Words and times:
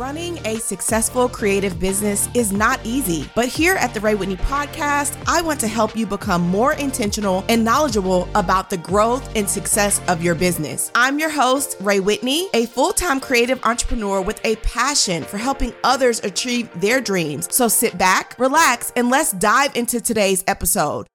Running 0.00 0.38
a 0.46 0.58
successful 0.58 1.28
creative 1.28 1.78
business 1.78 2.26
is 2.32 2.52
not 2.52 2.80
easy, 2.84 3.28
but 3.34 3.48
here 3.48 3.74
at 3.74 3.92
the 3.92 4.00
Rhea 4.00 4.16
Whitney 4.16 4.36
podcast, 4.36 5.14
I 5.28 5.42
want 5.42 5.60
to 5.60 5.68
help 5.68 5.94
you 5.94 6.06
become 6.06 6.40
more 6.40 6.72
intentional 6.72 7.44
and 7.50 7.62
knowledgeable 7.62 8.26
about 8.34 8.70
the 8.70 8.78
growth 8.78 9.30
and 9.36 9.46
success 9.46 10.00
of 10.08 10.22
your 10.22 10.34
business. 10.34 10.90
I'm 10.94 11.18
your 11.18 11.28
host, 11.28 11.76
Rhea 11.80 12.00
Whitney, 12.00 12.48
a 12.54 12.64
full 12.64 12.94
time 12.94 13.20
creative 13.20 13.62
entrepreneur 13.62 14.22
with 14.22 14.40
a 14.42 14.56
passion 14.56 15.22
for 15.22 15.36
helping 15.36 15.74
others 15.84 16.20
achieve 16.24 16.70
their 16.80 17.02
dreams. 17.02 17.54
So 17.54 17.68
sit 17.68 17.98
back, 17.98 18.38
relax, 18.38 18.94
and 18.96 19.10
let's 19.10 19.32
dive 19.32 19.76
into 19.76 20.00
today's 20.00 20.42
episode. 20.46 21.08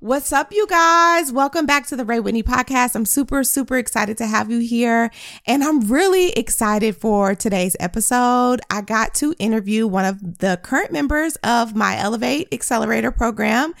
What's 0.00 0.30
up, 0.30 0.52
you 0.52 0.66
guys? 0.66 1.32
Welcome 1.32 1.64
back 1.64 1.86
to 1.86 1.96
the 1.96 2.04
Rhea 2.04 2.20
Whitney 2.20 2.42
podcast. 2.42 2.94
I'm 2.94 3.06
super, 3.06 3.42
super 3.42 3.78
excited 3.78 4.18
to 4.18 4.26
have 4.26 4.50
you 4.50 4.58
here. 4.58 5.10
And 5.46 5.64
I'm 5.64 5.90
really 5.90 6.32
excited 6.32 6.98
for 6.98 7.34
today's 7.34 7.78
episode. 7.80 8.60
I 8.68 8.82
got 8.82 9.14
to 9.14 9.34
interview 9.38 9.86
one 9.86 10.04
of 10.04 10.40
the 10.40 10.60
current 10.62 10.92
members 10.92 11.36
of 11.36 11.74
my 11.74 11.96
Elevate 11.96 12.48
Accelerator 12.52 13.10
program, 13.10 13.72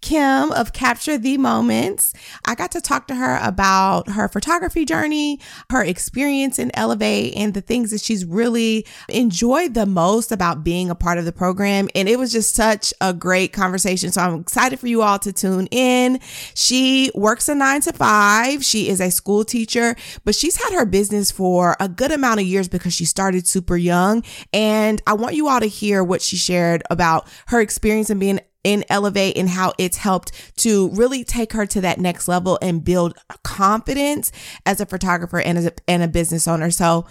Kim 0.00 0.52
of 0.52 0.72
Capture 0.72 1.18
Thee 1.18 1.38
Moments. 1.38 2.12
I 2.46 2.54
got 2.54 2.70
to 2.70 2.80
talk 2.80 3.08
to 3.08 3.16
her 3.16 3.40
about 3.42 4.10
her 4.10 4.28
photography 4.28 4.84
journey, 4.84 5.40
her 5.70 5.82
experience 5.82 6.60
in 6.60 6.70
Elevate, 6.74 7.34
and 7.34 7.52
the 7.52 7.60
things 7.60 7.90
that 7.90 8.00
she's 8.00 8.24
really 8.24 8.86
enjoyed 9.08 9.74
the 9.74 9.86
most 9.86 10.30
about 10.30 10.62
being 10.62 10.88
a 10.88 10.94
part 10.94 11.18
of 11.18 11.24
the 11.24 11.32
program. 11.32 11.88
And 11.96 12.08
it 12.08 12.16
was 12.16 12.30
just 12.30 12.54
such 12.54 12.94
a 13.00 13.12
great 13.12 13.52
conversation. 13.52 14.12
So 14.12 14.20
I'm 14.20 14.38
excited 14.38 14.78
for 14.78 14.86
you 14.86 15.02
all 15.02 15.18
to 15.18 15.32
tune 15.32 15.63
tune 15.64 15.78
in. 15.78 16.20
She 16.54 17.10
works 17.14 17.48
a 17.48 17.54
nine 17.54 17.80
to 17.82 17.92
five. 17.92 18.64
She 18.64 18.88
is 18.88 19.00
a 19.00 19.10
school 19.10 19.44
teacher, 19.44 19.96
but 20.24 20.34
she's 20.34 20.56
had 20.62 20.74
her 20.74 20.84
business 20.84 21.30
for 21.30 21.76
a 21.80 21.88
good 21.88 22.12
amount 22.12 22.40
of 22.40 22.46
years 22.46 22.68
because 22.68 22.94
she 22.94 23.04
started 23.04 23.46
super 23.46 23.76
young. 23.76 24.22
And 24.52 25.02
I 25.06 25.14
want 25.14 25.34
you 25.34 25.48
all 25.48 25.60
to 25.60 25.66
hear 25.66 26.02
what 26.02 26.22
she 26.22 26.36
shared 26.36 26.82
about 26.90 27.28
her 27.46 27.60
experience 27.60 28.10
in 28.10 28.18
being 28.18 28.40
in 28.64 28.82
Elevate 28.88 29.36
and 29.36 29.50
how 29.50 29.74
it's 29.76 29.98
helped 29.98 30.32
to 30.56 30.88
really 30.90 31.22
take 31.22 31.52
her 31.52 31.66
to 31.66 31.82
that 31.82 32.00
next 32.00 32.28
level 32.28 32.58
and 32.62 32.82
build 32.82 33.14
confidence 33.42 34.32
as 34.64 34.80
a 34.80 34.86
photographer 34.86 35.38
and 35.38 35.58
as 35.58 35.66
a, 35.66 35.72
and 35.86 36.02
a 36.02 36.08
business 36.08 36.48
owner. 36.48 36.70
So 36.70 37.04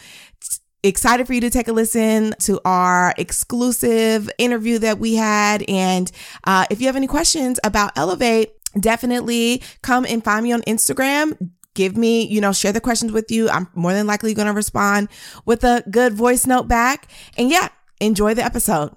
excited 0.83 1.25
for 1.25 1.33
you 1.33 1.41
to 1.41 1.49
take 1.49 1.67
a 1.67 1.73
listen 1.73 2.35
to 2.41 2.59
our 2.65 3.13
exclusive 3.17 4.29
interview 4.37 4.79
that 4.79 4.99
we 4.99 5.15
had. 5.15 5.63
And 5.69 6.11
uh, 6.43 6.65
if 6.69 6.81
you 6.81 6.87
have 6.87 6.95
any 6.95 7.07
questions 7.07 7.59
about 7.63 7.97
Elevate, 7.97 8.51
definitely 8.79 9.63
come 9.81 10.05
and 10.05 10.23
find 10.23 10.43
me 10.43 10.51
on 10.51 10.61
Instagram. 10.63 11.51
Give 11.73 11.97
me, 11.97 12.27
you 12.27 12.39
know, 12.39 12.51
share 12.51 12.73
the 12.73 12.81
questions 12.81 13.11
with 13.11 13.31
you. 13.31 13.49
I'm 13.49 13.67
more 13.73 13.93
than 13.93 14.05
likely 14.05 14.33
going 14.33 14.47
to 14.47 14.53
respond 14.53 15.07
with 15.45 15.63
a 15.63 15.83
good 15.89 16.13
voice 16.13 16.45
note 16.45 16.67
back. 16.67 17.07
And 17.37 17.49
yeah, 17.49 17.69
enjoy 17.99 18.33
the 18.33 18.43
episode. 18.43 18.95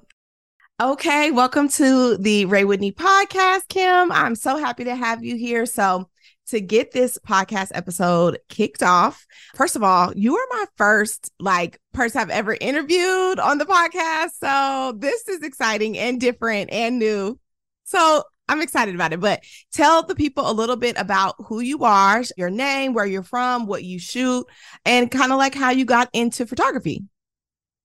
Okay, 0.79 1.31
welcome 1.31 1.71
to 1.71 2.19
the 2.19 2.45
Rhea 2.45 2.67
Whitney 2.67 2.93
podcast, 2.93 3.69
Kim. 3.69 4.13
I'm 4.13 4.35
so 4.35 4.59
happy 4.59 4.85
to 4.85 4.95
have 4.95 5.25
you 5.25 5.35
here. 5.35 5.65
So, 5.65 6.11
to 6.49 6.61
get 6.61 6.93
this 6.93 7.19
podcast 7.19 7.71
episode 7.75 8.39
kicked 8.49 8.83
off. 8.83 9.27
First 9.55 9.77
of 9.77 9.83
all, 9.83 10.13
you 10.17 10.37
are 10.37 10.47
my 10.51 10.65
first 10.77 11.33
like 11.41 11.81
person 11.93 12.21
I've 12.21 12.31
ever 12.31 12.57
interviewed 12.61 13.39
on 13.39 13.59
the 13.59 13.65
podcast. 13.65 14.31
So 14.41 14.97
this 14.99 15.29
is 15.29 15.43
exciting 15.43 15.99
and 15.99 16.21
different 16.21 16.71
and 16.73 16.99
new. 16.99 17.39
So 17.85 18.23
I'm 18.49 18.63
excited 18.63 18.95
about 18.95 19.13
it. 19.13 19.21
But 19.21 19.43
tell 19.73 20.03
the 20.03 20.15
people 20.15 20.49
a 20.49 20.53
little 20.53 20.77
bit 20.77 20.97
about 20.99 21.35
who 21.47 21.61
you 21.61 21.85
are, 21.85 22.23
your 22.37 22.51
name, 22.51 22.95
where 22.95 23.07
you're 23.07 23.23
from, 23.23 23.67
what 23.67 23.85
you 23.85 23.99
shoot, 23.99 24.47
and 24.85 25.11
kind 25.11 25.33
of 25.33 25.39
like 25.39 25.55
how 25.55 25.71
you 25.71 25.85
got 25.85 26.09
into 26.13 26.47
photography. 26.47 27.05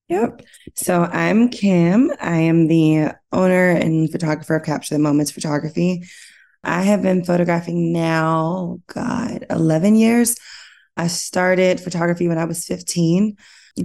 Yep. 0.10 0.42
So 0.76 1.04
I'm 1.04 1.50
Kim. 1.50 2.12
I 2.20 2.36
am 2.36 2.68
the 2.68 3.12
owner 3.32 3.70
and 3.70 4.12
photographer 4.12 4.58
of 4.58 4.66
Capture 4.66 4.96
Thee 4.96 5.02
Moments 5.02 5.32
Photography. 5.32 6.04
I 6.64 6.84
have 6.84 7.02
been 7.02 7.24
photographing 7.24 7.92
now, 7.92 8.80
God, 8.88 9.46
11 9.50 9.96
years. 9.96 10.36
I 10.96 11.08
started 11.08 11.80
photography 11.80 12.28
when 12.28 12.38
I 12.38 12.46
was 12.46 12.66
15. 12.66 13.36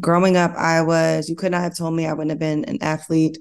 Growing 0.01 0.37
up, 0.37 0.53
I 0.57 0.83
was, 0.83 1.29
you 1.29 1.37
could 1.37 1.53
not 1.53 1.63
have 1.63 1.77
told 1.77 1.95
me 1.95 2.07
I 2.07 2.13
wouldn't 2.13 2.31
have 2.31 2.39
been 2.39 2.65
an 2.65 2.79
athlete 2.83 3.39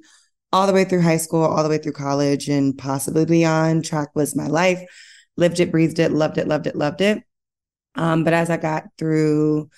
all 0.53 0.67
the 0.67 0.73
way 0.73 0.85
through 0.85 1.01
high 1.01 1.17
school, 1.17 1.43
all 1.43 1.63
the 1.63 1.69
way 1.69 1.79
through 1.79 1.93
college, 1.93 2.47
and 2.47 2.77
possibly 2.77 3.25
beyond. 3.25 3.83
Track 3.83 4.15
was 4.15 4.35
my 4.35 4.47
life. 4.47 4.81
Lived 5.35 5.59
it, 5.59 5.71
breathed 5.71 5.99
it, 5.99 6.11
loved 6.11 6.37
it, 6.37 6.47
loved 6.47 6.67
it, 6.67 6.75
loved 6.75 7.01
it. 7.01 7.23
Um, 7.95 8.23
but 8.23 8.33
as 8.33 8.49
I 8.49 8.57
got 8.57 8.85
through 8.97 9.69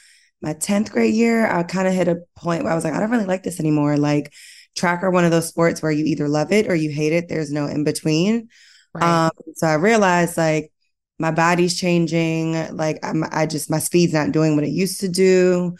my 0.41 0.53
10th 0.53 0.91
grade 0.91 1.15
year, 1.15 1.47
I 1.47 1.63
kind 1.63 1.87
of 1.87 1.93
hit 1.93 2.07
a 2.07 2.21
point 2.35 2.63
where 2.63 2.71
I 2.71 2.75
was 2.75 2.83
like, 2.83 2.93
I 2.93 2.99
don't 2.99 3.09
really 3.09 3.25
like 3.25 3.41
this 3.43 3.59
anymore. 3.59 3.97
Like, 3.97 4.33
track 4.75 5.01
are 5.01 5.09
one 5.09 5.25
of 5.25 5.31
those 5.31 5.47
sports 5.47 5.81
where 5.81 5.91
you 5.91 6.05
either 6.05 6.27
love 6.27 6.51
it 6.51 6.67
or 6.67 6.75
you 6.75 6.91
hate 6.91 7.13
it. 7.13 7.27
There's 7.27 7.51
no 7.51 7.65
in 7.65 7.83
between. 7.83 8.49
Um, 9.01 9.31
so 9.55 9.67
I 9.67 9.75
realized 9.75 10.37
like 10.37 10.71
my 11.19 11.31
body's 11.31 11.79
changing. 11.79 12.75
Like 12.75 12.99
I'm, 13.03 13.23
I 13.31 13.45
just 13.45 13.69
my 13.69 13.79
speed's 13.79 14.13
not 14.13 14.31
doing 14.31 14.55
what 14.55 14.65
it 14.65 14.69
used 14.69 15.01
to 15.01 15.07
do. 15.09 15.75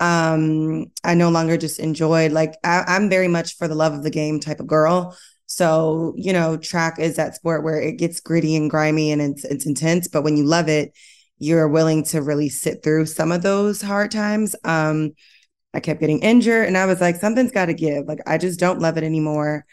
Um, 0.00 0.86
I 1.04 1.14
no 1.14 1.28
longer 1.30 1.56
just 1.56 1.78
enjoyed 1.78 2.32
like 2.32 2.54
I, 2.64 2.84
I'm 2.86 3.10
very 3.10 3.28
much 3.28 3.56
for 3.56 3.68
the 3.68 3.74
love 3.74 3.92
of 3.92 4.02
the 4.02 4.10
game 4.10 4.40
type 4.40 4.60
of 4.60 4.66
girl. 4.66 5.16
So 5.46 6.14
you 6.16 6.32
know, 6.32 6.56
track 6.56 6.98
is 6.98 7.16
that 7.16 7.34
sport 7.36 7.64
where 7.64 7.80
it 7.80 7.98
gets 7.98 8.20
gritty 8.20 8.56
and 8.56 8.70
grimy 8.70 9.12
and 9.12 9.20
it's 9.20 9.44
it's 9.44 9.66
intense, 9.66 10.08
but 10.08 10.22
when 10.22 10.36
you 10.36 10.44
love 10.44 10.68
it, 10.68 10.92
you're 11.38 11.68
willing 11.68 12.04
to 12.04 12.22
really 12.22 12.48
sit 12.48 12.82
through 12.82 13.06
some 13.06 13.32
of 13.32 13.42
those 13.42 13.82
hard 13.82 14.10
times. 14.10 14.54
Um, 14.64 15.12
I 15.72 15.80
kept 15.80 16.00
getting 16.00 16.20
injured, 16.20 16.66
and 16.66 16.76
I 16.76 16.86
was 16.86 17.00
like, 17.00 17.16
something's 17.16 17.52
got 17.52 17.66
to 17.66 17.74
give. 17.74 18.06
Like 18.06 18.20
I 18.26 18.38
just 18.38 18.58
don't 18.60 18.80
love 18.80 18.96
it 18.96 19.04
anymore 19.04 19.66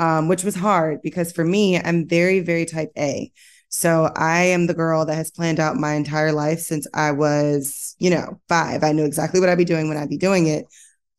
um, 0.00 0.28
which 0.28 0.42
was 0.42 0.54
hard 0.54 1.02
because 1.02 1.30
for 1.30 1.44
me, 1.44 1.78
I'm 1.78 2.08
very, 2.08 2.40
very 2.40 2.64
type 2.64 2.90
A. 2.96 3.30
So 3.68 4.10
I 4.16 4.44
am 4.44 4.66
the 4.66 4.74
girl 4.74 5.04
that 5.04 5.14
has 5.14 5.30
planned 5.30 5.60
out 5.60 5.76
my 5.76 5.92
entire 5.92 6.32
life 6.32 6.60
since 6.60 6.86
I 6.94 7.12
was, 7.12 7.94
you 7.98 8.08
know, 8.08 8.40
five. 8.48 8.82
I 8.82 8.92
knew 8.92 9.04
exactly 9.04 9.40
what 9.40 9.50
I'd 9.50 9.58
be 9.58 9.64
doing 9.66 9.88
when 9.88 9.98
I'd 9.98 10.08
be 10.08 10.16
doing 10.16 10.46
it. 10.46 10.64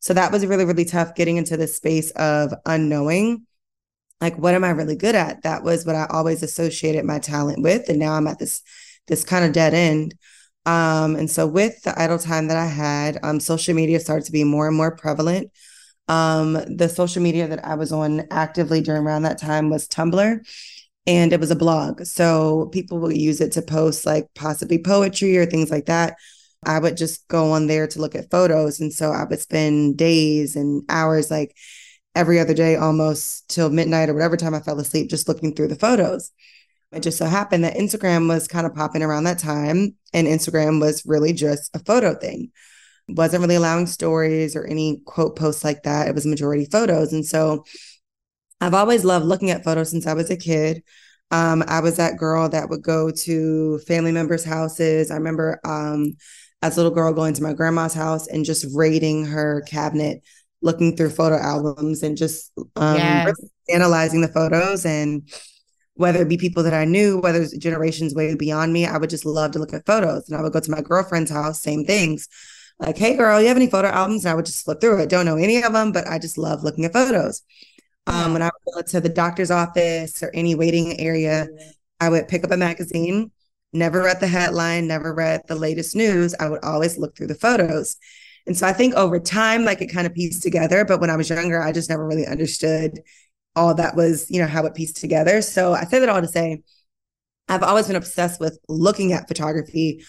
So 0.00 0.14
that 0.14 0.32
was 0.32 0.44
really, 0.44 0.64
really 0.64 0.84
tough 0.84 1.14
getting 1.14 1.36
into 1.36 1.56
the 1.56 1.68
space 1.68 2.10
of 2.10 2.52
unknowing. 2.66 3.46
Like, 4.20 4.36
what 4.36 4.54
am 4.54 4.64
I 4.64 4.70
really 4.70 4.96
good 4.96 5.14
at? 5.14 5.44
That 5.44 5.62
was 5.62 5.86
what 5.86 5.94
I 5.94 6.06
always 6.10 6.42
associated 6.42 7.04
my 7.04 7.20
talent 7.20 7.62
with. 7.62 7.88
And 7.88 8.00
now 8.00 8.14
I'm 8.14 8.26
at 8.26 8.40
this 8.40 8.62
this 9.06 9.22
kind 9.24 9.44
of 9.44 9.52
dead 9.52 9.74
end. 9.74 10.14
Um, 10.66 11.14
and 11.14 11.30
so 11.30 11.46
with 11.46 11.82
the 11.82 12.00
idle 12.00 12.18
time 12.18 12.48
that 12.48 12.56
I 12.56 12.66
had, 12.66 13.18
um, 13.22 13.38
social 13.38 13.74
media 13.74 14.00
started 14.00 14.26
to 14.26 14.32
be 14.32 14.44
more 14.44 14.66
and 14.66 14.76
more 14.76 14.94
prevalent. 14.96 15.52
Um, 16.08 16.54
the 16.54 16.88
social 16.88 17.22
media 17.22 17.48
that 17.48 17.64
I 17.64 17.74
was 17.74 17.92
on 17.92 18.24
actively 18.30 18.80
during 18.80 19.02
around 19.02 19.22
that 19.22 19.38
time 19.38 19.70
was 19.70 19.88
Tumblr 19.88 20.40
and 21.06 21.32
it 21.32 21.40
was 21.40 21.50
a 21.50 21.56
blog. 21.56 22.04
So 22.04 22.68
people 22.72 22.98
will 22.98 23.12
use 23.12 23.40
it 23.40 23.52
to 23.52 23.62
post 23.62 24.06
like 24.06 24.26
possibly 24.34 24.78
poetry 24.78 25.36
or 25.36 25.46
things 25.46 25.70
like 25.70 25.86
that. 25.86 26.16
I 26.64 26.78
would 26.78 26.96
just 26.96 27.26
go 27.28 27.52
on 27.52 27.66
there 27.66 27.86
to 27.88 28.00
look 28.00 28.14
at 28.14 28.30
photos. 28.30 28.80
And 28.80 28.92
so 28.92 29.10
I 29.10 29.24
would 29.24 29.40
spend 29.40 29.96
days 29.96 30.54
and 30.54 30.84
hours, 30.88 31.30
like 31.30 31.56
every 32.14 32.38
other 32.38 32.54
day, 32.54 32.76
almost 32.76 33.48
till 33.48 33.70
midnight 33.70 34.08
or 34.08 34.14
whatever 34.14 34.36
time 34.36 34.54
I 34.54 34.60
fell 34.60 34.78
asleep, 34.78 35.10
just 35.10 35.28
looking 35.28 35.54
through 35.54 35.68
the 35.68 35.76
photos. 35.76 36.30
It 36.92 37.02
just 37.02 37.18
so 37.18 37.24
happened 37.24 37.64
that 37.64 37.76
Instagram 37.76 38.28
was 38.28 38.46
kind 38.46 38.66
of 38.66 38.74
popping 38.74 39.02
around 39.02 39.24
that 39.24 39.38
time, 39.38 39.96
and 40.12 40.26
Instagram 40.26 40.78
was 40.78 41.04
really 41.06 41.32
just 41.32 41.74
a 41.74 41.78
photo 41.78 42.14
thing 42.14 42.52
wasn't 43.08 43.40
really 43.42 43.56
allowing 43.56 43.86
stories 43.86 44.56
or 44.56 44.64
any 44.64 45.02
quote 45.04 45.36
posts 45.36 45.64
like 45.64 45.82
that. 45.82 46.08
It 46.08 46.14
was 46.14 46.26
majority 46.26 46.66
photos. 46.66 47.12
And 47.12 47.24
so 47.24 47.64
I've 48.60 48.74
always 48.74 49.04
loved 49.04 49.26
looking 49.26 49.50
at 49.50 49.64
photos 49.64 49.90
since 49.90 50.06
I 50.06 50.14
was 50.14 50.30
a 50.30 50.36
kid. 50.36 50.82
Um, 51.30 51.64
I 51.66 51.80
was 51.80 51.96
that 51.96 52.18
girl 52.18 52.48
that 52.50 52.68
would 52.68 52.82
go 52.82 53.10
to 53.10 53.78
family 53.80 54.12
members' 54.12 54.44
houses. 54.44 55.10
I 55.10 55.14
remember 55.14 55.60
um, 55.64 56.12
as 56.60 56.76
a 56.76 56.80
little 56.80 56.94
girl 56.94 57.12
going 57.12 57.34
to 57.34 57.42
my 57.42 57.54
grandma's 57.54 57.94
house 57.94 58.28
and 58.28 58.44
just 58.44 58.66
raiding 58.74 59.24
her 59.26 59.62
cabinet, 59.66 60.22
looking 60.60 60.96
through 60.96 61.10
photo 61.10 61.36
albums 61.36 62.02
and 62.02 62.16
just 62.16 62.52
um, 62.76 62.96
yes. 62.96 63.34
analyzing 63.68 64.20
the 64.20 64.28
photos 64.28 64.84
and 64.84 65.28
whether 65.94 66.22
it 66.22 66.28
be 66.28 66.36
people 66.36 66.62
that 66.62 66.74
I 66.74 66.84
knew, 66.84 67.18
whether 67.18 67.42
it's 67.42 67.56
generations 67.56 68.14
way 68.14 68.34
beyond 68.34 68.72
me, 68.72 68.86
I 68.86 68.96
would 68.96 69.10
just 69.10 69.26
love 69.26 69.52
to 69.52 69.58
look 69.58 69.74
at 69.74 69.86
photos. 69.86 70.28
And 70.28 70.38
I 70.38 70.42
would 70.42 70.52
go 70.52 70.60
to 70.60 70.70
my 70.70 70.80
girlfriend's 70.80 71.30
house, 71.30 71.60
same 71.60 71.84
things 71.84 72.28
like, 72.78 72.98
hey, 72.98 73.16
girl, 73.16 73.40
you 73.40 73.48
have 73.48 73.56
any 73.56 73.68
photo 73.68 73.88
albums? 73.88 74.24
And 74.24 74.32
I 74.32 74.34
would 74.34 74.46
just 74.46 74.64
flip 74.64 74.80
through 74.80 75.02
it. 75.02 75.08
Don't 75.08 75.26
know 75.26 75.36
any 75.36 75.62
of 75.62 75.72
them, 75.72 75.92
but 75.92 76.06
I 76.08 76.18
just 76.18 76.38
love 76.38 76.64
looking 76.64 76.84
at 76.84 76.92
photos. 76.92 77.42
Um, 78.06 78.32
when 78.32 78.42
I 78.42 78.46
would 78.46 78.74
go 78.74 78.82
to 78.82 79.00
the 79.00 79.08
doctor's 79.08 79.50
office 79.50 80.22
or 80.22 80.30
any 80.34 80.54
waiting 80.54 80.98
area, 80.98 81.46
I 82.00 82.08
would 82.08 82.28
pick 82.28 82.42
up 82.42 82.50
a 82.50 82.56
magazine, 82.56 83.30
never 83.72 84.02
read 84.02 84.18
the 84.18 84.26
headline, 84.26 84.88
never 84.88 85.14
read 85.14 85.42
the 85.46 85.54
latest 85.54 85.94
news. 85.94 86.34
I 86.40 86.48
would 86.48 86.64
always 86.64 86.98
look 86.98 87.16
through 87.16 87.28
the 87.28 87.36
photos. 87.36 87.96
And 88.46 88.56
so 88.56 88.66
I 88.66 88.72
think 88.72 88.94
over 88.94 89.20
time, 89.20 89.64
like 89.64 89.80
it 89.80 89.86
kind 89.86 90.06
of 90.06 90.14
pieced 90.14 90.42
together. 90.42 90.84
But 90.84 91.00
when 91.00 91.10
I 91.10 91.16
was 91.16 91.30
younger, 91.30 91.62
I 91.62 91.70
just 91.70 91.88
never 91.88 92.04
really 92.04 92.26
understood 92.26 92.98
all 93.54 93.74
that 93.74 93.94
was, 93.94 94.28
you 94.30 94.40
know, 94.40 94.48
how 94.48 94.66
it 94.66 94.74
pieced 94.74 94.96
together. 94.96 95.42
So 95.42 95.72
I 95.72 95.84
say 95.84 96.00
that 96.00 96.08
all 96.08 96.20
to 96.20 96.26
say, 96.26 96.62
I've 97.48 97.62
always 97.62 97.86
been 97.86 97.96
obsessed 97.96 98.40
with 98.40 98.58
looking 98.68 99.12
at 99.12 99.28
photography 99.28 100.02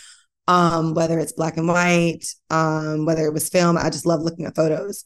um, 0.47 0.93
whether 0.93 1.19
it's 1.19 1.33
black 1.33 1.57
and 1.57 1.67
white, 1.67 2.25
um, 2.49 3.05
whether 3.05 3.25
it 3.25 3.33
was 3.33 3.49
film. 3.49 3.77
I 3.77 3.89
just 3.89 4.05
love 4.05 4.21
looking 4.21 4.45
at 4.45 4.55
photos. 4.55 5.03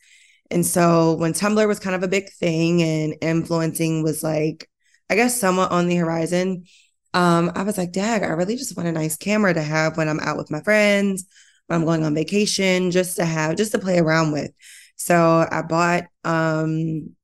And 0.49 0.65
so 0.65 1.15
when 1.15 1.33
Tumblr 1.33 1.67
was 1.67 1.79
kind 1.79 1.95
of 1.95 2.03
a 2.03 2.07
big 2.07 2.29
thing 2.31 2.81
and 2.81 3.15
influencing 3.21 4.03
was 4.03 4.23
like, 4.23 4.69
I 5.09 5.15
guess 5.15 5.39
somewhat 5.39 5.71
on 5.71 5.87
the 5.87 5.97
horizon, 5.97 6.65
um, 7.13 7.51
I 7.55 7.63
was 7.63 7.77
like, 7.77 7.91
Dag, 7.91 8.23
I 8.23 8.27
really 8.27 8.55
just 8.55 8.75
want 8.77 8.89
a 8.89 8.91
nice 8.91 9.17
camera 9.17 9.53
to 9.53 9.61
have 9.61 9.97
when 9.97 10.09
I'm 10.09 10.19
out 10.19 10.37
with 10.37 10.51
my 10.51 10.61
friends, 10.61 11.25
when 11.67 11.79
I'm 11.79 11.85
going 11.85 12.03
on 12.03 12.15
vacation, 12.15 12.91
just 12.91 13.17
to 13.17 13.25
have, 13.25 13.55
just 13.55 13.71
to 13.73 13.79
play 13.79 13.99
around 13.99 14.31
with. 14.31 14.51
So 14.95 15.47
I 15.49 15.61
bought 15.61 16.05
um, 16.23 17.15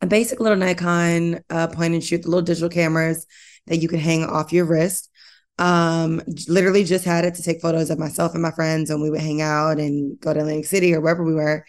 a 0.00 0.06
basic 0.06 0.40
little 0.40 0.58
Nikon 0.58 1.40
uh, 1.50 1.68
point 1.68 1.94
and 1.94 2.04
shoot, 2.04 2.22
the 2.22 2.28
little 2.28 2.42
digital 2.42 2.68
cameras 2.68 3.26
that 3.66 3.78
you 3.78 3.88
can 3.88 3.98
hang 3.98 4.24
off 4.24 4.52
your 4.52 4.64
wrist. 4.64 5.10
Um, 5.58 6.20
literally 6.48 6.84
just 6.84 7.04
had 7.04 7.24
it 7.24 7.34
to 7.36 7.42
take 7.42 7.62
photos 7.62 7.90
of 7.90 7.98
myself 7.98 8.34
and 8.34 8.42
my 8.42 8.50
friends 8.50 8.90
when 8.90 9.00
we 9.00 9.10
would 9.10 9.20
hang 9.20 9.40
out 9.40 9.78
and 9.78 10.20
go 10.20 10.34
to 10.34 10.40
Atlantic 10.40 10.66
City 10.66 10.94
or 10.94 11.00
wherever 11.00 11.24
we 11.24 11.34
were. 11.34 11.64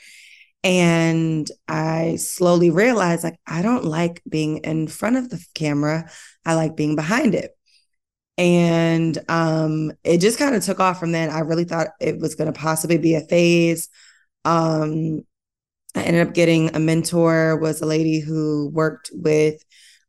And 0.64 1.50
I 1.68 2.18
slowly 2.18 2.70
realized 2.70 3.24
like 3.24 3.40
I 3.48 3.62
don't 3.62 3.86
like 3.86 4.22
being 4.28 4.58
in 4.58 4.88
front 4.88 5.16
of 5.16 5.30
the 5.30 5.44
camera. 5.54 6.10
I 6.46 6.56
like 6.56 6.76
being 6.76 6.96
behind 6.96 7.36
it. 7.36 7.52
And 8.38 9.18
um, 9.30 9.94
it 10.04 10.20
just 10.20 10.38
kind 10.38 10.56
of 10.56 10.64
took 10.64 10.80
off 10.80 11.00
from 11.00 11.12
then. 11.12 11.30
I 11.30 11.40
really 11.40 11.64
thought 11.64 11.88
it 12.00 12.20
was 12.20 12.36
going 12.36 12.52
to 12.52 12.60
possibly 12.60 12.98
be 12.98 13.16
a 13.16 13.22
phase. 13.22 13.90
Um, 14.46 15.22
I 15.96 16.04
ended 16.04 16.28
up 16.28 16.34
getting 16.34 16.76
a 16.76 16.80
mentor, 16.80 17.58
was 17.58 17.82
a 17.82 17.88
lady 17.88 18.20
who 18.20 18.70
worked 18.70 19.10
with 19.14 19.64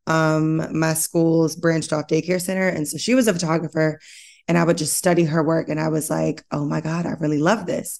um, 0.09 0.77
my 0.77 0.93
school's 0.95 1.55
branched 1.55 1.93
off 1.93 2.07
daycare 2.07 2.41
center. 2.41 2.67
And 2.67 2.87
so 2.87 2.97
she 2.97 3.15
was 3.15 3.27
a 3.27 3.33
photographer, 3.33 3.99
and 4.47 4.57
I 4.57 4.63
would 4.63 4.77
just 4.77 4.97
study 4.97 5.23
her 5.25 5.43
work. 5.43 5.69
And 5.69 5.79
I 5.79 5.89
was 5.89 6.09
like, 6.09 6.43
oh 6.51 6.65
my 6.65 6.81
God, 6.81 7.05
I 7.05 7.11
really 7.11 7.37
love 7.37 7.65
this. 7.65 7.99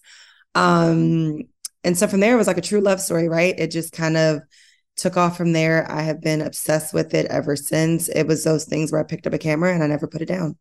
Um, 0.56 1.44
and 1.84 1.98
so 1.98 2.08
from 2.08 2.20
there, 2.20 2.34
it 2.34 2.38
was 2.38 2.48
like 2.48 2.58
a 2.58 2.62
true 2.62 2.82
love 2.82 3.00
story, 3.00 3.30
right? 3.30 3.58
It 3.58 3.72
just 3.72 3.94
kind 3.94 4.18
of 4.18 4.42
took 4.98 5.16
off 5.16 5.38
from 5.38 5.54
there. 5.54 5.90
I 5.90 6.02
have 6.02 6.20
been 6.22 6.42
obsessed 6.42 6.94
with 6.94 7.14
it 7.14 7.28
ever 7.28 7.56
since. 7.56 8.10
It 8.10 8.24
was 8.24 8.44
those 8.44 8.66
things 8.66 8.92
where 8.92 9.00
I 9.00 9.06
picked 9.06 9.28
up 9.28 9.34
a 9.34 9.38
camera 9.38 9.74
and 9.74 9.84
I 9.84 9.88
never 9.88 10.08
put 10.08 10.22
it 10.22 10.28
down. 10.28 10.58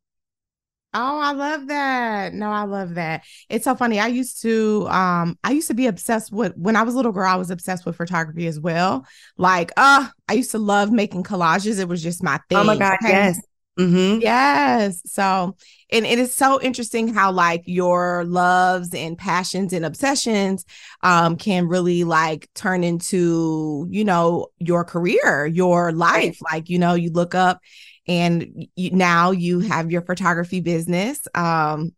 Oh, 0.94 1.18
I 1.18 1.32
love 1.32 1.66
that. 1.66 2.32
No, 2.32 2.50
I 2.50 2.62
love 2.62 2.94
that. 2.94 3.24
It's 3.50 3.64
so 3.64 3.74
funny. 3.74 4.00
I 4.00 4.06
used 4.06 4.40
to 4.42 4.86
um 4.88 5.38
I 5.44 5.52
used 5.52 5.68
to 5.68 5.74
be 5.74 5.86
obsessed 5.86 6.32
with 6.32 6.56
when 6.56 6.76
I 6.76 6.82
was 6.82 6.94
a 6.94 6.96
little 6.96 7.12
girl, 7.12 7.28
I 7.28 7.36
was 7.36 7.50
obsessed 7.50 7.84
with 7.84 7.96
photography 7.96 8.46
as 8.46 8.58
well. 8.58 9.06
Like, 9.36 9.70
uh, 9.76 10.08
I 10.28 10.32
used 10.32 10.50
to 10.52 10.58
love 10.58 10.90
making 10.90 11.24
collages. 11.24 11.78
It 11.78 11.88
was 11.88 12.02
just 12.02 12.22
my 12.22 12.40
thing. 12.48 12.58
Oh 12.58 12.64
my 12.64 12.76
God, 12.76 12.96
okay? 13.04 13.12
yes. 13.12 13.40
Mm-hmm. 13.78 14.20
Yes. 14.20 15.02
So, 15.06 15.54
and 15.92 16.04
it 16.04 16.18
is 16.18 16.34
so 16.34 16.60
interesting 16.60 17.14
how 17.14 17.30
like 17.30 17.62
your 17.66 18.24
loves 18.24 18.92
and 18.92 19.16
passions 19.16 19.72
and 19.72 19.84
obsessions 19.84 20.64
um 21.02 21.36
can 21.36 21.68
really 21.68 22.02
like 22.02 22.48
turn 22.54 22.82
into, 22.82 23.86
you 23.90 24.04
know, 24.04 24.48
your 24.58 24.84
career, 24.84 25.46
your 25.46 25.92
life. 25.92 26.38
Like, 26.50 26.68
you 26.70 26.78
know, 26.78 26.94
you 26.94 27.10
look 27.12 27.34
up 27.34 27.60
and 28.08 28.66
you, 28.74 28.90
now 28.90 29.30
you 29.30 29.60
have 29.60 29.90
your 29.90 30.02
photography 30.02 30.60
business. 30.60 31.20
Um 31.34 31.92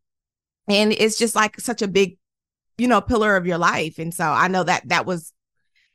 and 0.68 0.92
it's 0.92 1.18
just 1.18 1.34
like 1.34 1.58
such 1.60 1.82
a 1.82 1.88
big, 1.88 2.18
you 2.78 2.88
know, 2.88 3.00
pillar 3.00 3.36
of 3.36 3.46
your 3.46 3.58
life. 3.58 3.98
And 3.98 4.12
so 4.14 4.24
I 4.24 4.48
know 4.48 4.62
that 4.64 4.88
that 4.88 5.06
was 5.06 5.32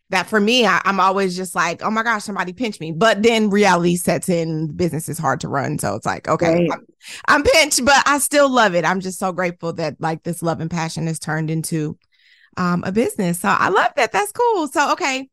that 0.10 0.28
for 0.28 0.40
me, 0.40 0.66
I, 0.66 0.82
am 0.86 1.00
always 1.00 1.36
just 1.36 1.56
like, 1.56 1.82
oh 1.82 1.90
my 1.90 2.04
gosh, 2.04 2.24
somebody 2.24 2.54
pinch 2.54 2.80
me. 2.80 2.92
But 2.92 3.24
then 3.24 3.50
reality 3.50 3.96
sets 3.96 4.30
in, 4.30 4.72
business 4.76 5.10
is 5.10 5.18
hard 5.18 5.40
to 5.42 5.48
run. 5.48 5.80
So 5.80 5.96
it's 5.96 6.06
like, 6.06 6.28
okay, 6.28 6.68
right. 6.68 6.72
I'm, 6.72 6.86
I'm, 7.28 7.44
pinched, 7.44 7.84
but 7.84 8.04
I 8.08 8.20
still 8.20 8.50
love 8.50 8.76
it. 8.76 8.86
I'm 8.86 9.00
just 9.00 9.18
so 9.18 9.32
grateful 9.32 9.74
that 9.74 10.00
like 10.00 10.22
this 10.24 10.44
love 10.44 10.62
and 10.62 10.70
passion 10.70 11.08
has 11.08 11.18
turned 11.18 11.50
into 11.50 11.98
um, 12.56 12.84
a 12.86 12.92
business. 12.92 13.40
So 13.40 13.50
I 13.50 13.70
love 13.70 13.92
that. 13.96 14.12
That's 14.12 14.32
cool. 14.32 14.68
So, 14.68 14.92
okay. 14.94 15.28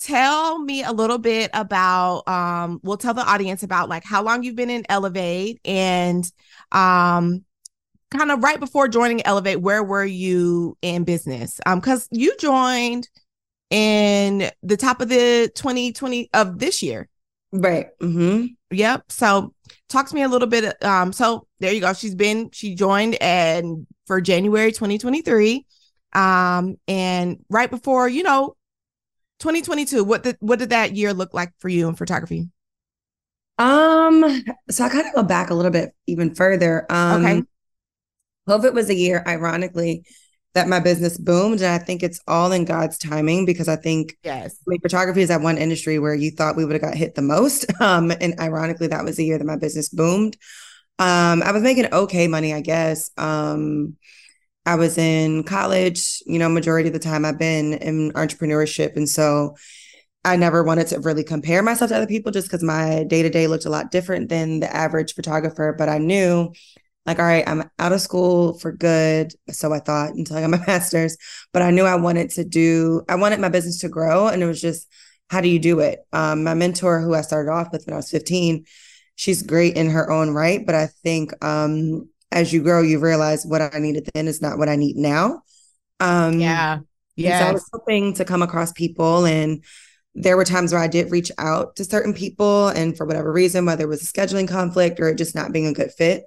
Tell 0.00 0.58
me 0.58 0.82
a 0.82 0.92
little 0.92 1.18
bit 1.18 1.50
about, 1.54 2.28
um, 2.28 2.80
we'll 2.82 2.98
tell 2.98 3.14
the 3.14 3.22
audience 3.22 3.62
about 3.62 3.88
like 3.88 4.04
how 4.04 4.22
long 4.22 4.42
you've 4.42 4.56
been 4.56 4.70
in 4.70 4.84
Elevate 4.88 5.60
and 5.64 6.30
um, 6.70 7.44
kind 8.10 8.30
of 8.30 8.42
right 8.42 8.60
before 8.60 8.88
joining 8.88 9.24
Elevate, 9.26 9.60
where 9.60 9.82
were 9.82 10.04
you 10.04 10.76
in 10.82 11.04
business? 11.04 11.60
Um, 11.66 11.80
because 11.80 12.08
you 12.10 12.36
joined– 12.38 13.08
in 13.70 14.50
the 14.62 14.76
top 14.76 15.00
of 15.00 15.08
the 15.08 15.50
2020 15.54 16.30
of 16.34 16.58
this 16.58 16.82
year. 16.82 17.08
Right. 17.52 17.86
Mm-hmm. 18.00 18.46
Yep. 18.70 19.04
So 19.08 19.54
talk 19.88 20.08
to 20.08 20.14
me 20.14 20.22
a 20.22 20.28
little 20.28 20.48
bit. 20.48 20.82
Um, 20.84 21.12
so 21.12 21.46
there 21.60 21.72
you 21.72 21.80
go. 21.80 21.92
She's 21.92 22.14
been, 22.14 22.50
she 22.52 22.74
joined 22.74 23.16
and 23.20 23.86
for 24.06 24.20
January 24.20 24.72
2023. 24.72 25.66
Um, 26.12 26.76
and 26.86 27.44
right 27.50 27.70
before, 27.70 28.08
you 28.08 28.22
know, 28.22 28.55
2022, 29.40 30.04
what 30.04 30.22
did 30.22 30.36
what 30.40 30.58
did 30.58 30.70
that 30.70 30.94
year 30.94 31.12
look 31.12 31.34
like 31.34 31.52
for 31.58 31.68
you 31.68 31.88
in 31.88 31.94
photography? 31.94 32.48
Um, 33.58 34.42
so 34.68 34.84
I 34.84 34.88
kind 34.88 35.06
of 35.06 35.14
go 35.14 35.22
back 35.22 35.50
a 35.50 35.54
little 35.54 35.70
bit 35.70 35.94
even 36.06 36.34
further. 36.34 36.86
Um 36.90 37.24
okay. 37.24 37.42
COVID 38.48 38.74
was 38.74 38.88
a 38.90 38.94
year, 38.94 39.24
ironically, 39.26 40.04
that 40.54 40.68
my 40.68 40.80
business 40.80 41.18
boomed. 41.18 41.60
And 41.60 41.72
I 41.72 41.78
think 41.78 42.02
it's 42.02 42.20
all 42.26 42.52
in 42.52 42.64
God's 42.64 42.96
timing 42.96 43.44
because 43.44 43.68
I 43.68 43.76
think 43.76 44.16
yes, 44.22 44.56
I 44.66 44.70
mean, 44.70 44.80
photography 44.80 45.22
is 45.22 45.28
that 45.28 45.42
one 45.42 45.58
industry 45.58 45.98
where 45.98 46.14
you 46.14 46.30
thought 46.30 46.56
we 46.56 46.64
would 46.64 46.74
have 46.74 46.82
got 46.82 46.94
hit 46.94 47.14
the 47.14 47.22
most. 47.22 47.66
Um, 47.80 48.10
and 48.10 48.40
ironically, 48.40 48.88
that 48.88 49.04
was 49.04 49.16
the 49.16 49.24
year 49.24 49.38
that 49.38 49.44
my 49.44 49.56
business 49.56 49.90
boomed. 49.90 50.36
Um, 50.98 51.42
I 51.42 51.52
was 51.52 51.62
making 51.62 51.92
okay 51.92 52.26
money, 52.26 52.54
I 52.54 52.60
guess. 52.62 53.10
Um, 53.18 53.96
I 54.66 54.74
was 54.74 54.98
in 54.98 55.44
college, 55.44 56.22
you 56.26 56.38
know, 56.38 56.48
majority 56.48 56.88
of 56.88 56.92
the 56.92 56.98
time 56.98 57.24
I've 57.24 57.38
been 57.38 57.74
in 57.74 58.10
entrepreneurship. 58.12 58.96
And 58.96 59.08
so 59.08 59.56
I 60.24 60.34
never 60.34 60.64
wanted 60.64 60.88
to 60.88 60.98
really 60.98 61.22
compare 61.22 61.62
myself 61.62 61.90
to 61.90 61.96
other 61.96 62.06
people 62.08 62.32
just 62.32 62.48
because 62.48 62.64
my 62.64 63.04
day 63.04 63.22
to 63.22 63.30
day 63.30 63.46
looked 63.46 63.64
a 63.64 63.70
lot 63.70 63.92
different 63.92 64.28
than 64.28 64.58
the 64.58 64.74
average 64.74 65.14
photographer. 65.14 65.72
But 65.78 65.88
I 65.88 65.98
knew 65.98 66.52
like, 67.06 67.20
all 67.20 67.24
right, 67.24 67.48
I'm 67.48 67.70
out 67.78 67.92
of 67.92 68.00
school 68.00 68.58
for 68.58 68.72
good. 68.72 69.32
So 69.50 69.72
I 69.72 69.78
thought 69.78 70.14
until 70.14 70.36
I 70.36 70.40
got 70.40 70.50
my 70.50 70.58
master's, 70.66 71.16
but 71.52 71.62
I 71.62 71.70
knew 71.70 71.84
I 71.84 71.94
wanted 71.94 72.30
to 72.30 72.44
do, 72.44 73.02
I 73.08 73.14
wanted 73.14 73.38
my 73.38 73.48
business 73.48 73.78
to 73.80 73.88
grow. 73.88 74.26
And 74.26 74.42
it 74.42 74.46
was 74.46 74.60
just, 74.60 74.88
how 75.30 75.40
do 75.40 75.48
you 75.48 75.60
do 75.60 75.78
it? 75.78 76.00
Um, 76.12 76.42
my 76.42 76.54
mentor, 76.54 77.00
who 77.00 77.14
I 77.14 77.20
started 77.20 77.50
off 77.50 77.68
with 77.70 77.84
when 77.86 77.94
I 77.94 77.98
was 77.98 78.10
15, 78.10 78.64
she's 79.14 79.44
great 79.44 79.76
in 79.76 79.90
her 79.90 80.10
own 80.10 80.30
right. 80.30 80.66
But 80.66 80.74
I 80.74 80.88
think 81.04 81.32
um, 81.44 82.08
as 82.32 82.52
you 82.52 82.62
grow, 82.62 82.82
you 82.82 82.98
realize 82.98 83.44
what 83.46 83.62
I 83.62 83.78
needed 83.78 84.08
then 84.14 84.28
is 84.28 84.42
not 84.42 84.58
what 84.58 84.68
I 84.68 84.76
need 84.76 84.96
now. 84.96 85.42
Um, 86.00 86.40
yeah. 86.40 86.80
Yeah. 87.16 87.40
So 87.40 87.46
I 87.46 87.52
was 87.52 87.68
hoping 87.72 88.14
to 88.14 88.24
come 88.24 88.42
across 88.42 88.72
people 88.72 89.24
and 89.24 89.64
there 90.14 90.36
were 90.36 90.44
times 90.44 90.72
where 90.72 90.82
I 90.82 90.88
did 90.88 91.10
reach 91.10 91.30
out 91.38 91.76
to 91.76 91.84
certain 91.84 92.14
people 92.14 92.68
and 92.68 92.96
for 92.96 93.06
whatever 93.06 93.32
reason, 93.32 93.64
whether 93.66 93.84
it 93.84 93.88
was 93.88 94.02
a 94.02 94.12
scheduling 94.12 94.48
conflict 94.48 95.00
or 95.00 95.08
it 95.08 95.18
just 95.18 95.34
not 95.34 95.52
being 95.52 95.66
a 95.66 95.72
good 95.72 95.92
fit, 95.92 96.24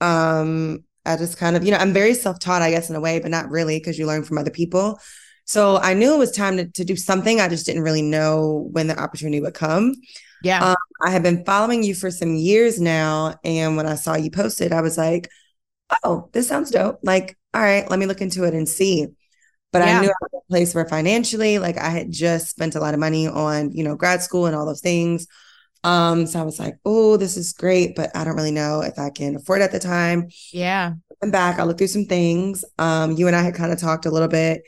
um, 0.00 0.84
I 1.06 1.16
just 1.16 1.38
kind 1.38 1.56
of, 1.56 1.64
you 1.64 1.70
know, 1.70 1.78
I'm 1.78 1.92
very 1.92 2.14
self-taught, 2.14 2.62
I 2.62 2.70
guess, 2.70 2.90
in 2.90 2.96
a 2.96 3.00
way, 3.00 3.20
but 3.20 3.30
not 3.30 3.50
really 3.50 3.78
because 3.78 3.98
you 3.98 4.06
learn 4.06 4.24
from 4.24 4.38
other 4.38 4.50
people. 4.50 5.00
So 5.46 5.78
I 5.78 5.94
knew 5.94 6.14
it 6.14 6.18
was 6.18 6.30
time 6.30 6.56
to, 6.58 6.66
to 6.66 6.84
do 6.84 6.94
something. 6.94 7.40
I 7.40 7.48
just 7.48 7.66
didn't 7.66 7.82
really 7.82 8.02
know 8.02 8.68
when 8.72 8.86
the 8.86 9.00
opportunity 9.00 9.40
would 9.40 9.54
come. 9.54 9.94
Yeah. 10.42 10.70
Um, 10.70 10.76
I 11.02 11.10
have 11.10 11.22
been 11.22 11.44
following 11.44 11.82
you 11.82 11.94
for 11.94 12.10
some 12.10 12.34
years 12.34 12.80
now. 12.80 13.38
And 13.44 13.76
when 13.76 13.86
I 13.86 13.94
saw 13.94 14.16
you 14.16 14.30
posted, 14.30 14.72
I 14.72 14.80
was 14.80 14.98
like, 14.98 15.30
oh, 16.04 16.28
this 16.32 16.48
sounds 16.48 16.70
dope. 16.70 17.00
Like, 17.02 17.36
all 17.54 17.62
right, 17.62 17.88
let 17.90 17.98
me 17.98 18.06
look 18.06 18.20
into 18.20 18.44
it 18.44 18.54
and 18.54 18.68
see. 18.68 19.08
But 19.72 19.86
yeah. 19.86 19.98
I 19.98 20.00
knew 20.00 20.08
I 20.08 20.14
was 20.32 20.42
a 20.46 20.48
place 20.50 20.74
where 20.74 20.86
financially, 20.86 21.58
like 21.58 21.78
I 21.78 21.90
had 21.90 22.10
just 22.10 22.48
spent 22.48 22.74
a 22.74 22.80
lot 22.80 22.94
of 22.94 23.00
money 23.00 23.28
on, 23.28 23.72
you 23.72 23.84
know, 23.84 23.94
grad 23.94 24.22
school 24.22 24.46
and 24.46 24.56
all 24.56 24.66
those 24.66 24.80
things. 24.80 25.26
Um, 25.82 26.26
so 26.26 26.40
I 26.40 26.42
was 26.42 26.58
like, 26.58 26.74
oh, 26.84 27.16
this 27.16 27.36
is 27.36 27.52
great, 27.52 27.94
but 27.96 28.14
I 28.14 28.24
don't 28.24 28.36
really 28.36 28.50
know 28.50 28.82
if 28.82 28.98
I 28.98 29.10
can 29.10 29.36
afford 29.36 29.60
it 29.60 29.64
at 29.64 29.72
the 29.72 29.78
time. 29.78 30.28
Yeah. 30.52 30.94
I'm 31.22 31.30
back. 31.30 31.58
I 31.58 31.64
looked 31.64 31.78
through 31.78 31.86
some 31.88 32.06
things. 32.06 32.64
Um, 32.78 33.12
you 33.12 33.26
and 33.26 33.36
I 33.36 33.42
had 33.42 33.54
kind 33.54 33.72
of 33.72 33.78
talked 33.78 34.06
a 34.06 34.10
little 34.10 34.28
bit. 34.28 34.62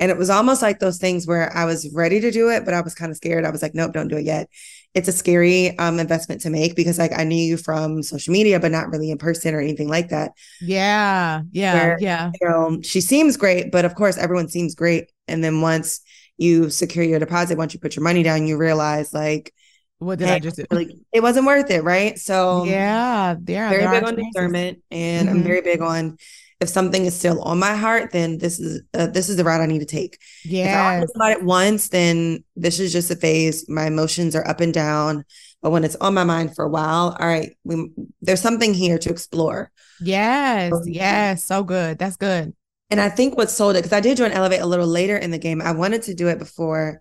And 0.00 0.10
it 0.10 0.16
was 0.16 0.30
almost 0.30 0.62
like 0.62 0.78
those 0.78 0.98
things 0.98 1.26
where 1.26 1.54
I 1.56 1.64
was 1.64 1.90
ready 1.92 2.20
to 2.20 2.30
do 2.30 2.50
it, 2.50 2.64
but 2.64 2.74
I 2.74 2.80
was 2.80 2.94
kind 2.94 3.10
of 3.10 3.16
scared. 3.16 3.44
I 3.44 3.50
was 3.50 3.62
like, 3.62 3.74
nope, 3.74 3.92
don't 3.92 4.08
do 4.08 4.16
it 4.16 4.24
yet. 4.24 4.48
It's 4.94 5.08
a 5.08 5.12
scary 5.12 5.76
um, 5.78 5.98
investment 5.98 6.40
to 6.42 6.50
make 6.50 6.76
because 6.76 6.98
like 6.98 7.12
I 7.16 7.24
knew 7.24 7.36
you 7.36 7.56
from 7.56 8.02
social 8.02 8.32
media, 8.32 8.60
but 8.60 8.70
not 8.70 8.90
really 8.90 9.10
in 9.10 9.18
person 9.18 9.54
or 9.54 9.60
anything 9.60 9.88
like 9.88 10.08
that. 10.10 10.32
Yeah. 10.60 11.42
Yeah. 11.50 11.74
Where, 11.74 11.98
yeah. 12.00 12.30
You 12.40 12.48
know, 12.48 12.80
she 12.82 13.00
seems 13.00 13.36
great, 13.36 13.72
but 13.72 13.84
of 13.84 13.94
course 13.94 14.16
everyone 14.16 14.48
seems 14.48 14.74
great. 14.74 15.10
And 15.26 15.42
then 15.42 15.60
once 15.60 16.00
you 16.36 16.70
secure 16.70 17.04
your 17.04 17.18
deposit, 17.18 17.58
once 17.58 17.74
you 17.74 17.80
put 17.80 17.96
your 17.96 18.04
money 18.04 18.22
down, 18.22 18.46
you 18.46 18.56
realize 18.56 19.12
like 19.12 19.52
what 19.98 20.20
did 20.20 20.28
I 20.28 20.38
just 20.38 20.56
do? 20.56 20.64
Like, 20.70 20.90
it 21.12 21.20
wasn't 21.20 21.46
worth 21.46 21.70
it, 21.70 21.82
right? 21.82 22.18
So 22.18 22.64
yeah, 22.64 23.34
yeah, 23.46 23.68
very 23.68 23.88
big 23.88 24.04
on 24.04 24.14
discernment, 24.14 24.78
and 24.90 25.28
mm-hmm. 25.28 25.38
I'm 25.38 25.42
very 25.42 25.60
big 25.60 25.82
on 25.82 26.18
if 26.60 26.68
something 26.68 27.04
is 27.06 27.16
still 27.16 27.40
on 27.42 27.58
my 27.58 27.74
heart, 27.74 28.10
then 28.12 28.38
this 28.38 28.58
is 28.58 28.82
uh, 28.94 29.06
this 29.06 29.28
is 29.28 29.36
the 29.36 29.44
route 29.44 29.60
I 29.60 29.66
need 29.66 29.78
to 29.78 29.86
take. 29.86 30.18
Yeah, 30.44 31.04
about 31.14 31.32
it 31.32 31.44
once, 31.44 31.88
then 31.88 32.44
this 32.56 32.80
is 32.80 32.92
just 32.92 33.10
a 33.10 33.16
phase. 33.16 33.68
My 33.68 33.86
emotions 33.86 34.34
are 34.34 34.46
up 34.46 34.60
and 34.60 34.74
down. 34.74 35.24
But 35.60 35.70
when 35.70 35.82
it's 35.82 35.96
on 35.96 36.14
my 36.14 36.22
mind 36.22 36.54
for 36.54 36.64
a 36.64 36.68
while, 36.68 37.16
all 37.18 37.26
right, 37.26 37.56
we, 37.64 37.90
there's 38.20 38.40
something 38.40 38.74
here 38.74 38.96
to 38.98 39.10
explore. 39.10 39.72
Yes, 40.00 40.72
yes, 40.84 41.42
so 41.42 41.64
good. 41.64 41.98
That's 41.98 42.16
good. 42.16 42.54
And 42.90 43.00
I 43.00 43.08
think 43.08 43.36
what 43.36 43.50
sold 43.50 43.74
it, 43.74 43.80
because 43.80 43.92
I 43.92 44.00
did 44.00 44.16
join 44.16 44.30
Elevate 44.30 44.60
a 44.60 44.66
little 44.66 44.86
later 44.86 45.16
in 45.16 45.30
the 45.30 45.38
game. 45.38 45.60
I 45.60 45.72
wanted 45.72 46.02
to 46.04 46.14
do 46.14 46.28
it 46.28 46.38
before 46.38 47.00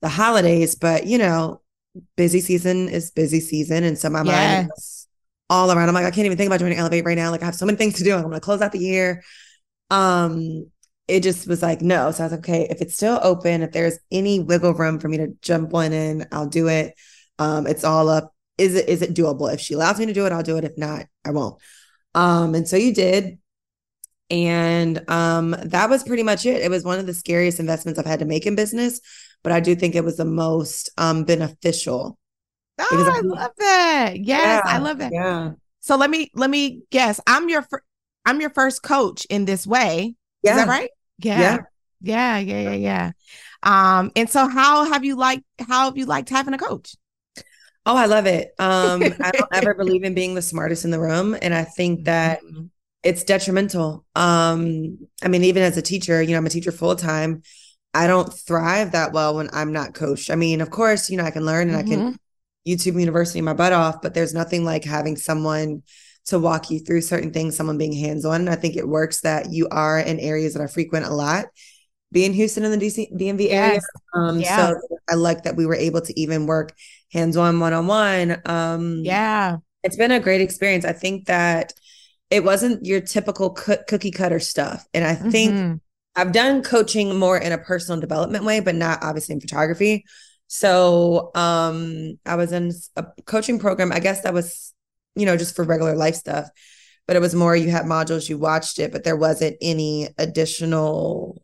the 0.00 0.08
holidays, 0.08 0.74
but 0.74 1.06
you 1.06 1.16
know, 1.16 1.62
busy 2.16 2.40
season 2.40 2.88
is 2.88 3.10
busy 3.10 3.40
season. 3.40 3.84
And 3.84 3.96
so 3.96 4.10
my 4.10 4.22
yes. 4.24 4.56
mind 4.56 4.70
all 5.52 5.70
around. 5.70 5.88
I'm 5.88 5.94
like, 5.94 6.06
I 6.06 6.10
can't 6.10 6.24
even 6.24 6.38
think 6.38 6.48
about 6.48 6.60
joining 6.60 6.78
Elevate 6.78 7.04
right 7.04 7.16
now. 7.16 7.30
Like 7.30 7.42
I 7.42 7.46
have 7.46 7.54
so 7.54 7.66
many 7.66 7.76
things 7.76 7.94
to 7.94 8.04
do. 8.04 8.14
I'm 8.14 8.22
gonna 8.22 8.40
close 8.40 8.62
out 8.62 8.72
the 8.72 8.78
year. 8.78 9.22
Um, 9.90 10.70
it 11.08 11.22
just 11.22 11.46
was 11.46 11.62
like, 11.62 11.82
no. 11.82 12.10
So 12.10 12.24
I 12.24 12.26
was 12.26 12.32
like, 12.32 12.40
okay, 12.40 12.66
if 12.70 12.80
it's 12.80 12.94
still 12.94 13.20
open, 13.22 13.62
if 13.62 13.72
there's 13.72 13.98
any 14.10 14.40
wiggle 14.40 14.74
room 14.74 14.98
for 14.98 15.08
me 15.08 15.18
to 15.18 15.28
jump 15.42 15.70
one 15.70 15.92
in, 15.92 16.26
I'll 16.32 16.48
do 16.48 16.68
it. 16.68 16.94
Um, 17.38 17.66
it's 17.66 17.84
all 17.84 18.08
up. 18.08 18.34
Is 18.58 18.74
it 18.74 18.88
is 18.88 19.02
it 19.02 19.14
doable? 19.14 19.52
If 19.52 19.60
she 19.60 19.74
allows 19.74 19.98
me 19.98 20.06
to 20.06 20.14
do 20.14 20.26
it, 20.26 20.32
I'll 20.32 20.42
do 20.42 20.56
it. 20.56 20.64
If 20.64 20.78
not, 20.78 21.06
I 21.24 21.32
won't. 21.32 21.60
Um, 22.14 22.54
and 22.54 22.66
so 22.68 22.76
you 22.76 22.94
did. 22.94 23.38
And 24.30 25.08
um, 25.10 25.54
that 25.64 25.90
was 25.90 26.04
pretty 26.04 26.22
much 26.22 26.46
it. 26.46 26.62
It 26.62 26.70
was 26.70 26.84
one 26.84 26.98
of 26.98 27.06
the 27.06 27.14
scariest 27.14 27.60
investments 27.60 27.98
I've 27.98 28.06
had 28.06 28.20
to 28.20 28.24
make 28.24 28.46
in 28.46 28.54
business, 28.54 29.00
but 29.42 29.52
I 29.52 29.60
do 29.60 29.74
think 29.74 29.94
it 29.94 30.04
was 30.04 30.16
the 30.16 30.24
most 30.24 30.90
um 30.96 31.24
beneficial. 31.24 32.18
Oh, 32.82 33.10
I, 33.12 33.18
I 33.18 33.20
love 33.20 33.52
that. 33.58 34.14
Yes, 34.16 34.62
yeah, 34.64 34.72
I 34.72 34.78
love 34.78 34.98
that. 34.98 35.12
Yeah. 35.12 35.52
So 35.80 35.96
let 35.96 36.10
me 36.10 36.30
let 36.34 36.50
me 36.50 36.82
guess. 36.90 37.20
I'm 37.26 37.48
your 37.48 37.62
fir- 37.62 37.82
I'm 38.24 38.40
your 38.40 38.50
first 38.50 38.82
coach 38.82 39.24
in 39.26 39.44
this 39.44 39.66
way. 39.66 40.14
Yeah. 40.42 40.52
Is 40.52 40.56
that 40.58 40.68
right? 40.68 40.90
Yeah. 41.18 41.40
yeah. 41.40 41.58
Yeah, 42.04 42.38
yeah, 42.38 42.60
yeah, 42.60 42.72
yeah. 42.72 43.12
Um, 43.62 44.10
and 44.16 44.28
so 44.28 44.48
how 44.48 44.84
have 44.84 45.04
you 45.04 45.16
liked 45.16 45.44
how 45.60 45.84
have 45.84 45.96
you 45.96 46.06
liked 46.06 46.28
having 46.30 46.54
a 46.54 46.58
coach? 46.58 46.96
Oh, 47.84 47.96
I 47.96 48.06
love 48.06 48.26
it. 48.26 48.54
Um, 48.58 49.02
I 49.20 49.30
don't 49.32 49.48
ever 49.52 49.74
believe 49.74 50.04
in 50.04 50.14
being 50.14 50.34
the 50.34 50.42
smartest 50.42 50.84
in 50.84 50.90
the 50.90 51.00
room. 51.00 51.36
And 51.40 51.54
I 51.54 51.64
think 51.64 52.04
that 52.04 52.42
mm-hmm. 52.42 52.66
it's 53.02 53.24
detrimental. 53.24 54.04
Um, 54.14 54.98
I 55.22 55.28
mean, 55.28 55.44
even 55.44 55.62
as 55.62 55.76
a 55.76 55.82
teacher, 55.82 56.22
you 56.22 56.32
know, 56.32 56.38
I'm 56.38 56.46
a 56.46 56.50
teacher 56.50 56.72
full 56.72 56.94
time. 56.94 57.42
I 57.94 58.06
don't 58.06 58.32
thrive 58.32 58.92
that 58.92 59.12
well 59.12 59.36
when 59.36 59.50
I'm 59.52 59.72
not 59.72 59.94
coached. 59.94 60.30
I 60.30 60.36
mean, 60.36 60.60
of 60.60 60.70
course, 60.70 61.10
you 61.10 61.16
know, 61.16 61.24
I 61.24 61.30
can 61.30 61.44
learn 61.44 61.68
and 61.68 61.78
mm-hmm. 61.78 61.86
I 61.86 61.90
can 61.90 62.00
mm-hmm. 62.00 62.16
YouTube 62.66 62.98
University 62.98 63.40
my 63.40 63.54
butt 63.54 63.72
off, 63.72 64.02
but 64.02 64.14
there's 64.14 64.34
nothing 64.34 64.64
like 64.64 64.84
having 64.84 65.16
someone 65.16 65.82
to 66.26 66.38
walk 66.38 66.70
you 66.70 66.78
through 66.78 67.00
certain 67.00 67.32
things, 67.32 67.56
someone 67.56 67.78
being 67.78 67.92
hands 67.92 68.24
on. 68.24 68.42
And 68.42 68.50
I 68.50 68.54
think 68.54 68.76
it 68.76 68.86
works 68.86 69.22
that 69.22 69.50
you 69.50 69.68
are 69.70 69.98
in 69.98 70.20
areas 70.20 70.54
that 70.54 70.62
I 70.62 70.66
frequent 70.66 71.06
a 71.06 71.12
lot, 71.12 71.46
be 72.12 72.24
in 72.24 72.32
Houston 72.32 72.64
in 72.64 72.70
the 72.70 72.78
DC 72.78 73.12
DMV 73.12 73.50
area. 73.50 73.74
Yes. 73.74 73.84
Um, 74.14 74.38
yeah. 74.38 74.68
So 74.68 74.80
I 75.10 75.14
like 75.14 75.42
that 75.44 75.56
we 75.56 75.66
were 75.66 75.74
able 75.74 76.00
to 76.02 76.20
even 76.20 76.46
work 76.46 76.72
hands 77.12 77.36
on, 77.36 77.58
one 77.58 77.72
on 77.72 77.86
one. 77.86 78.40
Um, 78.44 79.00
yeah, 79.02 79.56
it's 79.82 79.96
been 79.96 80.12
a 80.12 80.20
great 80.20 80.40
experience. 80.40 80.84
I 80.84 80.92
think 80.92 81.26
that 81.26 81.72
it 82.30 82.44
wasn't 82.44 82.84
your 82.86 83.00
typical 83.00 83.50
cookie 83.50 84.10
cutter 84.10 84.40
stuff, 84.40 84.86
and 84.94 85.04
I 85.04 85.14
think. 85.14 85.52
Mm-hmm. 85.52 85.74
I've 86.14 86.32
done 86.32 86.62
coaching 86.62 87.18
more 87.18 87.38
in 87.38 87.52
a 87.52 87.56
personal 87.58 87.98
development 87.98 88.44
way, 88.44 88.60
but 88.60 88.74
not 88.74 89.02
obviously 89.02 89.32
in 89.32 89.40
photography. 89.40 90.04
So 90.54 91.30
um 91.34 92.18
I 92.26 92.34
was 92.34 92.52
in 92.52 92.72
a 92.96 93.06
coaching 93.24 93.58
program. 93.58 93.90
I 93.90 94.00
guess 94.00 94.20
that 94.20 94.34
was 94.34 94.74
you 95.14 95.24
know, 95.24 95.36
just 95.36 95.56
for 95.56 95.64
regular 95.64 95.96
life 95.96 96.14
stuff. 96.14 96.50
But 97.06 97.16
it 97.16 97.20
was 97.20 97.34
more 97.34 97.56
you 97.56 97.70
had 97.70 97.86
modules, 97.86 98.28
you 98.28 98.36
watched 98.36 98.78
it, 98.78 98.92
but 98.92 99.02
there 99.02 99.16
wasn't 99.16 99.56
any 99.62 100.08
additional 100.18 101.40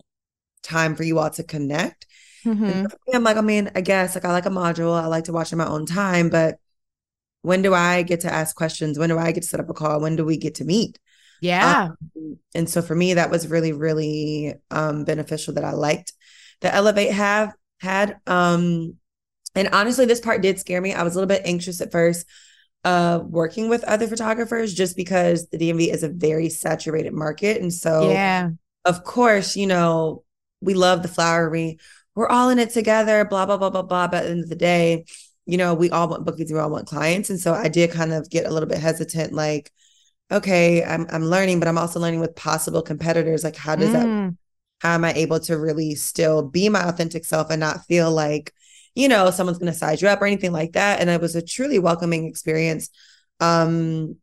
time 0.62 0.94
for 0.94 1.04
you 1.04 1.18
all 1.18 1.30
to 1.30 1.42
connect. 1.42 2.06
Mm-hmm. 2.44 2.86
I'm 3.14 3.24
like, 3.24 3.38
I 3.38 3.40
mean, 3.40 3.70
I 3.74 3.80
guess 3.80 4.14
like 4.14 4.26
I 4.26 4.32
like 4.32 4.46
a 4.46 4.50
module, 4.50 5.00
I 5.00 5.06
like 5.06 5.24
to 5.24 5.32
watch 5.32 5.52
in 5.52 5.58
my 5.58 5.66
own 5.66 5.86
time, 5.86 6.28
but 6.28 6.56
when 7.40 7.62
do 7.62 7.72
I 7.72 8.02
get 8.02 8.20
to 8.20 8.32
ask 8.32 8.54
questions? 8.54 8.98
When 8.98 9.08
do 9.08 9.18
I 9.18 9.32
get 9.32 9.42
to 9.42 9.48
set 9.48 9.60
up 9.60 9.70
a 9.70 9.74
call? 9.74 10.00
When 10.00 10.16
do 10.16 10.24
we 10.24 10.36
get 10.36 10.56
to 10.56 10.64
meet? 10.64 10.98
Yeah. 11.40 11.90
Um, 12.16 12.38
and 12.54 12.68
so 12.68 12.82
for 12.82 12.94
me, 12.94 13.14
that 13.14 13.30
was 13.30 13.48
really, 13.48 13.72
really 13.72 14.54
um, 14.70 15.04
beneficial 15.04 15.54
that 15.54 15.64
I 15.64 15.72
liked 15.72 16.12
the 16.60 16.74
Elevate 16.74 17.12
have 17.12 17.54
had. 17.78 18.18
Um, 18.26 18.96
and 19.54 19.68
honestly, 19.72 20.06
this 20.06 20.20
part 20.20 20.42
did 20.42 20.58
scare 20.58 20.80
me. 20.80 20.94
I 20.94 21.02
was 21.02 21.14
a 21.14 21.16
little 21.16 21.28
bit 21.28 21.42
anxious 21.44 21.80
at 21.80 21.92
first 21.92 22.26
uh 22.84 23.18
working 23.24 23.68
with 23.68 23.82
other 23.84 24.06
photographers 24.06 24.72
just 24.72 24.96
because 24.96 25.48
the 25.48 25.58
DMV 25.58 25.92
is 25.92 26.04
a 26.04 26.08
very 26.08 26.48
saturated 26.48 27.12
market. 27.12 27.60
And 27.60 27.74
so 27.74 28.08
yeah, 28.08 28.50
of 28.84 29.02
course, 29.02 29.56
you 29.56 29.66
know, 29.66 30.22
we 30.60 30.74
love 30.74 31.02
the 31.02 31.08
flowery. 31.08 31.78
We're 32.14 32.28
all 32.28 32.50
in 32.50 32.58
it 32.58 32.70
together, 32.70 33.24
blah, 33.24 33.46
blah, 33.46 33.56
blah, 33.56 33.70
blah, 33.70 33.82
blah. 33.82 34.08
But 34.08 34.18
at 34.18 34.24
the 34.24 34.30
end 34.30 34.42
of 34.44 34.48
the 34.48 34.56
day, 34.56 35.04
you 35.46 35.56
know, 35.56 35.74
we 35.74 35.90
all 35.90 36.08
want 36.08 36.24
bookings, 36.24 36.52
we 36.52 36.58
all 36.58 36.70
want 36.70 36.88
clients. 36.88 37.30
And 37.30 37.40
so 37.40 37.52
I 37.54 37.68
did 37.68 37.90
kind 37.90 38.12
of 38.12 38.28
get 38.30 38.46
a 38.46 38.50
little 38.50 38.68
bit 38.68 38.78
hesitant, 38.78 39.32
like, 39.32 39.72
okay, 40.30 40.84
I'm 40.84 41.06
I'm 41.10 41.24
learning, 41.24 41.58
but 41.58 41.68
I'm 41.68 41.78
also 41.78 42.00
learning 42.00 42.20
with 42.20 42.36
possible 42.36 42.82
competitors. 42.82 43.44
Like, 43.44 43.56
how 43.56 43.76
does 43.76 43.90
mm. 43.90 43.92
that 43.92 44.36
how 44.80 44.94
am 44.94 45.04
I 45.04 45.12
able 45.14 45.40
to 45.40 45.58
really 45.58 45.94
still 45.94 46.42
be 46.42 46.68
my 46.68 46.88
authentic 46.88 47.24
self 47.24 47.50
and 47.50 47.60
not 47.60 47.84
feel 47.86 48.10
like 48.10 48.52
you 48.98 49.06
know, 49.06 49.30
someone's 49.30 49.58
going 49.58 49.72
to 49.72 49.78
size 49.78 50.02
you 50.02 50.08
up 50.08 50.20
or 50.20 50.26
anything 50.26 50.50
like 50.50 50.72
that. 50.72 50.98
And 50.98 51.08
it 51.08 51.20
was 51.20 51.36
a 51.36 51.42
truly 51.42 51.78
welcoming 51.78 52.26
experience. 52.26 52.90
Um, 53.38 54.16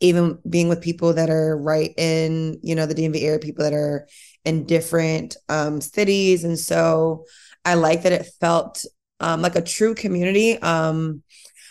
even 0.00 0.38
being 0.50 0.68
with 0.68 0.82
people 0.82 1.12
that 1.12 1.30
are 1.30 1.56
right 1.56 1.94
in, 1.96 2.58
you 2.64 2.74
know, 2.74 2.86
the 2.86 2.96
DMV 2.96 3.22
area, 3.22 3.38
people 3.38 3.62
that 3.62 3.72
are 3.72 4.08
in 4.44 4.64
different 4.64 5.36
um, 5.48 5.80
cities. 5.80 6.42
And 6.42 6.58
so 6.58 7.26
I 7.64 7.74
like 7.74 8.02
that 8.02 8.10
it 8.10 8.26
felt 8.40 8.84
um, 9.20 9.40
like 9.40 9.54
a 9.54 9.62
true 9.62 9.94
community. 9.94 10.58
Um, 10.58 11.22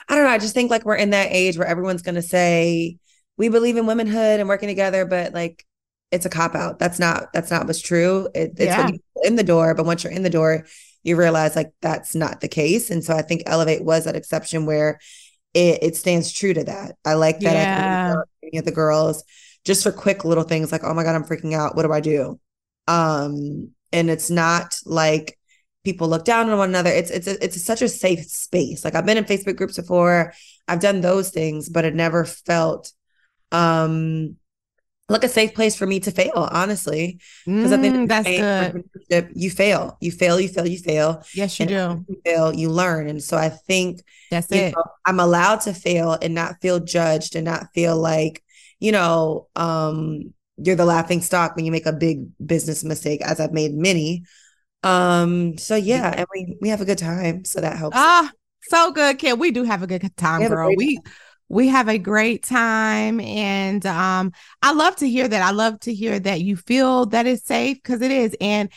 I 0.07 0.15
don't 0.15 0.23
know. 0.23 0.31
I 0.31 0.37
just 0.37 0.53
think 0.53 0.71
like 0.71 0.85
we're 0.85 0.95
in 0.95 1.09
that 1.09 1.27
age 1.31 1.57
where 1.57 1.67
everyone's 1.67 2.01
going 2.01 2.15
to 2.15 2.21
say, 2.21 2.97
we 3.35 3.49
believe 3.49 3.75
in 3.75 3.87
womanhood 3.87 4.39
and 4.39 4.47
working 4.47 4.69
together, 4.69 5.03
but 5.03 5.33
like 5.33 5.65
it's 6.11 6.25
a 6.25 6.29
cop 6.29 6.55
out. 6.55 6.79
That's 6.79 6.99
not, 6.99 7.33
that's 7.33 7.51
not 7.51 7.67
what's 7.67 7.81
true. 7.81 8.27
It, 8.35 8.51
it's 8.57 8.65
yeah. 8.65 8.89
in 9.23 9.35
the 9.35 9.43
door, 9.43 9.73
but 9.73 9.85
once 9.85 10.03
you're 10.03 10.13
in 10.13 10.23
the 10.23 10.29
door, 10.29 10.65
you 11.03 11.15
realize 11.15 11.55
like 11.55 11.71
that's 11.81 12.15
not 12.15 12.41
the 12.41 12.47
case. 12.47 12.91
And 12.91 13.03
so 13.03 13.15
I 13.15 13.21
think 13.21 13.43
Elevate 13.45 13.83
was 13.83 14.05
that 14.05 14.15
exception 14.15 14.65
where 14.65 14.99
it, 15.53 15.79
it 15.81 15.95
stands 15.95 16.31
true 16.31 16.53
to 16.53 16.63
that. 16.65 16.95
I 17.05 17.15
like 17.15 17.39
that 17.39 17.53
yeah. 17.53 18.15
I 18.43 18.49
can 18.53 18.63
the 18.65 18.71
girls 18.71 19.23
just 19.65 19.83
for 19.83 19.91
quick 19.91 20.25
little 20.25 20.43
things 20.43 20.71
like, 20.71 20.83
oh 20.83 20.93
my 20.93 21.03
God, 21.03 21.15
I'm 21.15 21.23
freaking 21.23 21.53
out. 21.53 21.75
What 21.75 21.83
do 21.83 21.91
I 21.91 21.99
do? 21.99 22.39
Um, 22.87 23.71
and 23.91 24.09
it's 24.09 24.29
not 24.29 24.79
like 24.85 25.37
people 25.83 26.07
look 26.07 26.25
down 26.25 26.49
on 26.49 26.57
one 26.57 26.69
another. 26.69 26.89
It's 26.89 27.11
it's 27.11 27.27
a, 27.27 27.43
it's 27.43 27.61
such 27.63 27.81
a 27.81 27.89
safe 27.89 28.23
space. 28.25 28.83
Like 28.83 28.95
I've 28.95 29.05
been 29.05 29.17
in 29.17 29.25
Facebook 29.25 29.57
groups 29.57 29.77
before. 29.77 30.33
I've 30.67 30.79
done 30.79 31.01
those 31.01 31.31
things, 31.31 31.69
but 31.69 31.85
it 31.85 31.95
never 31.95 32.25
felt 32.25 32.91
um 33.51 34.37
like 35.11 35.23
a 35.23 35.29
safe 35.29 35.53
place 35.53 35.75
for 35.75 35.85
me 35.85 35.99
to 36.01 36.11
fail, 36.11 36.47
honestly. 36.51 37.19
Because 37.57 37.71
mm, 37.71 37.73
I 37.73 37.77
think 37.77 37.95
that's 38.05 38.31
good. 39.09 39.31
You 39.35 39.49
fail, 39.49 39.97
you 40.01 40.11
fail, 40.11 40.39
you 40.39 40.47
fail, 40.47 40.67
you 40.67 40.77
fail. 40.79 41.23
Yes, 41.33 41.59
you 41.59 41.65
do. 41.65 42.05
You 42.07 42.21
fail, 42.25 42.53
you 42.53 42.69
learn. 42.69 43.07
And 43.07 43.21
so 43.23 43.37
I 43.37 43.49
think 43.49 44.01
that's 44.29 44.51
it. 44.51 44.75
Know, 44.75 44.83
I'm 45.05 45.19
allowed 45.19 45.61
to 45.61 45.73
fail 45.73 46.17
and 46.21 46.33
not 46.33 46.61
feel 46.61 46.79
judged 46.79 47.35
and 47.35 47.45
not 47.45 47.67
feel 47.73 47.97
like, 47.97 48.43
you 48.79 48.91
know, 48.91 49.47
um, 49.55 50.33
you're 50.57 50.75
the 50.75 50.85
laughing 50.85 51.21
stock 51.21 51.55
when 51.55 51.65
you 51.65 51.71
make 51.71 51.85
a 51.85 51.93
big 51.93 52.25
business 52.45 52.83
mistake, 52.83 53.21
as 53.21 53.39
I've 53.39 53.53
made 53.53 53.73
many. 53.73 54.23
Um, 54.83 55.57
so 55.57 55.75
yeah, 55.75 56.13
and 56.15 56.27
we 56.33 56.57
we 56.61 56.69
have 56.69 56.81
a 56.81 56.85
good 56.85 56.97
time. 56.97 57.45
So 57.45 57.61
that 57.61 57.77
helps. 57.77 57.97
Ah, 57.97 58.31
so 58.63 58.91
good, 58.91 59.17
Kim. 59.19 59.39
We 59.39 59.51
do 59.51 59.63
have 59.63 59.83
a 59.83 59.87
good 59.87 60.15
time, 60.17 60.45
girl. 60.45 60.73
We 60.75 61.01
we 61.51 61.67
have 61.67 61.89
a 61.89 61.97
great 61.97 62.43
time 62.43 63.19
and 63.19 63.85
um 63.85 64.31
i 64.61 64.71
love 64.71 64.95
to 64.95 65.07
hear 65.07 65.27
that 65.27 65.41
i 65.41 65.51
love 65.51 65.77
to 65.79 65.93
hear 65.93 66.17
that 66.17 66.41
you 66.41 66.55
feel 66.55 67.05
that 67.05 67.27
it's 67.27 67.45
safe 67.45 67.77
because 67.83 68.01
it 68.01 68.11
is 68.11 68.35
and 68.39 68.69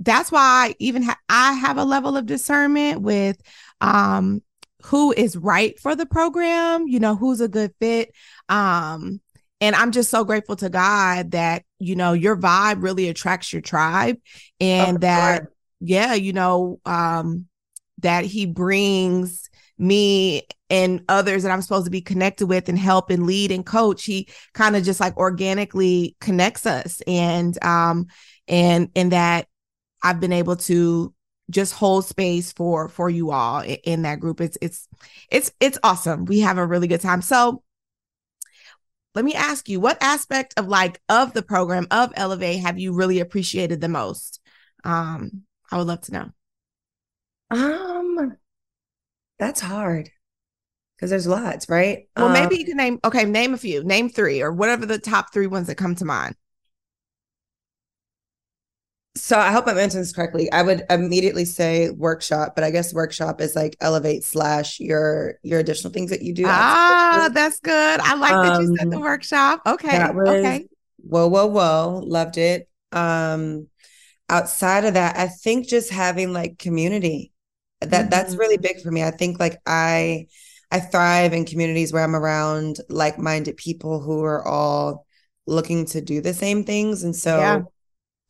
that's 0.00 0.32
why 0.32 0.68
I 0.68 0.74
even 0.78 1.02
ha- 1.02 1.18
i 1.28 1.52
have 1.52 1.76
a 1.76 1.84
level 1.84 2.16
of 2.16 2.26
discernment 2.26 3.02
with 3.02 3.40
um 3.82 4.42
who 4.84 5.12
is 5.12 5.36
right 5.36 5.78
for 5.78 5.94
the 5.94 6.06
program 6.06 6.88
you 6.88 7.00
know 7.00 7.16
who's 7.16 7.40
a 7.40 7.48
good 7.48 7.74
fit 7.78 8.12
um 8.48 9.20
and 9.60 9.76
i'm 9.76 9.92
just 9.92 10.10
so 10.10 10.24
grateful 10.24 10.56
to 10.56 10.70
god 10.70 11.32
that 11.32 11.64
you 11.78 11.96
know 11.96 12.14
your 12.14 12.36
vibe 12.36 12.82
really 12.82 13.08
attracts 13.08 13.52
your 13.52 13.62
tribe 13.62 14.16
and 14.58 14.96
oh, 14.96 15.00
that 15.00 15.42
sure. 15.42 15.52
yeah 15.80 16.14
you 16.14 16.32
know 16.32 16.80
um 16.86 17.46
that 17.98 18.24
he 18.24 18.46
brings 18.46 19.50
me 19.78 20.42
and 20.68 21.02
others 21.08 21.42
that 21.42 21.52
I'm 21.52 21.62
supposed 21.62 21.84
to 21.84 21.90
be 21.90 22.00
connected 22.00 22.46
with 22.46 22.68
and 22.68 22.78
help 22.78 23.10
and 23.10 23.26
lead 23.26 23.52
and 23.52 23.64
coach, 23.64 24.04
he 24.04 24.28
kind 24.54 24.76
of 24.76 24.84
just 24.84 25.00
like 25.00 25.16
organically 25.16 26.16
connects 26.20 26.66
us. 26.66 27.00
And 27.06 27.62
um 27.64 28.06
and 28.48 28.90
and 28.96 29.12
that 29.12 29.46
I've 30.02 30.20
been 30.20 30.32
able 30.32 30.56
to 30.56 31.14
just 31.50 31.72
hold 31.72 32.04
space 32.04 32.52
for 32.52 32.88
for 32.88 33.08
you 33.08 33.30
all 33.30 33.60
in 33.62 34.02
that 34.02 34.20
group. 34.20 34.40
It's 34.40 34.58
it's 34.60 34.88
it's 35.30 35.52
it's 35.60 35.78
awesome. 35.82 36.24
We 36.24 36.40
have 36.40 36.58
a 36.58 36.66
really 36.66 36.88
good 36.88 37.00
time. 37.00 37.22
So 37.22 37.62
let 39.14 39.24
me 39.24 39.34
ask 39.34 39.68
you, 39.68 39.80
what 39.80 39.96
aspect 40.02 40.54
of 40.58 40.68
like 40.68 41.00
of 41.08 41.32
the 41.32 41.42
program 41.42 41.86
of 41.90 42.12
Elevate 42.16 42.60
have 42.60 42.78
you 42.78 42.92
really 42.92 43.20
appreciated 43.20 43.80
the 43.80 43.88
most? 43.88 44.40
Um, 44.84 45.42
I 45.70 45.78
would 45.78 45.86
love 45.86 46.02
to 46.02 46.12
know. 46.12 46.30
Um, 47.50 48.36
that's 49.38 49.60
hard. 49.60 50.10
Because 50.96 51.10
there's 51.10 51.26
lots, 51.26 51.68
right? 51.68 52.08
Well, 52.16 52.26
um, 52.26 52.32
maybe 52.32 52.56
you 52.56 52.64
can 52.64 52.76
name 52.76 52.98
okay, 53.04 53.24
name 53.24 53.54
a 53.54 53.58
few, 53.58 53.84
name 53.84 54.08
three 54.08 54.40
or 54.42 54.52
whatever 54.52 54.86
the 54.86 54.98
top 54.98 55.32
three 55.32 55.46
ones 55.46 55.66
that 55.66 55.76
come 55.76 55.94
to 55.96 56.04
mind. 56.04 56.34
So 59.16 59.38
I 59.38 59.50
hope 59.50 59.66
I'm 59.66 59.78
answering 59.78 60.02
this 60.02 60.12
correctly. 60.12 60.52
I 60.52 60.62
would 60.62 60.84
immediately 60.90 61.46
say 61.46 61.88
workshop, 61.88 62.54
but 62.54 62.64
I 62.64 62.70
guess 62.70 62.92
workshop 62.92 63.40
is 63.40 63.56
like 63.56 63.76
elevate 63.80 64.24
slash 64.24 64.78
your 64.78 65.38
your 65.42 65.58
additional 65.58 65.92
things 65.92 66.10
that 66.10 66.22
you 66.22 66.34
do. 66.34 66.44
Ah, 66.46 67.30
that's 67.32 67.60
good. 67.60 68.00
I 68.00 68.14
like 68.14 68.32
that 68.32 68.60
you 68.60 68.76
said 68.76 68.90
the 68.90 68.96
um, 68.96 69.02
workshop. 69.02 69.62
Okay. 69.66 69.98
Was, 70.12 70.28
okay. 70.28 70.66
Whoa, 70.98 71.28
whoa, 71.28 71.46
whoa. 71.46 72.02
Loved 72.04 72.36
it. 72.38 72.68
Um 72.92 73.68
outside 74.28 74.84
of 74.84 74.94
that, 74.94 75.16
I 75.16 75.28
think 75.28 75.68
just 75.68 75.90
having 75.90 76.32
like 76.32 76.58
community. 76.58 77.32
That 77.80 77.90
mm-hmm. 77.90 78.08
that's 78.10 78.36
really 78.36 78.58
big 78.58 78.80
for 78.82 78.90
me. 78.90 79.02
I 79.02 79.12
think 79.12 79.38
like 79.38 79.60
I 79.66 80.26
I 80.70 80.80
thrive 80.80 81.32
in 81.32 81.44
communities 81.44 81.92
where 81.92 82.02
I'm 82.02 82.16
around 82.16 82.78
like-minded 82.88 83.56
people 83.56 84.00
who 84.00 84.22
are 84.24 84.46
all 84.46 85.06
looking 85.46 85.86
to 85.86 86.00
do 86.00 86.20
the 86.20 86.34
same 86.34 86.64
things. 86.64 87.04
And 87.04 87.14
so 87.14 87.38
yeah. 87.38 87.60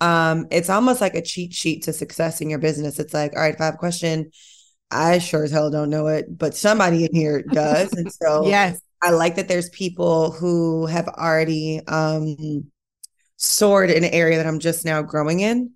um 0.00 0.46
it's 0.50 0.70
almost 0.70 1.00
like 1.00 1.14
a 1.14 1.22
cheat 1.22 1.54
sheet 1.54 1.84
to 1.84 1.92
success 1.92 2.40
in 2.40 2.50
your 2.50 2.58
business. 2.58 2.98
It's 2.98 3.14
like 3.14 3.32
all 3.34 3.40
right 3.40 3.54
if 3.54 3.60
i 3.60 3.64
have 3.64 3.74
a 3.74 3.78
question 3.78 4.30
i 4.90 5.18
sure 5.18 5.42
as 5.42 5.50
hell 5.50 5.68
don't 5.68 5.90
know 5.90 6.06
it 6.06 6.26
but 6.38 6.54
somebody 6.54 7.04
in 7.04 7.14
here 7.14 7.42
does. 7.52 7.92
And 7.92 8.12
so 8.12 8.46
yes. 8.46 8.80
I 9.02 9.10
like 9.10 9.36
that 9.36 9.48
there's 9.48 9.68
people 9.70 10.32
who 10.32 10.86
have 10.86 11.08
already 11.08 11.80
um 11.86 12.70
soared 13.36 13.90
in 13.90 14.04
an 14.04 14.10
area 14.12 14.36
that 14.36 14.46
i'm 14.46 14.58
just 14.58 14.84
now 14.84 15.02
growing 15.02 15.40
in. 15.40 15.72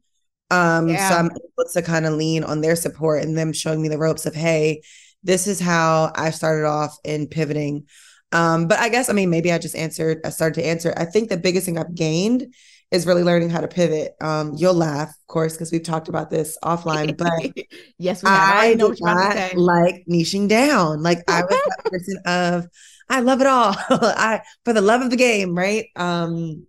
Um 0.51 0.89
yeah. 0.89 1.09
so 1.09 1.17
i'm 1.17 1.27
able 1.31 1.71
to 1.73 1.83
kind 1.83 2.05
of 2.05 2.15
lean 2.15 2.45
on 2.45 2.61
their 2.61 2.77
support 2.77 3.23
and 3.23 3.37
them 3.37 3.55
showing 3.55 3.81
me 3.81 3.89
the 3.89 3.99
ropes 3.99 4.27
of 4.27 4.35
hey 4.35 4.83
this 5.23 5.47
is 5.47 5.61
how 5.61 6.13
i 6.15 6.31
started 6.31 6.67
off 6.67 6.97
in 7.05 7.27
pivoting 7.27 7.87
um 8.33 8.69
but 8.69 8.79
i 8.79 8.89
guess 8.89 9.09
i 9.09 9.13
mean 9.13 9.31
maybe 9.31 9.53
i 9.53 9.59
just 9.59 9.77
answered 9.77 10.19
i 10.25 10.31
started 10.31 10.61
to 10.61 10.67
answer 10.67 10.93
i 10.97 11.05
think 11.05 11.29
the 11.29 11.37
biggest 11.37 11.67
thing 11.67 11.79
i've 11.79 11.95
gained 11.95 12.53
is 12.91 13.07
really 13.07 13.23
learning 13.23 13.51
how 13.51 13.61
to 13.61 13.69
pivot. 13.69 14.15
Um, 14.21 14.55
you'll 14.57 14.75
laugh, 14.75 15.11
of 15.11 15.27
course, 15.29 15.53
because 15.53 15.71
we've 15.71 15.83
talked 15.83 16.09
about 16.09 16.31
this 16.31 16.59
offline, 16.65 17.17
but 17.17 17.65
yes, 17.99 18.23
we. 18.23 18.29
I, 18.29 18.71
I 18.71 18.75
know 18.75 18.95
not 19.01 19.55
like 19.55 20.05
niching 20.11 20.49
down. 20.49 21.03
Like 21.03 21.19
I 21.29 21.43
was 21.43 21.51
that 21.51 21.85
person 21.91 22.19
of 22.27 22.67
I 23.09 23.21
love 23.21 23.41
it 23.41 23.47
all. 23.47 23.75
I 23.91 24.43
for 24.65 24.73
the 24.73 24.81
love 24.81 25.03
of 25.03 25.11
the 25.11 25.17
game, 25.17 25.57
right? 25.57 25.87
Um, 25.97 26.67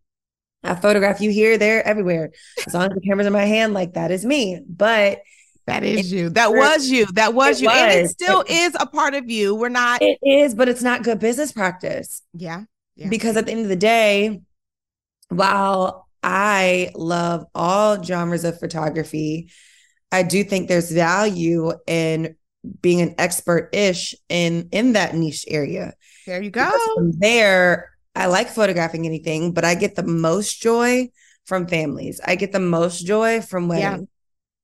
I 0.64 0.76
photograph 0.76 1.22
you 1.22 1.32
here, 1.32 1.58
there, 1.58 1.86
everywhere. 1.86 2.32
As 2.68 2.74
long 2.74 2.84
as 2.84 2.94
the 2.94 3.02
camera's 3.02 3.26
in 3.26 3.34
my 3.34 3.46
hand, 3.46 3.74
like 3.74 3.94
that 3.94 4.12
is 4.12 4.24
me. 4.24 4.60
But 4.68 5.22
that 5.68 5.84
is 5.84 6.12
you. 6.12 6.30
That 6.30 6.54
was 6.54 6.90
you. 6.90 7.06
That 7.14 7.34
was 7.34 7.62
you. 7.62 7.68
Was. 7.68 7.78
And 7.78 7.92
it 7.92 8.10
still 8.10 8.42
it, 8.42 8.52
is 8.52 8.76
a 8.80 8.86
part 8.86 9.14
of 9.14 9.30
you. 9.30 9.56
We're 9.56 9.70
not. 9.70 10.02
It 10.02 10.18
is, 10.24 10.56
but 10.56 10.70
it's 10.70 10.82
not 10.82 11.04
good 11.04 11.20
business 11.20 11.52
practice. 11.52 12.22
Yeah. 12.34 12.64
yeah. 12.96 13.10
Because 13.10 13.38
at 13.38 13.46
the 13.46 13.52
end 13.52 13.62
of 13.62 13.70
the 13.70 13.76
day, 13.76 14.42
while 15.30 16.08
I 16.24 16.92
love 16.96 17.46
all 17.56 18.02
genres 18.02 18.44
of 18.44 18.60
photography. 18.60 19.50
I 20.12 20.24
do 20.24 20.44
think 20.44 20.68
there's 20.68 20.92
value 20.92 21.72
in 21.88 22.36
being 22.82 23.02
an 23.02 23.16
expert-ish 23.18 24.14
in 24.30 24.70
in 24.72 24.94
that 24.94 25.16
niche 25.16 25.46
area. 25.48 25.94
There 26.28 26.42
you 26.42 26.52
go. 26.52 26.70
from 26.96 27.14
there, 27.14 27.92
I 28.16 28.28
like 28.28 28.50
photographing 28.50 29.06
anything, 29.06 29.54
but 29.54 29.66
I 29.66 29.74
get 29.76 29.96
the 29.96 30.04
most 30.04 30.62
joy 30.62 31.10
from 31.46 31.68
families. 31.68 32.22
I 32.24 32.36
get 32.36 32.52
the 32.52 32.60
most 32.60 33.06
joy 33.06 33.42
from 33.42 33.68
weddings. 33.68 34.02
Yeah. 34.02 34.06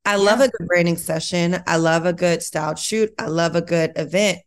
I 0.07 0.11
yeah. 0.11 0.23
love 0.23 0.39
a 0.39 0.47
good 0.47 0.67
branding 0.67 0.95
session. 0.95 1.61
I 1.67 1.75
love 1.75 2.05
a 2.05 2.13
good 2.13 2.41
style 2.41 2.75
shoot. 2.75 3.13
I 3.19 3.27
love 3.27 3.57
a 3.57 3.61
good 3.61 3.91
event, 3.97 4.39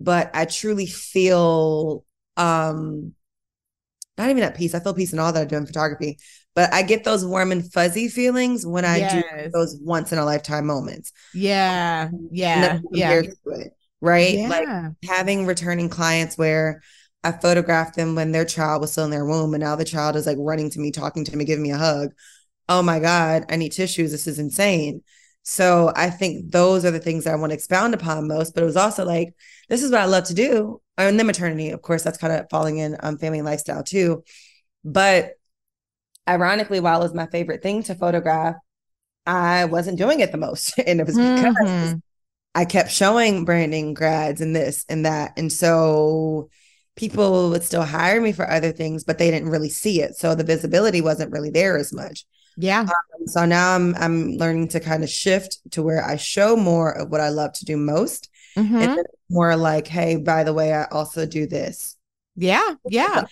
but 0.00 0.30
I 0.32 0.46
truly 0.46 0.86
feel 0.86 2.06
um 2.38 3.12
not 4.16 4.30
even 4.30 4.42
at 4.42 4.56
peace. 4.56 4.74
I 4.74 4.80
feel 4.80 4.94
peace 4.94 5.12
in 5.12 5.18
all 5.18 5.30
that 5.32 5.42
I 5.42 5.44
do 5.44 5.56
in 5.56 5.66
photography, 5.66 6.18
but 6.54 6.72
I 6.72 6.82
get 6.82 7.04
those 7.04 7.26
warm 7.26 7.52
and 7.52 7.70
fuzzy 7.72 8.08
feelings 8.08 8.66
when 8.66 8.86
I 8.86 8.98
yes. 8.98 9.22
do 9.44 9.50
those 9.50 9.78
once 9.82 10.12
in 10.12 10.18
a 10.18 10.24
lifetime 10.24 10.66
moments. 10.66 11.12
Yeah. 11.34 12.08
Yeah. 12.30 12.80
Yeah. 12.90 13.20
It, 13.20 13.74
right. 14.00 14.34
Yeah. 14.34 14.48
Like 14.48 14.92
having 15.06 15.44
returning 15.44 15.90
clients 15.90 16.38
where 16.38 16.80
I 17.22 17.32
photographed 17.32 17.96
them 17.96 18.14
when 18.14 18.32
their 18.32 18.46
child 18.46 18.80
was 18.80 18.92
still 18.92 19.04
in 19.04 19.10
their 19.10 19.26
womb 19.26 19.52
and 19.52 19.62
now 19.62 19.76
the 19.76 19.84
child 19.84 20.16
is 20.16 20.26
like 20.26 20.38
running 20.40 20.70
to 20.70 20.80
me, 20.80 20.90
talking 20.90 21.24
to 21.26 21.36
me, 21.36 21.44
giving 21.44 21.62
me 21.62 21.70
a 21.70 21.76
hug. 21.76 22.12
Oh 22.74 22.82
my 22.82 23.00
God, 23.00 23.44
I 23.50 23.56
need 23.56 23.72
tissues. 23.72 24.12
This 24.12 24.26
is 24.26 24.38
insane. 24.38 25.02
So 25.42 25.92
I 25.94 26.08
think 26.08 26.52
those 26.52 26.86
are 26.86 26.90
the 26.90 27.00
things 27.00 27.24
that 27.24 27.34
I 27.34 27.36
want 27.36 27.50
to 27.50 27.54
expound 27.54 27.92
upon 27.92 28.26
most. 28.26 28.54
But 28.54 28.62
it 28.62 28.66
was 28.66 28.78
also 28.78 29.04
like, 29.04 29.34
this 29.68 29.82
is 29.82 29.90
what 29.90 30.00
I 30.00 30.06
love 30.06 30.24
to 30.24 30.34
do. 30.34 30.80
And 30.96 31.18
then 31.18 31.26
maternity, 31.26 31.68
of 31.68 31.82
course, 31.82 32.02
that's 32.02 32.16
kind 32.16 32.32
of 32.32 32.46
falling 32.48 32.78
in 32.78 32.96
um, 33.00 33.18
family 33.18 33.42
lifestyle 33.42 33.82
too. 33.82 34.24
But 34.84 35.32
ironically, 36.26 36.80
while 36.80 37.00
it 37.00 37.04
was 37.04 37.12
my 37.12 37.26
favorite 37.26 37.62
thing 37.62 37.82
to 37.82 37.94
photograph, 37.94 38.56
I 39.26 39.66
wasn't 39.66 39.98
doing 39.98 40.20
it 40.20 40.32
the 40.32 40.38
most. 40.38 40.78
And 40.86 40.98
it 40.98 41.06
was 41.06 41.16
because 41.16 41.54
mm-hmm. 41.56 41.98
I 42.54 42.64
kept 42.64 42.90
showing 42.90 43.44
branding 43.44 43.92
grads 43.92 44.40
and 44.40 44.56
this 44.56 44.86
and 44.88 45.04
that. 45.04 45.32
And 45.36 45.52
so 45.52 46.48
people 46.96 47.50
would 47.50 47.64
still 47.64 47.84
hire 47.84 48.20
me 48.20 48.32
for 48.32 48.50
other 48.50 48.72
things, 48.72 49.04
but 49.04 49.18
they 49.18 49.30
didn't 49.30 49.50
really 49.50 49.68
see 49.68 50.00
it. 50.00 50.14
So 50.16 50.34
the 50.34 50.42
visibility 50.42 51.02
wasn't 51.02 51.32
really 51.32 51.50
there 51.50 51.76
as 51.76 51.92
much. 51.92 52.24
Yeah. 52.56 52.80
Um, 52.80 53.26
so 53.26 53.44
now 53.44 53.74
I'm 53.74 53.94
I'm 53.96 54.36
learning 54.36 54.68
to 54.68 54.80
kind 54.80 55.02
of 55.02 55.10
shift 55.10 55.58
to 55.72 55.82
where 55.82 56.04
I 56.04 56.16
show 56.16 56.56
more 56.56 56.92
of 56.92 57.10
what 57.10 57.20
I 57.20 57.30
love 57.30 57.52
to 57.54 57.64
do 57.64 57.76
most. 57.76 58.28
Mm-hmm. 58.56 58.76
And 58.76 59.06
more 59.30 59.56
like, 59.56 59.86
hey, 59.86 60.16
by 60.16 60.44
the 60.44 60.52
way, 60.52 60.74
I 60.74 60.84
also 60.84 61.24
do 61.24 61.46
this. 61.46 61.96
Yeah. 62.36 62.74
Yeah 62.86 63.24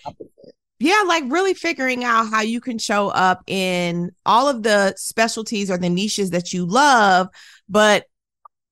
yeah, 0.81 1.03
like 1.07 1.25
really 1.29 1.53
figuring 1.53 2.05
out 2.05 2.31
how 2.31 2.41
you 2.41 2.59
can 2.59 2.79
show 2.79 3.09
up 3.09 3.43
in 3.47 4.13
all 4.25 4.49
of 4.49 4.63
the 4.63 4.95
specialties 4.97 5.71
or 5.71 5.77
the 5.77 5.91
niches 5.91 6.31
that 6.31 6.55
you 6.55 6.65
love, 6.65 7.29
but 7.69 8.07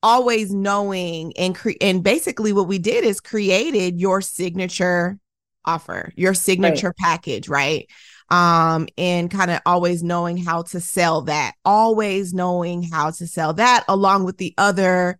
always 0.02 0.50
knowing 0.50 1.34
and 1.36 1.54
cre- 1.54 1.72
and 1.82 2.02
basically 2.02 2.52
what 2.54 2.66
we 2.66 2.78
did 2.78 3.04
is 3.04 3.20
created 3.20 4.00
your 4.00 4.22
signature 4.22 5.18
offer, 5.66 6.10
your 6.16 6.32
signature 6.32 6.88
right. 6.88 6.96
package, 6.96 7.46
right? 7.46 7.90
Um, 8.30 8.88
and 8.98 9.30
kind 9.30 9.50
of 9.50 9.60
always 9.64 10.02
knowing 10.02 10.36
how 10.36 10.62
to 10.64 10.80
sell 10.80 11.22
that, 11.22 11.54
always 11.64 12.34
knowing 12.34 12.82
how 12.82 13.10
to 13.10 13.26
sell 13.26 13.54
that 13.54 13.84
along 13.88 14.24
with 14.24 14.36
the 14.36 14.52
other 14.58 15.18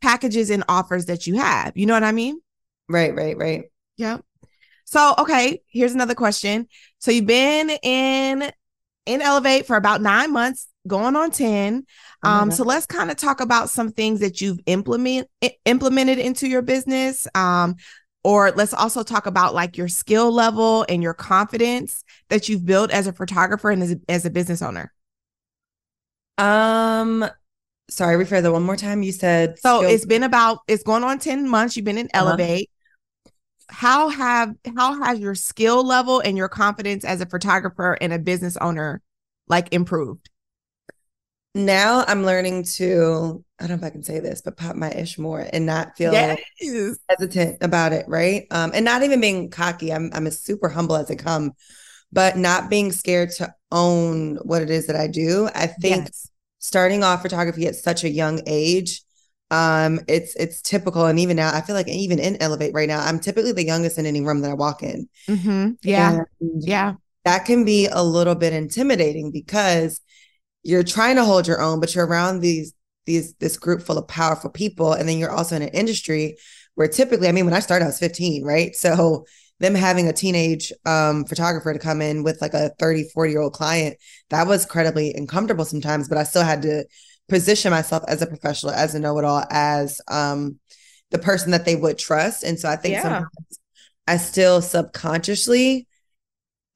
packages 0.00 0.50
and 0.50 0.64
offers 0.68 1.06
that 1.06 1.26
you 1.26 1.36
have. 1.36 1.76
You 1.76 1.86
know 1.86 1.94
what 1.94 2.02
I 2.02 2.12
mean? 2.12 2.40
Right, 2.88 3.14
right, 3.14 3.36
right. 3.36 3.64
Yeah. 3.96 4.18
So, 4.84 5.14
okay, 5.18 5.62
here's 5.68 5.94
another 5.94 6.14
question. 6.14 6.66
So 6.98 7.12
you've 7.12 7.26
been 7.26 7.70
in 7.70 8.50
in 9.06 9.22
Elevate 9.22 9.66
for 9.66 9.76
about 9.76 10.02
nine 10.02 10.32
months, 10.32 10.68
going 10.86 11.16
on 11.16 11.30
10. 11.30 11.84
Um, 12.22 12.32
mm-hmm. 12.32 12.50
so 12.50 12.64
let's 12.64 12.86
kind 12.86 13.10
of 13.10 13.16
talk 13.16 13.40
about 13.40 13.70
some 13.70 13.92
things 13.92 14.20
that 14.20 14.40
you've 14.40 14.60
implement 14.66 15.28
implemented 15.64 16.18
into 16.18 16.48
your 16.48 16.62
business. 16.62 17.26
Um, 17.34 17.76
or 18.22 18.50
let's 18.52 18.74
also 18.74 19.02
talk 19.02 19.26
about 19.26 19.54
like 19.54 19.76
your 19.76 19.88
skill 19.88 20.32
level 20.32 20.84
and 20.88 21.02
your 21.02 21.14
confidence 21.14 22.04
that 22.28 22.48
you've 22.48 22.66
built 22.66 22.90
as 22.90 23.06
a 23.06 23.12
photographer 23.12 23.70
and 23.70 23.82
as 23.82 23.92
a, 23.92 24.00
as 24.08 24.24
a 24.24 24.30
business 24.30 24.62
owner. 24.62 24.92
Um, 26.38 27.24
sorry, 27.88 28.16
refer 28.16 28.40
the 28.40 28.52
one 28.52 28.62
more 28.62 28.76
time. 28.76 29.02
You 29.02 29.12
said 29.12 29.58
so. 29.58 29.82
It's 29.82 30.06
been 30.06 30.22
about 30.22 30.60
it's 30.68 30.82
going 30.82 31.04
on 31.04 31.18
ten 31.18 31.48
months. 31.48 31.76
You've 31.76 31.84
been 31.84 31.98
in 31.98 32.06
uh-huh. 32.12 32.26
Elevate. 32.26 32.68
Uh-huh 32.68 32.76
how 33.70 34.08
have 34.08 34.54
how 34.76 35.02
has 35.02 35.18
your 35.18 35.34
skill 35.34 35.86
level 35.86 36.20
and 36.20 36.36
your 36.36 36.48
confidence 36.48 37.04
as 37.04 37.20
a 37.20 37.26
photographer 37.26 37.96
and 38.00 38.12
a 38.12 38.18
business 38.18 38.56
owner 38.56 39.00
like 39.48 39.72
improved? 39.72 40.28
Now 41.54 42.04
I'm 42.06 42.24
learning 42.24 42.64
to 42.76 43.44
I 43.60 43.66
don't 43.66 43.80
know 43.80 43.86
if 43.86 43.90
I 43.90 43.90
can 43.90 44.02
say 44.02 44.20
this, 44.20 44.40
but 44.40 44.56
pop 44.56 44.74
my 44.74 44.90
ish 44.90 45.18
more 45.18 45.46
and 45.52 45.66
not 45.66 45.96
feel 45.96 46.12
yes. 46.12 46.40
hesitant 47.08 47.58
about 47.60 47.92
it, 47.92 48.06
right? 48.08 48.46
Um, 48.50 48.70
and 48.74 48.84
not 48.84 49.02
even 49.02 49.20
being 49.20 49.50
cocky. 49.50 49.92
I'm 49.92 50.10
I'm 50.14 50.26
as 50.26 50.40
super 50.40 50.68
humble 50.68 50.96
as 50.96 51.10
it 51.10 51.16
come, 51.16 51.52
but 52.10 52.38
not 52.38 52.70
being 52.70 52.90
scared 52.90 53.30
to 53.32 53.54
own 53.70 54.36
what 54.36 54.62
it 54.62 54.70
is 54.70 54.86
that 54.86 54.96
I 54.96 55.08
do. 55.08 55.48
I 55.54 55.66
think 55.66 56.06
yes. 56.06 56.30
starting 56.58 57.04
off 57.04 57.22
photography 57.22 57.66
at 57.66 57.76
such 57.76 58.02
a 58.02 58.08
young 58.08 58.40
age 58.46 59.02
um 59.52 59.98
it's 60.06 60.36
it's 60.36 60.62
typical 60.62 61.06
and 61.06 61.18
even 61.18 61.36
now 61.36 61.52
i 61.52 61.60
feel 61.60 61.74
like 61.74 61.88
even 61.88 62.20
in 62.20 62.40
elevate 62.40 62.72
right 62.72 62.88
now 62.88 63.00
i'm 63.00 63.18
typically 63.18 63.50
the 63.50 63.64
youngest 63.64 63.98
in 63.98 64.06
any 64.06 64.20
room 64.20 64.42
that 64.42 64.50
i 64.50 64.54
walk 64.54 64.82
in 64.82 65.08
mm-hmm. 65.28 65.72
yeah 65.82 66.20
and 66.40 66.62
yeah 66.64 66.94
that 67.24 67.44
can 67.44 67.64
be 67.64 67.88
a 67.90 68.02
little 68.02 68.36
bit 68.36 68.52
intimidating 68.52 69.32
because 69.32 70.00
you're 70.62 70.84
trying 70.84 71.16
to 71.16 71.24
hold 71.24 71.48
your 71.48 71.60
own 71.60 71.80
but 71.80 71.92
you're 71.94 72.06
around 72.06 72.40
these 72.40 72.74
these 73.10 73.34
this 73.34 73.56
group 73.56 73.82
full 73.82 73.98
of 73.98 74.08
powerful 74.08 74.50
people 74.50 74.92
and 74.92 75.08
then 75.08 75.18
you're 75.18 75.30
also 75.30 75.56
in 75.56 75.62
an 75.62 75.68
industry 75.70 76.36
where 76.74 76.88
typically 76.88 77.28
i 77.28 77.32
mean 77.32 77.44
when 77.44 77.54
i 77.54 77.60
started 77.60 77.84
i 77.84 77.88
was 77.88 77.98
15 77.98 78.44
right 78.44 78.74
so 78.74 79.24
them 79.58 79.74
having 79.74 80.08
a 80.08 80.12
teenage 80.12 80.72
um, 80.86 81.26
photographer 81.26 81.72
to 81.74 81.78
come 81.78 82.00
in 82.00 82.22
with 82.22 82.40
like 82.40 82.54
a 82.54 82.70
30 82.78 83.04
40 83.12 83.30
year 83.32 83.40
old 83.42 83.52
client 83.52 83.96
that 84.30 84.46
was 84.46 84.64
incredibly 84.64 85.12
uncomfortable 85.14 85.64
sometimes 85.64 86.08
but 86.08 86.16
i 86.18 86.22
still 86.22 86.44
had 86.44 86.62
to 86.62 86.84
position 87.30 87.70
myself 87.70 88.02
as 88.08 88.20
a 88.20 88.26
professional, 88.26 88.72
as 88.72 88.94
a 88.94 88.98
know-it-all, 88.98 89.44
as 89.50 90.00
um, 90.08 90.58
the 91.10 91.18
person 91.18 91.52
that 91.52 91.64
they 91.64 91.76
would 91.76 91.96
trust. 91.96 92.44
And 92.44 92.58
so 92.58 92.68
I 92.68 92.76
think 92.76 92.96
Yeah. 92.96 93.02
sometimes 93.02 93.60
I 94.06 94.16
still 94.18 94.60
subconsciously 94.60 95.86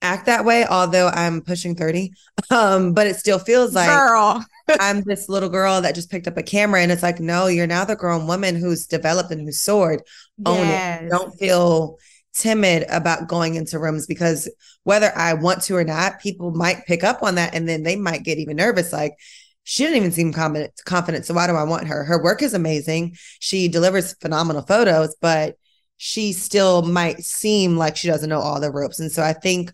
act 0.04 0.26
that 0.26 0.44
way, 0.44 0.66
although 0.66 1.08
I'm 1.08 1.40
pushing 1.40 1.74
30. 1.74 2.12
Um, 2.50 2.92
but 2.94 3.06
it 3.06 3.16
still 3.16 3.38
feels 3.38 3.74
like 3.74 3.88
Girl. 3.88 4.44
I'm 4.80 5.02
this 5.02 5.28
little 5.28 5.48
girl 5.48 5.80
that 5.82 5.94
just 5.94 6.10
picked 6.10 6.26
up 6.28 6.36
a 6.36 6.42
camera. 6.42 6.80
And 6.80 6.92
it's 6.92 7.02
like, 7.02 7.20
no, 7.20 7.46
you're 7.46 7.66
now 7.66 7.84
the 7.84 7.96
grown 7.96 8.26
woman 8.26 8.56
who's 8.56 8.86
developed 8.86 9.30
and 9.30 9.40
who's 9.40 9.58
soared. 9.58 10.02
Own 10.46 10.68
Yes. 10.68 11.02
it. 11.02 11.10
Don't 11.10 11.34
feel 11.38 11.98
timid 12.32 12.84
about 12.90 13.28
going 13.28 13.54
into 13.54 13.78
rooms 13.78 14.06
because 14.06 14.48
whether 14.82 15.12
I 15.16 15.34
want 15.34 15.62
to 15.62 15.76
or 15.76 15.84
not, 15.84 16.20
people 16.20 16.50
might 16.50 16.86
pick 16.86 17.04
up 17.04 17.22
on 17.22 17.36
that 17.36 17.54
and 17.54 17.68
then 17.68 17.82
they 17.82 17.96
might 17.96 18.24
get 18.24 18.38
even 18.38 18.56
nervous. 18.56 18.92
Like, 18.92 19.14
she 19.62 19.84
didn't 19.84 19.96
even 19.96 20.12
seem 20.12 20.32
confident, 20.32 20.72
confident. 20.84 21.24
So 21.24 21.34
why 21.34 21.46
do 21.46 21.54
I 21.54 21.64
want 21.64 21.86
her? 21.88 22.04
Her 22.04 22.22
work 22.22 22.42
is 22.42 22.52
amazing. 22.52 23.16
She 23.40 23.68
delivers 23.68 24.14
phenomenal 24.14 24.62
photos, 24.62 25.16
but 25.20 25.56
she 25.96 26.32
still 26.32 26.82
might 26.82 27.24
seem 27.24 27.76
like 27.76 27.96
she 27.96 28.08
doesn't 28.08 28.28
know 28.28 28.40
all 28.40 28.60
the 28.60 28.70
ropes. 28.70 28.98
And 29.00 29.10
so 29.10 29.22
I 29.22 29.32
think 29.32 29.72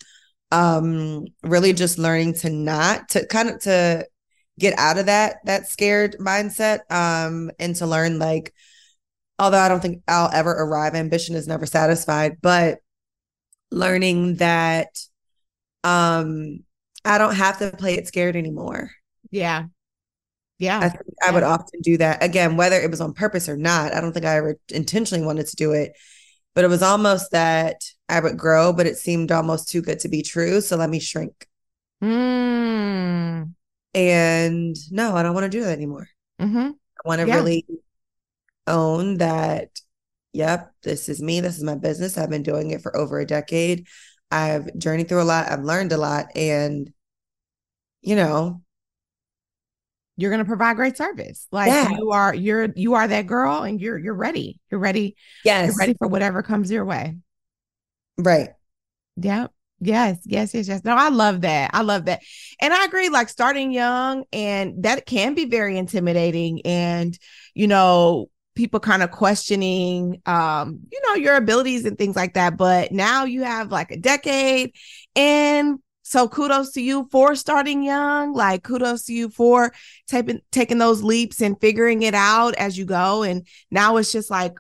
um 0.53 1.27
really 1.43 1.73
just 1.73 1.99
learning 1.99 2.35
to 2.35 2.51
not 2.51 3.09
to 3.11 3.27
kind 3.27 3.49
of 3.51 3.61
to 3.61 4.07
get 4.59 4.79
out 4.79 4.99
of 4.99 5.07
that 5.07 5.37
that 5.45 5.69
scared 5.69 6.17
mindset 6.19 6.81
um 6.91 7.51
and 7.59 7.77
to 7.77 7.87
learn 7.87 8.19
like 8.19 8.53
although 9.39 9.59
I 9.59 9.69
don't 9.69 9.81
think 9.81 10.03
I'll 10.09 10.31
ever 10.33 10.53
arrive 10.53 10.95
ambition 10.95 11.37
is 11.37 11.49
never 11.49 11.67
satisfied 11.67 12.39
but 12.43 12.79
learning 13.71 14.37
that 14.37 14.89
um 15.85 16.65
I 17.05 17.19
don't 17.19 17.35
have 17.35 17.59
to 17.61 17.71
play 17.73 17.95
it 17.95 18.07
scared 18.07 18.37
anymore. 18.37 18.91
Yeah. 19.31 19.67
Yeah. 20.59 20.79
I 20.83 20.91
think 20.91 21.03
I 21.27 21.31
would 21.31 21.43
often 21.43 21.81
do 21.81 21.97
that 21.99 22.23
again, 22.23 22.57
whether 22.57 22.77
it 22.79 22.91
was 22.91 23.01
on 23.01 23.15
purpose 23.15 23.49
or 23.49 23.57
not. 23.57 23.95
I 23.95 24.01
don't 24.01 24.13
think 24.13 24.27
I 24.27 24.37
ever 24.37 24.57
intentionally 24.71 25.25
wanted 25.25 25.47
to 25.47 25.57
do 25.57 25.73
it, 25.73 25.93
but 26.55 26.65
it 26.65 26.69
was 26.69 26.83
almost 26.83 27.33
that 27.33 27.83
I 28.09 28.21
would 28.21 28.39
grow, 28.39 28.73
but 28.73 28.87
it 28.87 28.99
seemed 28.99 29.33
almost 29.33 29.69
too 29.69 29.83
good 29.83 30.01
to 30.01 30.09
be 30.09 30.23
true. 30.23 30.61
So 30.61 30.77
let 30.77 30.91
me 30.91 31.01
shrink. 31.01 31.47
Mm. 32.03 33.55
And 33.95 34.77
no, 34.91 35.17
I 35.17 35.23
don't 35.23 35.35
want 35.35 35.45
to 35.51 35.59
do 35.59 35.65
that 35.65 35.73
anymore. 35.73 36.09
hmm 36.39 36.71
I 37.05 37.09
want 37.09 37.21
to 37.21 37.27
Yeah. 37.27 37.37
really 37.37 37.67
own 38.67 39.19
that. 39.19 39.81
Yep, 40.33 40.73
this 40.83 41.09
is 41.09 41.21
me. 41.21 41.41
This 41.41 41.57
is 41.59 41.65
my 41.65 41.75
business. 41.75 42.17
I've 42.17 42.31
been 42.31 42.45
doing 42.45 42.71
it 42.71 42.83
for 42.83 42.97
over 42.97 43.19
a 43.19 43.27
decade. 43.27 43.89
I've 44.31 44.77
journeyed 44.79 45.09
through 45.09 45.23
a 45.23 45.25
lot. 45.25 45.51
I've 45.51 45.65
learned 45.65 45.91
a 45.93 45.97
lot. 45.97 46.27
And, 46.37 46.93
you 48.03 48.17
know, 48.17 48.63
You're 50.21 50.31
gonna 50.31 50.45
provide 50.45 50.77
great 50.77 50.97
service. 50.97 51.47
Like 51.51 51.69
Yeah. 51.69 51.91
you 51.91 52.11
are, 52.13 52.35
you're 52.35 52.69
you 52.77 52.95
are 52.95 53.09
that 53.09 53.27
girl, 53.27 53.63
and 53.63 53.81
you're 53.81 53.99
you're 53.99 54.15
ready. 54.15 54.59
You're 54.71 54.81
ready. 54.81 55.17
yes, 55.45 55.69
You're 55.69 55.77
ready 55.77 55.95
for 55.99 56.09
whatever 56.09 56.43
comes 56.43 56.71
your 56.71 56.85
way. 56.85 57.17
right. 58.19 58.51
Yep. 59.17 59.53
Yes, 59.83 60.19
yes, 60.25 60.53
yes, 60.53 60.69
yes. 60.69 60.85
No, 60.85 60.95
I 60.95 61.09
love 61.09 61.41
that. 61.41 61.71
I 61.73 61.81
love 61.81 62.05
that. 62.05 62.21
And 62.61 62.73
I 62.75 62.85
agree, 62.85 63.09
like 63.09 63.31
starting 63.31 63.73
young, 63.73 64.25
and 64.31 64.83
that 64.85 65.07
can 65.07 65.35
be 65.35 65.47
very 65.47 65.79
intimidating. 65.79 66.61
And, 66.67 67.19
you 67.55 67.67
know, 67.67 68.29
people 68.55 68.79
kind 68.79 69.03
of 69.03 69.11
questioning 69.11 70.21
um, 70.27 70.81
you 70.93 71.01
know, 71.07 71.15
your 71.15 71.37
abilities 71.37 71.87
and 71.87 71.97
things 71.97 72.15
like 72.15 72.35
that. 72.35 72.59
But 72.59 72.93
now 72.93 73.25
you 73.25 73.43
have 73.43 73.73
like 73.73 73.91
a 73.91 73.97
decade. 73.97 74.75
And 75.17 75.79
so 76.11 76.29
kudos 76.29 76.73
to 76.73 76.81
you 76.83 77.09
for 77.13 77.37
starting 77.37 77.85
young. 77.85 78.33
Like 78.35 78.65
kudos 78.65 79.05
to 79.05 79.13
you 79.13 79.29
for 79.31 79.73
taking 80.09 80.41
taking 80.51 80.79
those 80.79 81.03
leaps 81.05 81.41
and 81.41 81.61
figuring 81.61 82.03
it 82.03 82.15
out 82.15 82.55
as 82.57 82.77
you 82.77 82.85
go. 82.85 83.23
And 83.23 83.47
now 83.71 83.97
it's 83.97 84.11
just 84.11 84.29
like 84.31 84.55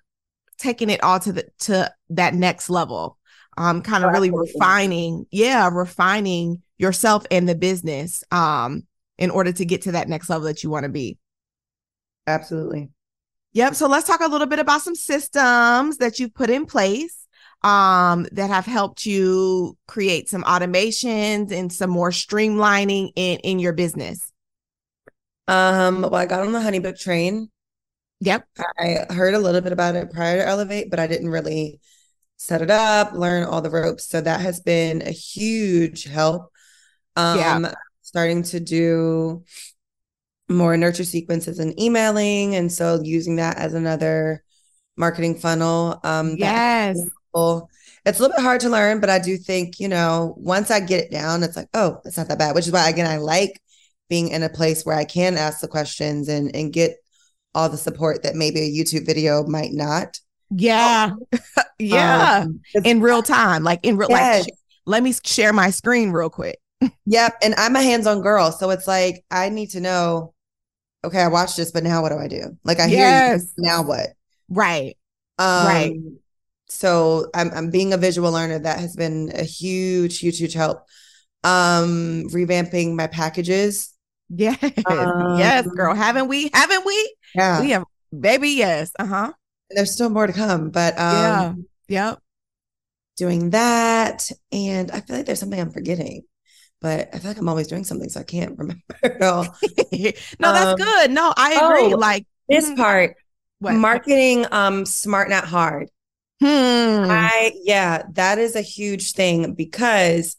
taking 0.59 0.91
it 0.91 1.03
all 1.03 1.19
to 1.21 1.33
the 1.33 1.49
to 1.61 1.93
that 2.11 2.35
next 2.35 2.71
level 2.71 3.17
um 3.57 3.83
kind 3.83 4.05
of 4.05 4.11
Oh, 4.11 4.13
really 4.13 4.29
absolutely. 4.29 4.53
refining 4.53 5.27
yeah 5.31 5.69
refining 5.73 6.63
yourself 6.79 7.25
and 7.31 7.49
the 7.49 7.55
business 7.55 8.23
um 8.31 8.87
in 9.19 9.31
order 9.31 9.53
to 9.53 9.65
get 9.65 9.83
to 9.83 9.93
that 9.93 10.09
next 10.09 10.31
level 10.31 10.47
that 10.47 10.63
you 10.63 10.71
want 10.71 10.85
to 10.85 10.89
be 10.91 11.19
Absolutely. 12.27 12.91
yep 13.53 13.75
so 13.75 13.89
let's 13.89 14.07
talk 14.07 14.21
a 14.21 14.29
little 14.29 14.47
bit 14.47 14.59
about 14.59 14.83
some 14.83 14.95
systems 14.95 15.97
that 15.99 16.19
you've 16.19 16.35
put 16.35 16.51
in 16.51 16.67
place 16.67 17.19
um 17.62 18.27
that 18.33 18.49
have 18.51 18.64
helped 18.66 19.05
you 19.05 19.77
create 19.87 20.29
some 20.29 20.42
automations 20.44 21.53
and 21.53 21.73
some 21.73 21.90
more 21.90 22.11
streamlining 22.11 23.11
in 23.16 23.38
in 23.40 23.59
your 23.59 23.73
business 23.73 24.33
Um, 25.49 26.03
well, 26.03 26.14
I 26.14 26.27
got 26.27 26.40
on 26.46 26.53
the 26.53 26.61
honeybook 26.61 26.99
train. 26.99 27.51
yep 28.20 28.46
I 28.79 29.07
heard 29.11 29.35
a 29.35 29.38
little 29.38 29.61
bit 29.61 29.73
about 29.73 29.96
it 29.96 30.11
prior 30.12 30.38
to 30.38 30.46
Elevate, 30.46 30.90
but 30.90 31.01
I 31.01 31.07
didn't 31.07 31.29
really 31.31 31.81
set 32.37 32.62
it 32.62 32.70
up, 32.70 33.12
learn 33.12 33.44
all 33.44 33.61
the 33.61 33.70
ropes. 33.70 34.09
So 34.09 34.20
that 34.20 34.40
has 34.40 34.61
been 34.61 35.03
a 35.03 35.11
huge 35.11 36.05
help. 36.05 36.51
Um, 37.16 37.38
Yeah. 37.38 37.73
starting 38.03 38.42
to 38.44 38.61
do 38.61 39.44
more 40.49 40.77
nurture 40.77 41.05
sequences 41.05 41.59
and 41.59 41.79
emailing, 41.79 42.55
and 42.57 42.73
so 42.73 43.01
using 43.03 43.37
that 43.37 43.57
as 43.59 43.75
another 43.75 44.42
marketing 44.96 45.37
funnel. 45.38 46.01
Um, 46.03 46.37
that- 46.38 46.40
yes 46.40 46.99
well, 47.33 47.69
it's 48.05 48.19
a 48.19 48.23
little 48.23 48.37
bit 48.37 48.43
hard 48.43 48.61
to 48.62 48.69
learn, 48.71 49.01
but 49.01 49.11
I 49.11 49.19
do 49.19 49.37
think, 49.37 49.81
you 49.81 49.88
know, 49.88 50.35
once 50.38 50.71
I 50.71 50.81
get 50.81 51.05
it 51.05 51.11
down, 51.11 51.43
it's 51.43 51.57
like, 51.57 51.69
oh, 51.75 52.01
it's 52.05 52.16
not 52.16 52.29
that 52.29 52.38
bad, 52.38 52.55
which 52.55 52.66
is 52.66 52.73
why, 52.73 52.88
again, 52.88 53.07
I 53.07 53.19
like 53.19 53.61
being 54.09 54.29
in 54.29 54.43
a 54.43 54.49
place 54.49 54.85
where 54.85 54.97
I 54.97 55.05
can 55.05 55.37
ask 55.37 55.61
the 55.61 55.69
questions 55.69 56.29
and, 56.29 56.55
and 56.55 56.73
get 56.73 56.97
all 57.55 57.69
the 57.69 57.77
support 57.77 58.23
that 58.23 58.37
maybe 58.37 58.61
a 58.61 58.71
YouTube 58.71 59.07
video 59.07 59.45
might 59.45 59.73
not. 59.73 60.19
yeah 60.51 61.11
yeah 61.79 62.29
Um, 62.43 62.61
in 62.85 63.01
real 63.01 63.23
time 63.23 63.62
like 63.62 63.81
in 63.85 63.97
real 63.97 64.09
Yes. 64.09 64.47
like 64.47 64.55
let 64.87 65.03
me 65.03 65.12
share 65.25 65.53
my 65.53 65.71
screen 65.71 66.11
real 66.11 66.31
quick 66.31 66.59
Yep. 67.07 67.38
And 67.43 67.55
I'm 67.57 67.77
a 67.77 67.83
hands 67.83 68.07
on 68.07 68.21
girl. 68.23 68.53
So 68.53 68.71
it's 68.71 68.87
like, 68.87 69.25
I 69.31 69.49
need 69.49 69.71
to 69.71 69.81
know, 69.81 70.35
okay, 71.05 71.21
I 71.23 71.29
watched 71.29 71.57
this, 71.57 71.73
but 71.73 71.85
now 71.85 72.03
what 72.03 72.11
do 72.11 72.19
I 72.19 72.29
do? 72.29 72.59
Like, 72.64 72.81
I 72.81 72.88
hear 72.88 73.09
Yes. 73.09 73.33
you. 73.35 73.49
Now 73.59 73.83
what? 73.85 74.09
right 74.49 74.97
Um, 75.38 75.57
Right. 75.57 75.95
So 76.70 77.28
I'm 77.35 77.50
I'm 77.52 77.70
being 77.70 77.92
a 77.92 77.98
visual 77.98 78.33
learner. 78.33 78.59
That 78.59 78.80
has 78.80 78.96
been 78.96 79.33
a 79.35 79.44
huge, 79.44 80.18
huge, 80.18 80.38
huge 80.38 80.54
help. 80.54 80.85
Um, 81.44 82.24
revamping 82.33 82.94
my 82.96 83.06
packages. 83.09 83.94
Yes, 84.28 84.59
yes, 85.37 85.66
Um, 85.66 85.74
girl. 85.74 85.94
Haven't 85.94 86.28
we? 86.28 86.50
Haven't 86.54 86.87
we? 86.87 87.16
Yeah. 87.35 87.61
We 87.61 87.70
have, 87.70 87.85
baby. 88.18 88.50
Yes. 88.50 88.92
Uh 88.98 89.06
huh. 89.06 89.33
There's 89.70 89.92
still 89.92 90.11
more 90.11 90.26
to 90.26 90.33
come, 90.33 90.70
but 90.70 90.98
um, 90.98 91.56
yeah. 91.88 92.11
Yep. 92.12 92.22
doing 93.16 93.50
that, 93.50 94.30
and 94.52 94.90
I 94.90 95.00
feel 95.00 95.16
like 95.16 95.26
there's 95.26 95.40
something 95.40 95.61
I'm 95.61 95.70
forgetting, 95.72 96.22
but 96.80 97.11
I 97.14 97.18
feel 97.18 97.30
like 97.30 97.38
I'm 97.38 97.48
always 97.48 97.68
doing 97.68 97.85
something, 97.85 98.09
so 98.11 98.20
I 98.20 98.24
can't 98.24 98.59
remember 98.59 98.83
it 99.02 99.22
all. 99.22 99.44
no, 100.40 100.52
that's 100.52 100.72
Um, 100.72 100.76
good. 100.76 101.11
No, 101.11 101.33
I 101.37 101.54
agree. 101.54 101.94
oh, 101.94 101.96
like 101.96 102.26
This 102.48 102.70
mhm. 102.70 102.76
part, 102.76 103.16
what? 103.61 103.74
marketing, 103.74 104.46
um, 104.52 104.87
smart 104.87 105.28
not 105.30 105.44
hard. 105.44 105.90
Hmm. 106.40 106.46
I 107.11 107.53
yeah, 107.64 108.03
that 108.12 108.38
is 108.38 108.57
a 108.57 108.62
huge 108.62 109.12
thing 109.12 109.55
because 109.55 110.37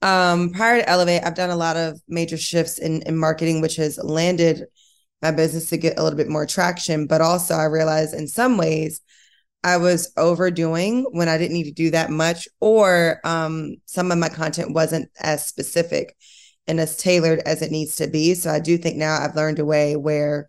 um 0.00 0.50
prior 0.50 0.80
to 0.80 0.88
Elevate, 0.88 1.22
I've 1.24 1.34
done 1.34 1.50
a 1.50 1.56
lot 1.56 1.76
of 1.76 2.00
major 2.08 2.38
shifts 2.38 2.78
in, 2.78 3.02
in 3.02 3.16
marketing, 3.18 3.60
which 3.60 3.76
has 3.76 3.98
landed 3.98 4.64
my 5.20 5.30
business 5.30 5.68
to 5.70 5.76
get 5.76 5.98
a 5.98 6.02
little 6.02 6.16
bit 6.16 6.28
more 6.28 6.46
traction. 6.46 7.06
But 7.06 7.20
also 7.20 7.54
I 7.54 7.64
realized 7.64 8.14
in 8.14 8.26
some 8.28 8.56
ways 8.56 9.00
I 9.62 9.76
was 9.76 10.12
overdoing 10.16 11.06
when 11.12 11.28
I 11.28 11.38
didn't 11.38 11.54
need 11.54 11.64
to 11.64 11.72
do 11.72 11.90
that 11.90 12.10
much, 12.10 12.48
or 12.60 13.20
um 13.24 13.76
some 13.86 14.10
of 14.10 14.18
my 14.18 14.30
content 14.30 14.72
wasn't 14.74 15.10
as 15.20 15.44
specific 15.46 16.16
and 16.66 16.80
as 16.80 16.96
tailored 16.96 17.40
as 17.40 17.60
it 17.60 17.70
needs 17.70 17.96
to 17.96 18.06
be. 18.06 18.34
So 18.34 18.50
I 18.50 18.60
do 18.60 18.78
think 18.78 18.96
now 18.96 19.20
I've 19.20 19.36
learned 19.36 19.58
a 19.58 19.64
way 19.66 19.96
where 19.96 20.48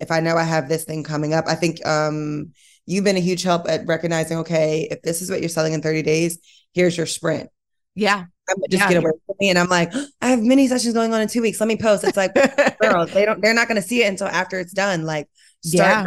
if 0.00 0.10
I 0.10 0.20
know 0.20 0.36
I 0.36 0.42
have 0.44 0.68
this 0.68 0.84
thing 0.84 1.04
coming 1.04 1.34
up, 1.34 1.46
I 1.46 1.54
think 1.54 1.86
um 1.86 2.52
you've 2.90 3.04
been 3.04 3.16
a 3.16 3.20
huge 3.20 3.42
help 3.42 3.68
at 3.68 3.86
recognizing, 3.86 4.38
okay, 4.38 4.88
if 4.90 5.02
this 5.02 5.22
is 5.22 5.30
what 5.30 5.40
you're 5.40 5.48
selling 5.48 5.72
in 5.72 5.82
30 5.82 6.02
days, 6.02 6.38
here's 6.74 6.96
your 6.96 7.06
sprint. 7.06 7.48
yeah. 7.94 8.24
I'm 8.48 8.56
just 8.68 8.82
Yeah, 8.82 8.88
get 8.88 8.96
away 8.98 9.12
from 9.26 9.36
me. 9.40 9.50
And 9.50 9.58
I'm 9.58 9.68
like, 9.68 9.92
I 10.20 10.28
have 10.28 10.42
many 10.42 10.66
sessions 10.66 10.94
going 10.94 11.14
on 11.14 11.20
in 11.20 11.28
two 11.28 11.42
weeks. 11.42 11.60
Let 11.60 11.68
me 11.68 11.76
post. 11.76 12.02
It's 12.04 12.16
like, 12.16 12.34
girl, 12.80 13.06
they 13.06 13.24
don't, 13.24 13.40
they're 13.40 13.54
not 13.54 13.68
gonna 13.68 13.82
see 13.82 14.02
it 14.02 14.08
until 14.08 14.26
after 14.26 14.58
it's 14.58 14.72
done. 14.72 15.04
Like 15.04 15.28
Yeah. 15.62 16.06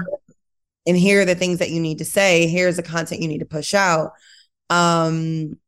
and 0.86 0.98
here 0.98 1.22
are 1.22 1.26
the 1.26 1.36
things 1.36 1.60
that 1.60 1.70
you 1.70 1.80
need 1.80 2.00
to 2.00 2.06
say. 2.06 2.48
Here's 2.48 2.76
the 2.76 2.84
content 2.84 3.22
you 3.22 3.28
need 3.28 3.40
to 3.40 3.46
push 3.46 3.74
out. 3.74 4.12
Um, 4.70 5.60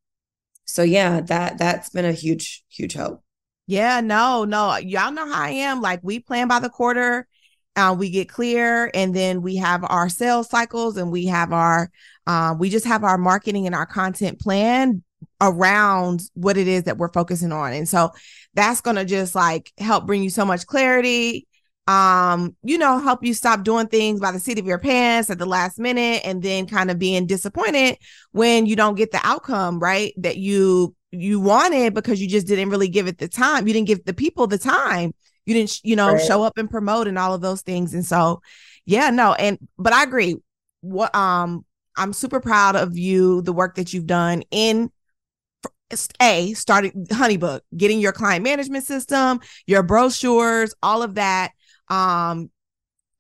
so 0.66 0.84
yeah, 0.84 1.22
that 1.22 1.58
that's 1.58 1.90
been 1.90 2.06
a 2.06 2.12
huge, 2.12 2.64
huge 2.70 2.94
help. 2.94 3.24
Yeah, 3.68 4.02
no, 4.02 4.46
no. 4.46 4.76
Y'all 4.78 5.12
know 5.12 5.26
how 5.32 5.44
I 5.44 5.50
am. 5.52 5.82
Like 5.82 6.02
we 6.04 6.20
plan 6.20 6.48
by 6.48 6.60
the 6.60 6.70
quarter, 6.70 7.28
uh, 7.76 7.96
we 7.98 8.10
get 8.10 8.30
clear, 8.30 8.90
and 8.94 9.16
then 9.16 9.42
we 9.42 9.58
have 9.58 9.84
our 9.84 10.10
sales 10.10 10.50
cycles 10.50 10.98
and 10.98 11.12
we 11.12 11.26
have 11.26 11.54
our 11.54 11.90
uh, 12.28 12.56
we 12.58 12.70
just 12.70 12.86
have 12.86 13.04
our 13.04 13.18
marketing 13.18 13.66
and 13.66 13.76
our 13.76 13.86
content 13.86 14.40
plan 14.40 15.04
around 15.42 16.22
what 16.34 16.58
it 16.58 16.68
is 16.68 16.84
that 16.84 16.98
we're 16.98 17.12
focusing 17.12 17.52
on. 17.52 17.74
And 17.74 17.88
so 17.88 18.12
that's 18.54 18.82
gonna 18.82 19.06
just 19.06 19.36
like 19.36 19.72
help 19.78 20.06
bring 20.06 20.24
you 20.24 20.30
so 20.30 20.46
much 20.46 20.66
clarity 20.66 21.48
um, 21.88 22.56
you 22.64 22.78
know, 22.78 22.98
help 23.00 23.24
you 23.24 23.34
stop 23.34 23.64
doing 23.64 23.88
things 23.88 24.20
by 24.20 24.32
the 24.32 24.40
seat 24.40 24.58
of 24.58 24.66
your 24.66 24.80
pants 24.80 25.30
at 25.30 25.38
the 25.38 25.46
last 25.46 25.78
minute 25.78 26.22
and 26.26 26.42
then 26.42 26.66
kind 26.66 26.90
of 26.90 26.98
being 26.98 27.28
disappointed 27.28 27.98
when 28.32 28.66
you 28.66 28.76
don't 28.76 28.96
get 28.96 29.12
the 29.12 29.20
outcome, 29.24 29.80
right? 29.80 30.14
That 30.18 30.38
you 30.38 30.96
you 31.12 31.40
wanted 31.40 31.94
because 31.94 32.20
you 32.20 32.28
just 32.28 32.48
didn't 32.48 32.70
really 32.70 32.90
give 32.90 33.08
it 33.08 33.20
the 33.20 33.28
time. 33.28 33.68
You 33.68 33.74
didn't 33.74 33.88
give 33.88 34.04
the 34.04 34.14
people 34.14 34.48
the 34.48 34.58
time. 34.58 35.14
You 35.46 35.54
didn't, 35.54 35.80
you 35.84 35.96
know, 35.96 36.14
right. 36.14 36.22
show 36.22 36.44
up 36.44 36.58
and 36.58 36.70
promote 36.70 37.08
and 37.08 37.18
all 37.18 37.34
of 37.34 37.42
those 37.42 37.62
things. 37.62 37.94
And 37.94 38.06
so, 38.06 38.42
yeah, 38.86 39.10
no, 39.10 39.34
and 39.34 39.58
but 39.78 39.94
I 39.94 40.04
agree. 40.04 40.38
What 40.82 41.16
um 41.16 41.66
I'm 41.98 42.14
super 42.14 42.40
proud 42.40 42.76
of 42.76 42.98
you, 42.98 43.42
the 43.42 43.54
work 43.54 43.76
that 43.76 43.94
you've 43.94 44.08
done 44.08 44.44
in 44.52 44.92
a 46.20 46.54
starting 46.54 47.06
honeybook 47.12 47.62
getting 47.78 48.00
your 48.00 48.12
client 48.12 48.44
management 48.44 48.84
system 48.84 49.40
your 49.68 49.84
brochures 49.84 50.74
all 50.82 51.04
of 51.04 51.14
that 51.14 51.52
um 51.90 52.50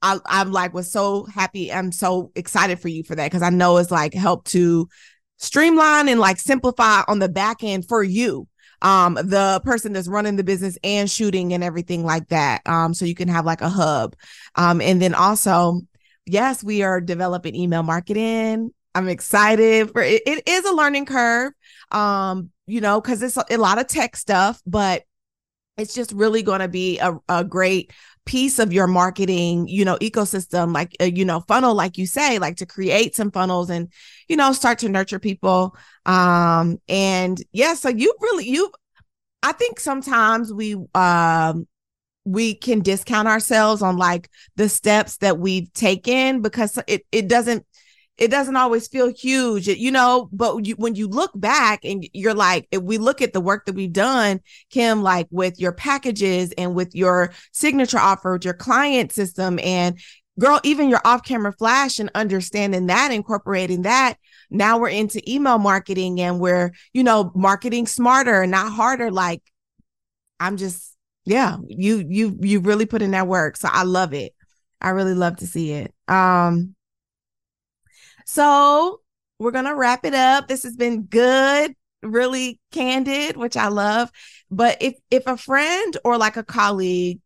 I, 0.05 0.19
I'm 0.27 0.51
like 0.51 0.73
was 0.73 0.91
so 0.91 1.25
happy. 1.25 1.73
I'm 1.73 1.91
so 1.91 2.31
excited 2.35 2.79
for 2.79 2.89
you 2.89 3.03
for 3.03 3.15
that 3.15 3.25
because 3.25 3.41
I 3.41 3.49
know 3.49 3.77
it's 3.77 3.89
like 3.89 4.13
help 4.13 4.45
to 4.49 4.88
streamline 5.38 6.09
and 6.09 6.19
like 6.19 6.38
simplify 6.38 7.01
on 7.07 7.17
the 7.17 7.27
back 7.27 7.63
end 7.63 7.88
for 7.88 8.03
you 8.03 8.47
um 8.85 9.15
the 9.15 9.59
person 9.65 9.93
that's 9.93 10.07
running 10.07 10.35
the 10.35 10.43
business 10.43 10.77
and 10.83 11.09
shooting 11.09 11.53
and 11.53 11.63
everything 11.63 12.05
like 12.05 12.27
that. 12.29 12.61
Um 12.67 12.93
so 12.93 13.03
you 13.03 13.15
can 13.15 13.27
have 13.27 13.45
like 13.45 13.61
a 13.61 13.69
hub. 13.69 14.15
Um 14.55 14.79
and 14.79 15.01
then 15.01 15.15
also 15.15 15.81
yes 16.25 16.63
we 16.63 16.83
are 16.83 17.01
developing 17.01 17.55
email 17.55 17.83
marketing. 17.83 18.71
I'm 18.93 19.09
excited 19.09 19.91
for 19.91 20.01
it 20.03 20.21
it 20.25 20.47
is 20.47 20.65
a 20.65 20.71
learning 20.71 21.07
curve. 21.07 21.51
Um 21.91 22.51
you 22.67 22.79
know 22.79 23.01
because 23.01 23.21
it's 23.23 23.37
a, 23.37 23.45
a 23.49 23.57
lot 23.57 23.79
of 23.79 23.87
tech 23.87 24.15
stuff 24.15 24.61
but 24.65 25.03
it's 25.77 25.93
just 25.93 26.11
really 26.13 26.41
going 26.41 26.61
to 26.61 26.67
be 26.67 26.99
a, 26.99 27.17
a 27.29 27.43
great 27.43 27.91
piece 28.25 28.57
of 28.57 28.73
your 28.73 28.88
marketing 28.88 29.67
you 29.67 29.85
know 29.85 29.97
ecosystem 29.97 30.73
like 30.73 30.95
uh, 30.99 31.05
you 31.05 31.23
know 31.23 31.41
funnel 31.41 31.75
like 31.75 31.97
you 31.97 32.07
say 32.07 32.39
like 32.39 32.57
to 32.57 32.65
create 32.65 33.15
some 33.15 33.29
funnels 33.29 33.69
and 33.69 33.91
you 34.27 34.35
know 34.35 34.51
start 34.51 34.79
to 34.79 34.89
nurture 34.89 35.19
people. 35.19 35.75
Um 36.05 36.79
and 36.89 37.41
yeah 37.51 37.75
so 37.75 37.89
you 37.89 38.13
really 38.21 38.47
you 38.47 38.71
i 39.43 39.51
think 39.51 39.79
sometimes 39.79 40.51
we 40.53 40.75
um 40.95 41.67
we 42.25 42.55
can 42.55 42.81
discount 42.81 43.27
ourselves 43.27 43.81
on 43.83 43.97
like 43.97 44.29
the 44.55 44.67
steps 44.67 45.17
that 45.17 45.38
we've 45.38 45.71
taken 45.73 46.41
because 46.41 46.79
it 46.88 47.05
it 47.11 47.27
doesn't 47.27 47.65
it 48.17 48.32
doesn't 48.32 48.56
always 48.56 48.88
feel 48.88 49.12
huge, 49.12 49.67
you 49.67 49.91
know, 49.91 50.30
but 50.32 50.65
you, 50.65 50.75
when 50.75 50.95
you 50.95 51.08
look 51.08 51.32
back 51.36 51.82
and 51.84 52.08
you're 52.13 52.34
like, 52.34 52.65
if 52.71 52.82
we 52.82 52.97
look 52.97 53.21
at 53.21 53.34
the 53.34 53.41
work 53.41 53.65
that 53.65 53.75
we've 53.75 53.91
done, 53.91 54.39
Kim, 54.69 55.04
like 55.04 55.28
with 55.32 55.60
your 55.60 55.73
packages 55.73 56.54
and 56.54 56.75
with 56.75 56.95
your 56.95 57.34
signature 57.51 57.99
offer, 57.99 58.39
your 58.41 58.54
client 58.54 59.12
system 59.12 59.60
and 59.60 59.99
girl, 60.39 60.62
even 60.63 60.89
your 60.89 61.01
off 61.04 61.23
camera 61.23 61.51
flash 61.51 61.99
and 61.99 62.10
understanding 62.15 62.88
that, 62.88 63.12
incorporating 63.12 63.82
that. 63.82 64.15
Now 64.49 64.78
we're 64.78 64.89
into 64.89 65.21
email 65.30 65.58
marketing 65.58 66.21
and 66.21 66.39
we're, 66.39 66.71
you 66.93 67.04
know, 67.04 67.32
marketing 67.36 67.86
smarter 67.86 68.47
not 68.47 68.71
harder. 68.71 69.12
Like 69.12 69.43
I'm 70.39 70.56
just, 70.56 70.95
yeah, 71.25 71.58
you, 71.67 72.06
you, 72.08 72.38
you 72.39 72.60
really 72.62 72.86
put 72.86 73.01
in 73.01 73.12
that 73.12 73.28
work. 73.28 73.58
So 73.58 73.67
I 73.69 73.84
love 73.84 74.13
it. 74.13 74.34
I 74.80 74.89
really 74.91 75.15
love 75.15 75.38
to 75.38 75.47
see 75.47 75.71
it. 75.71 75.93
Um, 76.08 76.75
so 78.25 79.01
we're 79.39 79.51
going 79.51 79.65
to 79.65 79.75
wrap 79.75 80.05
it 80.05 80.13
up. 80.13 80.47
This 80.47 80.63
has 80.63 80.75
been 80.75 81.03
good, 81.03 81.73
really 82.01 82.59
candid, 82.71 83.38
which 83.38 83.57
I 83.57 83.67
love. 83.67 84.11
But 84.51 84.77
if 84.81 84.95
if 85.09 85.25
a 85.27 85.38
friend 85.38 85.97
or 86.03 86.17
like 86.17 86.38
a 86.38 86.43
colleague 86.43 87.19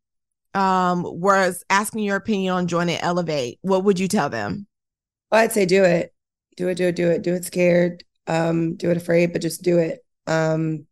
um 0.56 1.04
was 1.04 1.64
asking 1.70 2.04
your 2.04 2.16
opinion 2.16 2.54
on 2.54 2.68
joining 2.68 2.98
Elevate, 2.98 3.60
what 3.62 3.84
would 3.84 4.00
you 4.00 4.08
tell 4.08 4.30
them? 4.30 4.68
Well, 5.32 5.42
I'd 5.42 5.52
say 5.52 5.66
do 5.66 5.84
it. 5.84 6.14
Do 6.58 6.68
it, 6.68 6.76
do 6.76 6.88
it, 6.88 6.96
do 6.96 7.10
it. 7.10 7.22
Do 7.22 7.34
it 7.36 7.46
scared. 7.46 8.04
Um, 8.28 8.76
do 8.76 8.92
it 8.92 8.98
afraid, 8.98 9.32
but 9.32 9.42
just 9.42 9.64
do 9.64 9.78
it. 9.78 10.04
Um, 10.28 10.86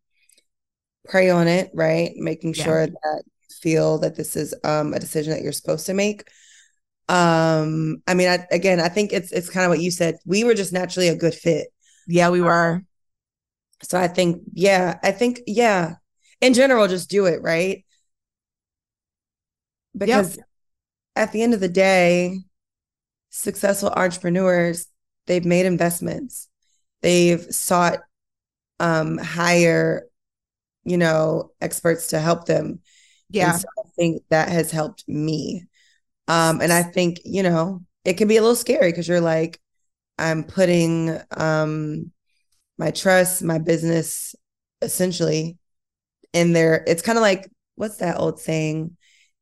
pray 1.06 1.30
on 1.30 1.48
it, 1.48 1.70
right? 1.74 2.12
Making 2.16 2.54
yeah. 2.54 2.64
sure 2.64 2.86
that 2.86 3.22
you 3.24 3.56
feel 3.60 3.98
that 3.98 4.16
this 4.16 4.36
is 4.36 4.54
um 4.64 4.94
a 4.94 4.98
decision 4.98 5.32
that 5.32 5.42
you're 5.42 5.52
supposed 5.52 5.86
to 5.86 5.94
make 5.94 6.28
um, 7.08 8.02
I 8.06 8.14
mean, 8.14 8.28
I, 8.28 8.46
again, 8.50 8.80
I 8.80 8.88
think 8.88 9.12
it's 9.12 9.32
it's 9.32 9.48
kind 9.48 9.64
of 9.64 9.70
what 9.70 9.80
you 9.80 9.90
said. 9.90 10.18
We 10.26 10.44
were 10.44 10.54
just 10.54 10.72
naturally 10.72 11.08
a 11.08 11.16
good 11.16 11.34
fit. 11.34 11.68
Yeah, 12.06 12.30
we 12.30 12.40
were. 12.40 12.82
So 13.82 13.98
I 13.98 14.08
think, 14.08 14.42
yeah, 14.52 14.98
I 15.02 15.12
think, 15.12 15.40
yeah, 15.46 15.94
in 16.40 16.52
general, 16.52 16.88
just 16.88 17.08
do 17.08 17.26
it, 17.26 17.42
right? 17.42 17.84
Because 19.96 20.36
yep. 20.36 20.46
at 21.14 21.32
the 21.32 21.42
end 21.42 21.54
of 21.54 21.60
the 21.60 21.68
day, 21.68 22.38
successful 23.30 23.90
entrepreneurs, 23.90 24.86
they've 25.26 25.44
made 25.44 25.66
investments, 25.66 26.48
they've 27.02 27.42
sought 27.54 28.00
um 28.80 29.18
higher, 29.18 30.06
you 30.84 30.96
know, 30.96 31.52
experts 31.60 32.08
to 32.08 32.20
help 32.20 32.46
them. 32.46 32.80
Yeah. 33.30 33.52
So 33.52 33.68
I 33.78 33.88
think 33.96 34.22
that 34.30 34.48
has 34.48 34.70
helped 34.70 35.08
me. 35.08 35.67
Um, 36.28 36.60
and 36.60 36.72
I 36.72 36.82
think, 36.82 37.20
you 37.24 37.42
know, 37.42 37.82
it 38.04 38.14
can 38.14 38.28
be 38.28 38.36
a 38.36 38.42
little 38.42 38.54
scary 38.54 38.92
because 38.92 39.08
you're 39.08 39.20
like, 39.20 39.58
I'm 40.18 40.44
putting 40.44 41.18
um 41.36 42.12
my 42.76 42.90
trust, 42.90 43.42
my 43.42 43.58
business 43.58 44.36
essentially 44.82 45.56
in 46.32 46.52
there. 46.52 46.84
It's 46.86 47.02
kind 47.02 47.18
of 47.18 47.22
like, 47.22 47.50
what's 47.74 47.96
that 47.96 48.18
old 48.18 48.38
saying? 48.38 48.96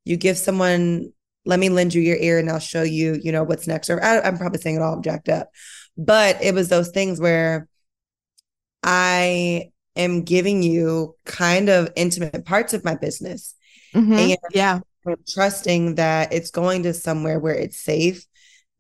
You 0.05 0.17
give 0.17 0.39
someone, 0.39 1.13
let 1.45 1.59
me 1.59 1.69
lend 1.69 1.93
you 1.93 2.01
your 2.01 2.17
ear 2.17 2.39
and 2.39 2.49
I'll 2.49 2.61
show 2.61 2.83
you, 2.83 3.19
you 3.23 3.33
know, 3.33 3.43
what's 3.43 3.67
next. 3.67 3.91
Or 3.91 4.03
I, 4.03 4.21
I'm 4.21 4.39
probably 4.39 4.61
saying 4.61 4.77
it 4.77 4.83
all 4.83 5.01
jacked 5.01 5.29
up. 5.29 5.51
But 5.99 6.43
it 6.43 6.55
was 6.55 6.69
those 6.69 6.91
things 6.91 7.21
where 7.21 7.69
I 8.83 9.71
am 9.97 10.23
giving 10.23 10.63
you 10.63 11.17
kind 11.25 11.69
of 11.69 11.91
intimate 11.97 12.45
parts 12.45 12.73
of 12.73 12.85
my 12.85 12.95
business. 12.95 13.55
Mm-hmm. 13.95 14.13
And 14.13 14.39
yeah 14.53 14.81
trusting 15.33 15.95
that 15.95 16.33
it's 16.33 16.51
going 16.51 16.83
to 16.83 16.93
somewhere 16.93 17.39
where 17.39 17.55
it's 17.55 17.79
safe, 17.79 18.27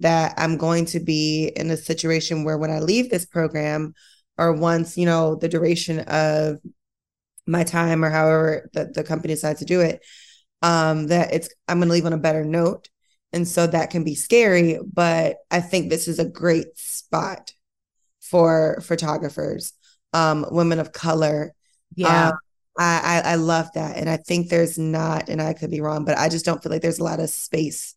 that 0.00 0.34
I'm 0.36 0.56
going 0.56 0.86
to 0.86 1.00
be 1.00 1.52
in 1.54 1.70
a 1.70 1.76
situation 1.76 2.44
where 2.44 2.58
when 2.58 2.70
I 2.70 2.80
leave 2.80 3.10
this 3.10 3.24
program, 3.24 3.94
or 4.38 4.52
once, 4.52 4.98
you 4.98 5.06
know, 5.06 5.34
the 5.34 5.48
duration 5.48 6.00
of 6.00 6.58
my 7.46 7.64
time 7.64 8.04
or 8.04 8.10
however 8.10 8.68
the, 8.72 8.86
the 8.86 9.04
company 9.04 9.34
decides 9.34 9.60
to 9.60 9.64
do 9.64 9.80
it, 9.80 10.04
um, 10.62 11.06
that 11.08 11.32
it's 11.32 11.48
I'm 11.68 11.78
gonna 11.78 11.92
leave 11.92 12.06
on 12.06 12.12
a 12.12 12.18
better 12.18 12.44
note. 12.44 12.88
And 13.32 13.46
so 13.46 13.66
that 13.66 13.90
can 13.90 14.04
be 14.04 14.14
scary, 14.14 14.78
but 14.92 15.38
I 15.50 15.60
think 15.60 15.88
this 15.88 16.08
is 16.08 16.18
a 16.18 16.24
great 16.24 16.78
spot 16.78 17.52
for 18.20 18.80
photographers, 18.82 19.72
um, 20.12 20.46
women 20.50 20.78
of 20.78 20.92
color, 20.92 21.52
yeah, 21.94 22.28
um, 22.28 22.38
I, 22.78 23.22
I, 23.24 23.32
I 23.32 23.34
love 23.36 23.68
that, 23.74 23.96
and 23.96 24.08
I 24.08 24.18
think 24.18 24.48
there's 24.48 24.78
not, 24.78 25.28
and 25.28 25.40
I 25.40 25.54
could 25.54 25.70
be 25.70 25.80
wrong, 25.80 26.04
but 26.04 26.18
I 26.18 26.28
just 26.28 26.44
don't 26.44 26.62
feel 26.62 26.70
like 26.70 26.82
there's 26.82 26.98
a 26.98 27.04
lot 27.04 27.20
of 27.20 27.30
space 27.30 27.94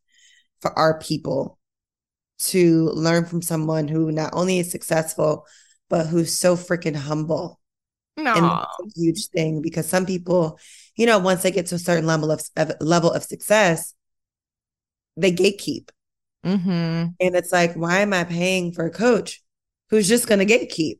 for 0.62 0.78
our 0.78 1.00
people 1.00 1.58
to 2.40 2.90
learn 2.92 3.26
from 3.26 3.42
someone 3.42 3.88
who 3.88 4.12
not 4.12 4.32
only 4.34 4.60
is 4.60 4.72
successful, 4.72 5.46
but 5.90 6.08
who's 6.08 6.34
so 6.34 6.56
freaking 6.56 6.96
humble. 6.96 7.60
No, 8.16 8.34
and 8.34 8.44
that's 8.46 8.96
a 8.98 9.00
huge 9.00 9.28
thing 9.28 9.62
because 9.62 9.88
some 9.88 10.06
people, 10.06 10.60
you 10.96 11.06
know, 11.06 11.20
once 11.20 11.44
they 11.44 11.52
get 11.52 11.68
to 11.68 11.76
a 11.76 11.80
certain 11.80 12.06
level 12.06 12.32
of, 12.32 12.42
of 12.56 12.72
level 12.82 13.12
of 13.12 13.24
success, 13.24 13.94
they 15.18 15.32
gatekeep, 15.32 15.90
mm-hmm. 16.46 16.70
and 16.70 17.36
it's 17.36 17.52
like, 17.52 17.76
why 17.76 18.00
am 18.00 18.14
I 18.14 18.24
paying 18.24 18.72
for 18.72 18.86
a 18.86 18.92
coach 18.92 19.42
who's 19.90 20.08
just 20.08 20.28
going 20.28 20.46
to 20.46 20.54
gatekeep? 20.54 21.00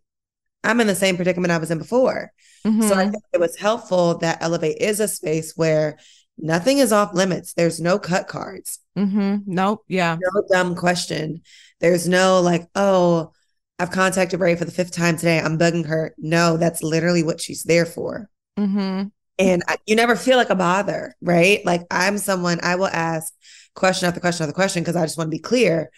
I'm 0.64 0.82
in 0.82 0.88
the 0.88 0.96
same 0.96 1.16
predicament 1.16 1.52
I 1.52 1.58
was 1.58 1.72
in 1.72 1.78
before. 1.78 2.32
Mm-hmm. 2.66 2.82
So 2.82 2.94
I 2.94 3.04
mm-hmm. 3.04 3.12
think 3.12 3.24
it 3.34 3.40
was 3.40 3.58
helpful 3.58 4.18
that 4.20 4.42
Elevate 4.42 4.78
is 4.78 5.00
a 5.00 5.08
space 5.08 5.54
where 5.56 5.98
nothing 6.38 6.80
is 6.80 6.92
off 6.92 7.14
limits. 7.14 7.54
There's 7.54 7.80
no 7.80 8.00
cut 8.00 8.28
cards. 8.28 8.80
Mm-hmm. 8.98 9.38
Nope. 9.46 9.84
Yeah. 9.88 10.18
No 10.20 10.44
dumb 10.52 10.76
question. 10.76 11.42
There's 11.80 12.08
no 12.08 12.42
like, 12.42 12.68
oh, 12.76 13.32
I've 13.78 13.92
contacted 13.92 14.40
Rhea 14.40 14.58
for 14.58 14.66
the 14.66 14.72
fifth 14.72 14.92
time 14.92 15.16
today. 15.16 15.40
I'm 15.40 15.58
bugging 15.58 15.88
her. 15.88 16.14
No, 16.18 16.58
that's 16.58 16.84
literally 16.84 17.24
what 17.24 17.40
she's 17.40 17.64
there 17.64 17.86
for. 17.86 18.30
Mm-hmm. 18.58 19.08
And 19.40 19.64
I, 19.70 19.78
you 19.86 19.96
never 19.96 20.18
feel 20.18 20.36
like 20.36 20.50
a 20.50 20.56
bother, 20.56 21.16
right? 21.22 21.66
Like 21.66 21.84
I'm 21.90 22.18
someone 22.18 22.60
I 22.62 22.76
will 22.76 22.88
ask 22.88 23.34
question 23.76 24.08
after 24.08 24.20
question 24.20 24.44
after 24.44 24.54
question 24.54 24.84
because 24.84 24.98
I 24.98 25.06
just 25.06 25.18
want 25.18 25.30
to 25.30 25.36
be 25.36 25.40
clear. 25.40 25.92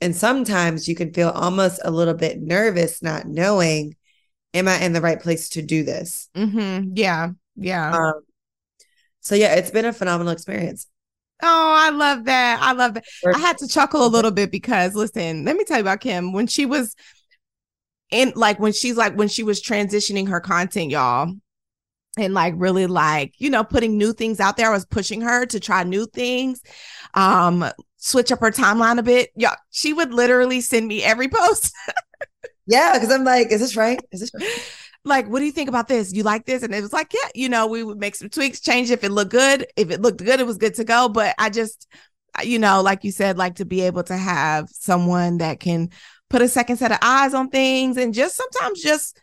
And 0.00 0.14
sometimes 0.14 0.86
you 0.86 0.94
can 0.94 1.12
feel 1.12 1.30
almost 1.30 1.80
a 1.84 1.90
little 1.90 2.14
bit 2.14 2.40
nervous 2.40 3.02
not 3.02 3.26
knowing 3.26 3.96
am 4.54 4.68
I 4.68 4.78
in 4.78 4.92
the 4.92 5.00
right 5.00 5.20
place 5.20 5.50
to 5.50 5.62
do 5.62 5.82
this? 5.82 6.28
Mm-hmm. 6.34 6.92
Yeah. 6.94 7.30
Yeah. 7.56 7.90
Um, 7.90 8.22
so 9.20 9.34
yeah, 9.34 9.54
it's 9.54 9.70
been 9.70 9.84
a 9.84 9.92
phenomenal 9.92 10.32
experience. 10.32 10.86
Oh, 11.42 11.74
I 11.76 11.90
love 11.90 12.24
that. 12.24 12.60
I 12.62 12.72
love 12.72 12.94
that. 12.94 13.04
I 13.34 13.38
had 13.38 13.58
to 13.58 13.68
chuckle 13.68 14.06
a 14.06 14.08
little 14.08 14.30
bit 14.30 14.50
because 14.50 14.94
listen, 14.94 15.44
let 15.44 15.56
me 15.56 15.64
tell 15.64 15.78
you 15.78 15.82
about 15.82 16.00
Kim. 16.00 16.32
When 16.32 16.46
she 16.46 16.64
was 16.64 16.94
in 18.10 18.32
like 18.36 18.58
when 18.60 18.72
she's 18.72 18.96
like 18.96 19.14
when 19.16 19.28
she 19.28 19.42
was 19.42 19.62
transitioning 19.62 20.28
her 20.28 20.40
content, 20.40 20.90
y'all, 20.90 21.34
and 22.16 22.34
like 22.34 22.54
really 22.56 22.86
like 22.86 23.34
you 23.38 23.50
know 23.50 23.64
putting 23.64 23.98
new 23.98 24.12
things 24.12 24.40
out 24.40 24.56
there 24.56 24.68
i 24.68 24.72
was 24.72 24.86
pushing 24.86 25.20
her 25.20 25.44
to 25.46 25.58
try 25.58 25.82
new 25.82 26.06
things 26.06 26.62
um 27.14 27.64
switch 27.96 28.30
up 28.30 28.40
her 28.40 28.50
timeline 28.50 28.98
a 28.98 29.02
bit 29.02 29.30
yeah 29.36 29.54
she 29.70 29.92
would 29.92 30.12
literally 30.12 30.60
send 30.60 30.86
me 30.86 31.02
every 31.02 31.28
post 31.28 31.72
yeah 32.66 32.92
because 32.94 33.10
i'm 33.10 33.24
like 33.24 33.50
is 33.50 33.60
this 33.60 33.76
right? 33.76 34.00
Is 34.12 34.20
this 34.20 34.30
right? 34.34 34.72
like 35.04 35.28
what 35.28 35.40
do 35.40 35.44
you 35.44 35.52
think 35.52 35.68
about 35.68 35.86
this? 35.88 36.14
You 36.14 36.22
like 36.22 36.46
this? 36.46 36.62
And 36.62 36.74
it 36.74 36.80
was 36.80 36.92
like 36.92 37.12
yeah 37.12 37.28
you 37.34 37.48
know 37.48 37.66
we 37.66 37.82
would 37.82 37.98
make 37.98 38.14
some 38.14 38.28
tweaks 38.28 38.60
change 38.60 38.90
if 38.90 39.04
it 39.04 39.10
looked 39.10 39.30
good. 39.30 39.66
If 39.76 39.90
it 39.90 40.00
looked 40.00 40.24
good 40.24 40.40
it 40.40 40.46
was 40.46 40.58
good 40.58 40.74
to 40.74 40.84
go. 40.84 41.08
But 41.08 41.34
i 41.38 41.50
just 41.50 41.86
you 42.42 42.58
know 42.58 42.82
like 42.82 43.04
you 43.04 43.12
said 43.12 43.38
like 43.38 43.56
to 43.56 43.64
be 43.64 43.82
able 43.82 44.02
to 44.02 44.16
have 44.16 44.68
someone 44.70 45.38
that 45.38 45.60
can 45.60 45.90
put 46.30 46.42
a 46.42 46.48
second 46.48 46.78
set 46.78 46.90
of 46.90 46.98
eyes 47.00 47.34
on 47.34 47.48
things 47.48 47.96
and 47.96 48.12
just 48.12 48.34
sometimes 48.34 48.82
just 48.82 49.18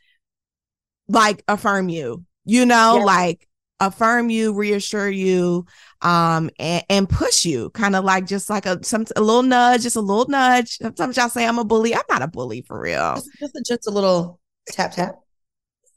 like 1.09 1.43
affirm 1.47 1.89
you 1.89 2.25
you 2.45 2.65
know, 2.65 2.97
yeah. 2.97 3.03
like 3.03 3.47
affirm 3.81 4.29
you, 4.29 4.53
reassure 4.53 5.09
you, 5.09 5.65
um, 6.01 6.49
and, 6.57 6.85
and 6.89 7.09
push 7.09 7.43
you, 7.43 7.69
kind 7.71 7.95
of 7.95 8.05
like 8.05 8.25
just 8.25 8.49
like 8.49 8.65
a 8.65 8.81
some 8.83 9.05
a 9.17 9.21
little 9.21 9.43
nudge, 9.43 9.81
just 9.81 9.97
a 9.97 10.01
little 10.01 10.27
nudge. 10.27 10.77
Sometimes 10.77 11.17
y'all 11.17 11.27
say 11.27 11.45
I'm 11.45 11.59
a 11.59 11.65
bully. 11.65 11.93
I'm 11.93 12.03
not 12.09 12.21
a 12.21 12.27
bully 12.27 12.61
for 12.61 12.79
real. 12.79 13.15
Just, 13.15 13.29
just, 13.39 13.55
a, 13.55 13.63
just 13.67 13.87
a 13.87 13.91
little 13.91 14.39
tap 14.67 14.93
tap. 14.93 15.15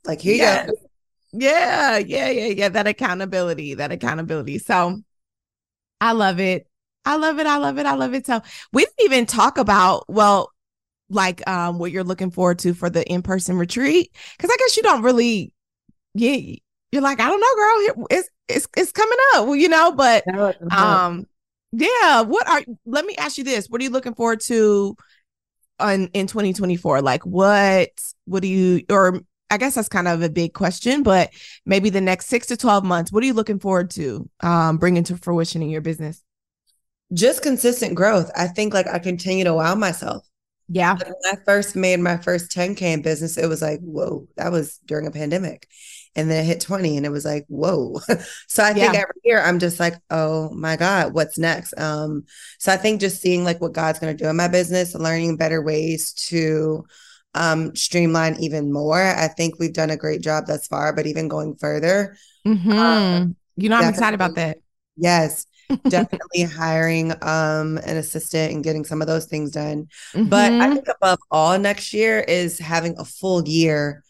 Like 0.05 0.21
here 0.21 0.35
yes. 0.35 0.67
you 0.67 0.73
go. 0.73 0.81
Yeah, 1.37 1.99
yeah, 1.99 2.31
yeah, 2.31 2.47
yeah. 2.47 2.69
That 2.69 2.87
accountability, 2.87 3.75
that 3.75 3.93
accountability. 3.93 4.59
So 4.59 5.01
I 6.01 6.13
love 6.13 6.41
it. 6.41 6.67
I 7.05 7.17
love 7.17 7.39
it. 7.39 7.47
I 7.47 7.59
love 7.59 7.79
it. 7.79 7.87
I 7.87 7.95
love 7.95 8.15
it. 8.15 8.27
So 8.27 8.41
we 8.73 8.85
didn't 8.85 9.01
even 9.05 9.27
talk 9.27 9.59
about, 9.59 10.05
well, 10.09 10.51
like 11.11 11.47
um 11.47 11.79
what 11.79 11.93
you're 11.93 12.03
looking 12.03 12.31
forward 12.31 12.59
to 12.61 12.73
for 12.73 12.89
the 12.89 13.07
in-person 13.07 13.59
retreat. 13.59 14.11
Cause 14.39 14.51
I 14.51 14.57
guess 14.59 14.77
you 14.77 14.83
don't 14.83 15.03
really 15.03 15.53
yeah, 16.15 16.57
you're 16.95 17.03
like, 17.03 17.21
I 17.21 17.29
don't 17.29 17.41
know, 17.41 17.55
girl. 17.57 18.07
It's 18.11 18.29
it's 18.49 18.69
it's 18.77 18.93
coming 18.93 19.19
up, 19.35 19.49
you 19.57 19.69
know. 19.69 19.93
But 19.93 20.25
um, 20.73 21.27
yeah. 21.73 22.23
What 22.23 22.49
are? 22.49 22.63
Let 22.87 23.05
me 23.05 23.17
ask 23.17 23.37
you 23.37 23.45
this: 23.45 23.69
What 23.69 23.81
are 23.81 23.85
you 23.85 23.91
looking 23.91 24.15
forward 24.15 24.41
to 24.43 24.97
on 25.81 26.07
in 26.15 26.27
2024? 26.27 27.03
Like, 27.03 27.27
what? 27.27 27.91
What 28.27 28.43
do 28.43 28.49
you? 28.49 28.83
Or 28.89 29.21
I 29.51 29.59
guess 29.59 29.75
that's 29.75 29.89
kind 29.89 30.09
of 30.09 30.23
a 30.23 30.29
big 30.29 30.55
question, 30.55 31.03
but 31.03 31.31
maybe 31.67 31.91
the 31.91 32.01
next 32.01 32.27
six 32.27 32.47
to 32.47 32.57
12 32.57 32.85
months. 32.85 33.13
What 33.13 33.23
are 33.23 33.27
you 33.27 33.35
looking 33.35 33.59
forward 33.59 33.91
to 33.91 34.29
um, 34.41 34.79
bringing 34.79 35.05
to 35.05 35.17
fruition 35.17 35.63
in 35.63 35.69
your 35.69 35.81
business? 35.81 36.23
Just 37.13 37.43
consistent 37.43 37.95
growth. 37.95 38.31
I 38.37 38.47
think 38.47 38.73
like 38.73 38.87
I 38.87 38.99
continue 38.99 39.45
to 39.45 39.55
wow 39.55 39.75
myself. 39.75 40.27
Yeah. 40.69 40.95
When 40.95 41.13
I 41.27 41.37
first 41.45 41.77
made 41.77 42.01
my 42.01 42.17
first 42.17 42.51
10K 42.51 42.83
in 42.83 43.03
business, 43.03 43.37
it 43.37 43.47
was 43.47 43.61
like, 43.61 43.81
whoa, 43.81 44.27
that 44.37 44.51
was 44.51 44.79
during 44.87 45.07
a 45.07 45.11
pandemic 45.11 45.69
and 46.17 46.31
then 46.31 46.45
it 46.45 46.47
hit 46.47 46.61
20 46.61 46.97
and 46.97 47.07
it 47.07 47.11
was 47.11 47.25
like 47.25 47.45
whoa 47.49 47.99
so 48.49 48.63
i 48.63 48.73
think 48.73 48.93
yeah. 48.93 49.01
every 49.01 49.21
year 49.25 49.41
i'm 49.41 49.59
just 49.59 49.81
like 49.81 49.95
oh 50.11 50.51
my 50.51 50.77
god 50.77 51.13
what's 51.15 51.39
next 51.39 51.77
um 51.79 52.25
so 52.59 52.73
i 52.73 52.77
think 52.77 53.01
just 53.01 53.21
seeing 53.21 53.45
like 53.45 53.61
what 53.61 53.73
god's 53.73 53.99
going 53.99 54.17
to 54.17 54.23
do 54.23 54.29
in 54.29 54.37
my 54.37 54.49
business 54.49 54.95
learning 54.95 55.37
better 55.37 55.63
ways 55.63 56.13
to 56.13 56.85
um 57.35 57.75
streamline 57.75 58.37
even 58.41 58.73
more 58.73 59.03
i 59.03 59.29
think 59.29 59.59
we've 59.59 59.73
done 59.73 59.91
a 59.91 59.97
great 59.97 60.21
job 60.21 60.47
thus 60.47 60.67
far 60.67 60.93
but 60.93 61.07
even 61.07 61.29
going 61.29 61.55
further 61.57 62.17
mm-hmm. 62.47 62.73
um, 62.73 63.37
you 63.57 63.69
know 63.69 63.77
i'm 63.77 63.89
excited 63.89 64.15
about 64.15 64.35
that 64.35 64.59
yes 64.97 65.47
definitely 65.89 66.43
hiring 66.43 67.11
um 67.23 67.79
an 67.79 67.97
assistant 67.97 68.53
and 68.53 68.63
getting 68.63 68.85
some 68.85 69.01
of 69.01 69.09
those 69.09 69.25
things 69.25 69.51
done 69.51 69.89
mm-hmm. 70.13 70.29
but 70.29 70.53
i 70.53 70.55
mm-hmm. 70.55 70.75
think 70.75 70.89
above 70.89 71.19
all 71.31 71.59
next 71.59 71.95
year 71.95 72.21
is 72.21 72.59
having 72.59 72.95
a 72.99 73.05
full 73.05 73.43
year 73.49 74.04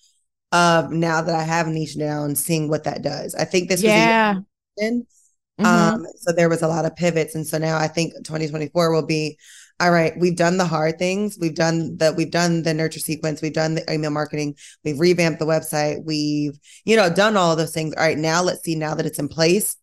of 0.55 0.93
now 0.93 1.21
that 1.21 1.35
I 1.35 1.43
have 1.43 1.67
niche 1.67 1.99
down, 1.99 2.35
seeing 2.37 2.69
what 2.69 2.85
that 2.85 3.03
does. 3.03 3.35
I 3.35 3.45
think 3.45 3.69
this 3.69 3.83
yeah. 3.83 4.35
was 4.35 4.45
mm-hmm. 4.81 5.67
um 5.67 6.07
so 6.17 6.33
there 6.33 6.49
was 6.49 6.63
a 6.63 6.69
lot 6.69 6.85
of 6.85 6.97
pivots 6.97 7.35
and 7.35 7.47
so 7.47 7.59
now 7.59 7.77
I 7.77 7.89
think 7.89 8.15
2024 8.25 8.93
will 8.93 9.05
be 9.05 9.37
all 9.81 9.91
right, 9.91 10.13
we've 10.17 10.37
done 10.37 10.57
the 10.57 10.67
hard 10.67 11.01
things. 11.01 11.37
We've 11.41 11.55
done 11.55 11.97
the 11.97 12.13
we've 12.17 12.31
done 12.31 12.63
the 12.63 12.73
nurture 12.73 13.01
sequence, 13.01 13.43
we've 13.43 13.53
done 13.53 13.75
the 13.75 13.93
email 13.93 14.11
marketing, 14.11 14.55
we've 14.85 15.01
revamped 15.01 15.41
the 15.41 15.47
website, 15.47 16.05
we've, 16.05 16.57
you 16.85 16.95
know, 16.95 17.13
done 17.13 17.37
all 17.37 17.51
of 17.51 17.59
those 17.59 17.75
things. 17.75 17.93
All 17.97 18.05
right, 18.05 18.17
now 18.17 18.41
let's 18.41 18.63
see 18.63 18.77
now 18.77 18.95
that 18.95 19.05
it's 19.05 19.19
in 19.19 19.29
place. 19.29 19.77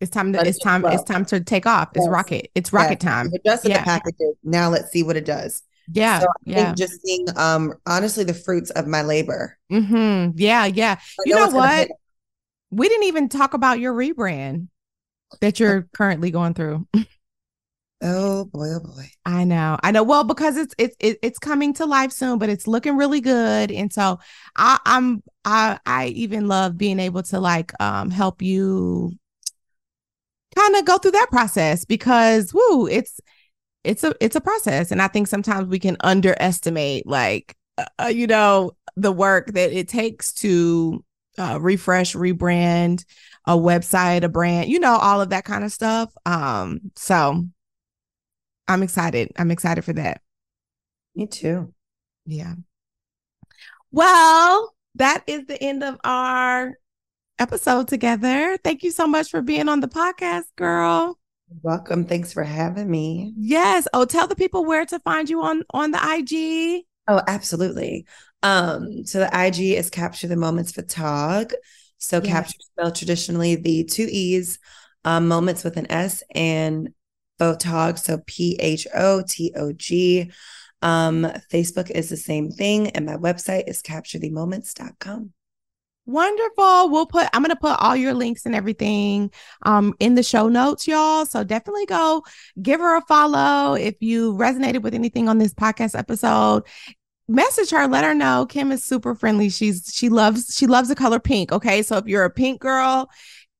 It's 0.00 0.10
time 0.10 0.32
to 0.32 0.40
it's 0.44 0.58
time, 0.58 0.84
it's 0.86 1.04
time 1.04 1.24
to 1.26 1.40
take 1.40 1.64
off. 1.64 1.90
It's 1.94 2.04
yes. 2.04 2.08
rocket. 2.08 2.50
It's 2.56 2.72
rocket 2.72 3.02
yes. 3.02 3.12
time. 3.12 3.30
Adjusted 3.32 3.68
yeah. 3.70 3.78
the 3.78 3.84
packages. 3.84 4.34
Now 4.42 4.68
let's 4.68 4.90
see 4.90 5.04
what 5.04 5.16
it 5.16 5.24
does. 5.24 5.62
Yeah. 5.92 6.20
So 6.20 6.26
yeah. 6.44 6.74
just 6.74 7.00
seeing 7.02 7.26
um 7.36 7.74
honestly 7.86 8.24
the 8.24 8.34
fruits 8.34 8.70
of 8.70 8.86
my 8.86 9.02
labor. 9.02 9.58
Mm-hmm. 9.70 10.38
Yeah, 10.38 10.66
yeah. 10.66 10.98
you 11.24 11.34
know, 11.34 11.46
know 11.46 11.56
what? 11.56 11.88
We 12.70 12.88
didn't 12.88 13.04
even 13.04 13.28
talk 13.28 13.54
about 13.54 13.78
your 13.78 13.94
rebrand 13.94 14.68
that 15.40 15.60
you're 15.60 15.88
currently 15.92 16.30
going 16.30 16.54
through. 16.54 16.86
Oh 18.02 18.44
boy, 18.44 18.68
oh 18.74 18.80
boy. 18.80 19.08
I 19.24 19.44
know. 19.44 19.78
I 19.82 19.90
know. 19.90 20.02
Well, 20.02 20.22
because 20.22 20.58
it's 20.58 20.74
it's 20.78 20.96
it's 21.00 21.38
coming 21.38 21.72
to 21.74 21.86
life 21.86 22.12
soon, 22.12 22.38
but 22.38 22.50
it's 22.50 22.66
looking 22.66 22.96
really 22.96 23.22
good. 23.22 23.72
And 23.72 23.90
so 23.90 24.20
I 24.54 24.78
I'm 24.84 25.22
I 25.46 25.78
I 25.86 26.08
even 26.08 26.46
love 26.46 26.76
being 26.76 27.00
able 27.00 27.22
to 27.24 27.40
like 27.40 27.72
um 27.80 28.10
help 28.10 28.42
you 28.42 29.12
kind 30.54 30.76
of 30.76 30.84
go 30.84 30.98
through 30.98 31.12
that 31.12 31.30
process 31.30 31.84
because 31.86 32.52
woo, 32.52 32.86
it's 32.86 33.18
it's 33.86 34.04
a 34.04 34.14
it's 34.20 34.36
a 34.36 34.40
process. 34.40 34.90
And 34.90 35.00
i 35.00 35.08
think 35.08 35.28
sometimes 35.28 35.68
we 35.68 35.78
can 35.78 35.96
underestimate 36.00 37.06
like 37.06 37.56
uh, 37.78 37.84
uh, 38.02 38.06
you 38.06 38.26
know 38.26 38.72
the 38.96 39.12
work 39.12 39.52
that 39.52 39.72
it 39.72 39.88
takes 39.88 40.32
to 40.34 41.04
uh, 41.38 41.58
refresh 41.60 42.14
rebrand 42.14 43.04
a 43.46 43.56
website 43.56 44.22
a 44.24 44.28
brand 44.28 44.70
you 44.70 44.80
know 44.80 44.96
all 44.96 45.20
of 45.20 45.30
that 45.30 45.44
kind 45.44 45.64
of 45.64 45.72
stuff. 45.72 46.12
Um 46.26 46.80
so 46.96 47.44
i'm 48.68 48.82
excited. 48.82 49.32
I'm 49.36 49.50
excited 49.50 49.84
for 49.84 49.92
that. 49.94 50.20
Me 51.14 51.26
too. 51.26 51.72
Yeah. 52.24 52.54
Well 53.92 54.74
that 54.96 55.22
is 55.26 55.46
the 55.46 55.62
end 55.62 55.84
of 55.84 55.98
our 56.04 56.78
episode 57.38 57.86
together. 57.86 58.56
Thank 58.64 58.82
you 58.82 58.90
so 58.90 59.06
much 59.06 59.30
for 59.30 59.42
being 59.42 59.68
on 59.68 59.80
the 59.80 59.88
podcast 59.88 60.46
girl 60.56 61.18
Welcome. 61.62 62.04
Thanks 62.04 62.32
for 62.32 62.42
having 62.42 62.90
me. 62.90 63.32
Yes. 63.36 63.86
Oh, 63.92 64.04
tell 64.04 64.26
the 64.26 64.36
people 64.36 64.64
where 64.64 64.84
to 64.86 64.98
find 65.00 65.30
you 65.30 65.42
on 65.42 65.62
on 65.70 65.92
the 65.92 65.98
IG. 65.98 66.84
Oh, 67.08 67.22
absolutely. 67.26 68.06
Um, 68.42 69.04
so 69.04 69.20
the 69.20 69.46
IG 69.46 69.76
is 69.76 69.90
capture 69.90 70.26
the 70.26 70.36
moments 70.36 70.72
photog. 70.72 71.52
So 71.98 72.20
capture 72.20 72.58
spelled 72.60 72.94
traditionally 72.94 73.56
the 73.56 73.84
two 73.84 74.06
E's, 74.10 74.58
um, 75.04 75.28
moments 75.28 75.64
with 75.64 75.76
an 75.76 75.90
S 75.90 76.22
and 76.34 76.92
photog. 77.40 77.98
So 77.98 78.20
P 78.26 78.56
H 78.60 78.86
O 78.94 79.22
T 79.26 79.52
O 79.56 79.72
G. 79.72 80.30
Um, 80.82 81.26
Facebook 81.50 81.90
is 81.90 82.10
the 82.10 82.16
same 82.16 82.50
thing, 82.50 82.90
and 82.90 83.06
my 83.06 83.16
website 83.16 83.64
is 83.66 83.82
capturethemoments.com. 83.82 85.32
Wonderful. 86.06 86.88
We'll 86.90 87.06
put 87.06 87.28
I'm 87.32 87.42
gonna 87.42 87.56
put 87.56 87.80
all 87.80 87.96
your 87.96 88.14
links 88.14 88.46
and 88.46 88.54
everything 88.54 89.32
um 89.62 89.92
in 89.98 90.14
the 90.14 90.22
show 90.22 90.48
notes, 90.48 90.86
y'all. 90.86 91.26
So 91.26 91.42
definitely 91.42 91.86
go 91.86 92.22
give 92.62 92.78
her 92.80 92.96
a 92.96 93.00
follow 93.02 93.74
if 93.74 93.96
you 94.00 94.34
resonated 94.34 94.82
with 94.82 94.94
anything 94.94 95.28
on 95.28 95.38
this 95.38 95.52
podcast 95.52 95.98
episode. 95.98 96.62
Message 97.28 97.70
her, 97.70 97.88
let 97.88 98.04
her 98.04 98.14
know. 98.14 98.46
Kim 98.46 98.70
is 98.70 98.84
super 98.84 99.16
friendly. 99.16 99.50
She's 99.50 99.90
she 99.92 100.08
loves 100.08 100.54
she 100.56 100.68
loves 100.68 100.88
the 100.88 100.94
color 100.94 101.18
pink. 101.18 101.50
Okay. 101.50 101.82
So 101.82 101.96
if 101.96 102.06
you're 102.06 102.24
a 102.24 102.30
pink 102.30 102.60
girl, 102.60 103.10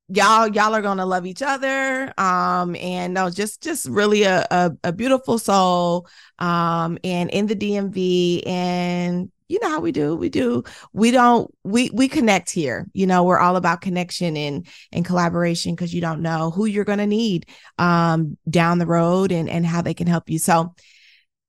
y'all 0.09 0.47
y'all 0.47 0.73
are 0.73 0.83
gonna 0.83 1.05
love 1.05 1.27
each 1.27 1.43
other 1.43 2.15
um 2.17 2.77
and 2.77 3.13
no 3.13 3.29
just 3.29 3.61
just 3.61 3.89
really 3.89 4.23
a, 4.23 4.47
a, 4.53 4.71
a 4.85 4.93
beautiful 4.93 5.37
soul 5.37 6.07
um 6.39 6.97
and 7.03 7.29
in 7.31 7.47
the 7.47 7.57
dmv 7.57 8.47
and 8.47 9.33
you 9.49 9.59
know 9.63 9.69
how 9.69 9.81
we 9.81 9.93
do 9.93 10.17
we 10.17 10.29
do 10.29 10.63
we 10.93 11.11
don't 11.11 11.53
we 11.65 11.91
we 11.91 12.09
connect 12.09 12.51
here 12.51 12.87
you 12.93 13.07
know 13.07 13.25
we're 13.25 13.39
all 13.39 13.57
about 13.57 13.81
connection 13.81 14.37
and 14.37 14.67
and 14.93 15.05
collaboration 15.05 15.75
because 15.75 15.95
you 15.95 16.01
don't 16.01 16.23
know 16.23 16.51
who 16.51 16.67
you're 16.67 16.85
going 16.85 16.99
to 16.99 17.07
need 17.07 17.47
um 17.79 18.37
down 18.49 18.79
the 18.79 18.87
road 18.87 19.33
and 19.33 19.49
and 19.49 19.67
how 19.67 19.83
they 19.83 19.95
can 19.95 20.07
help 20.07 20.29
you. 20.29 20.39
So 20.39 20.75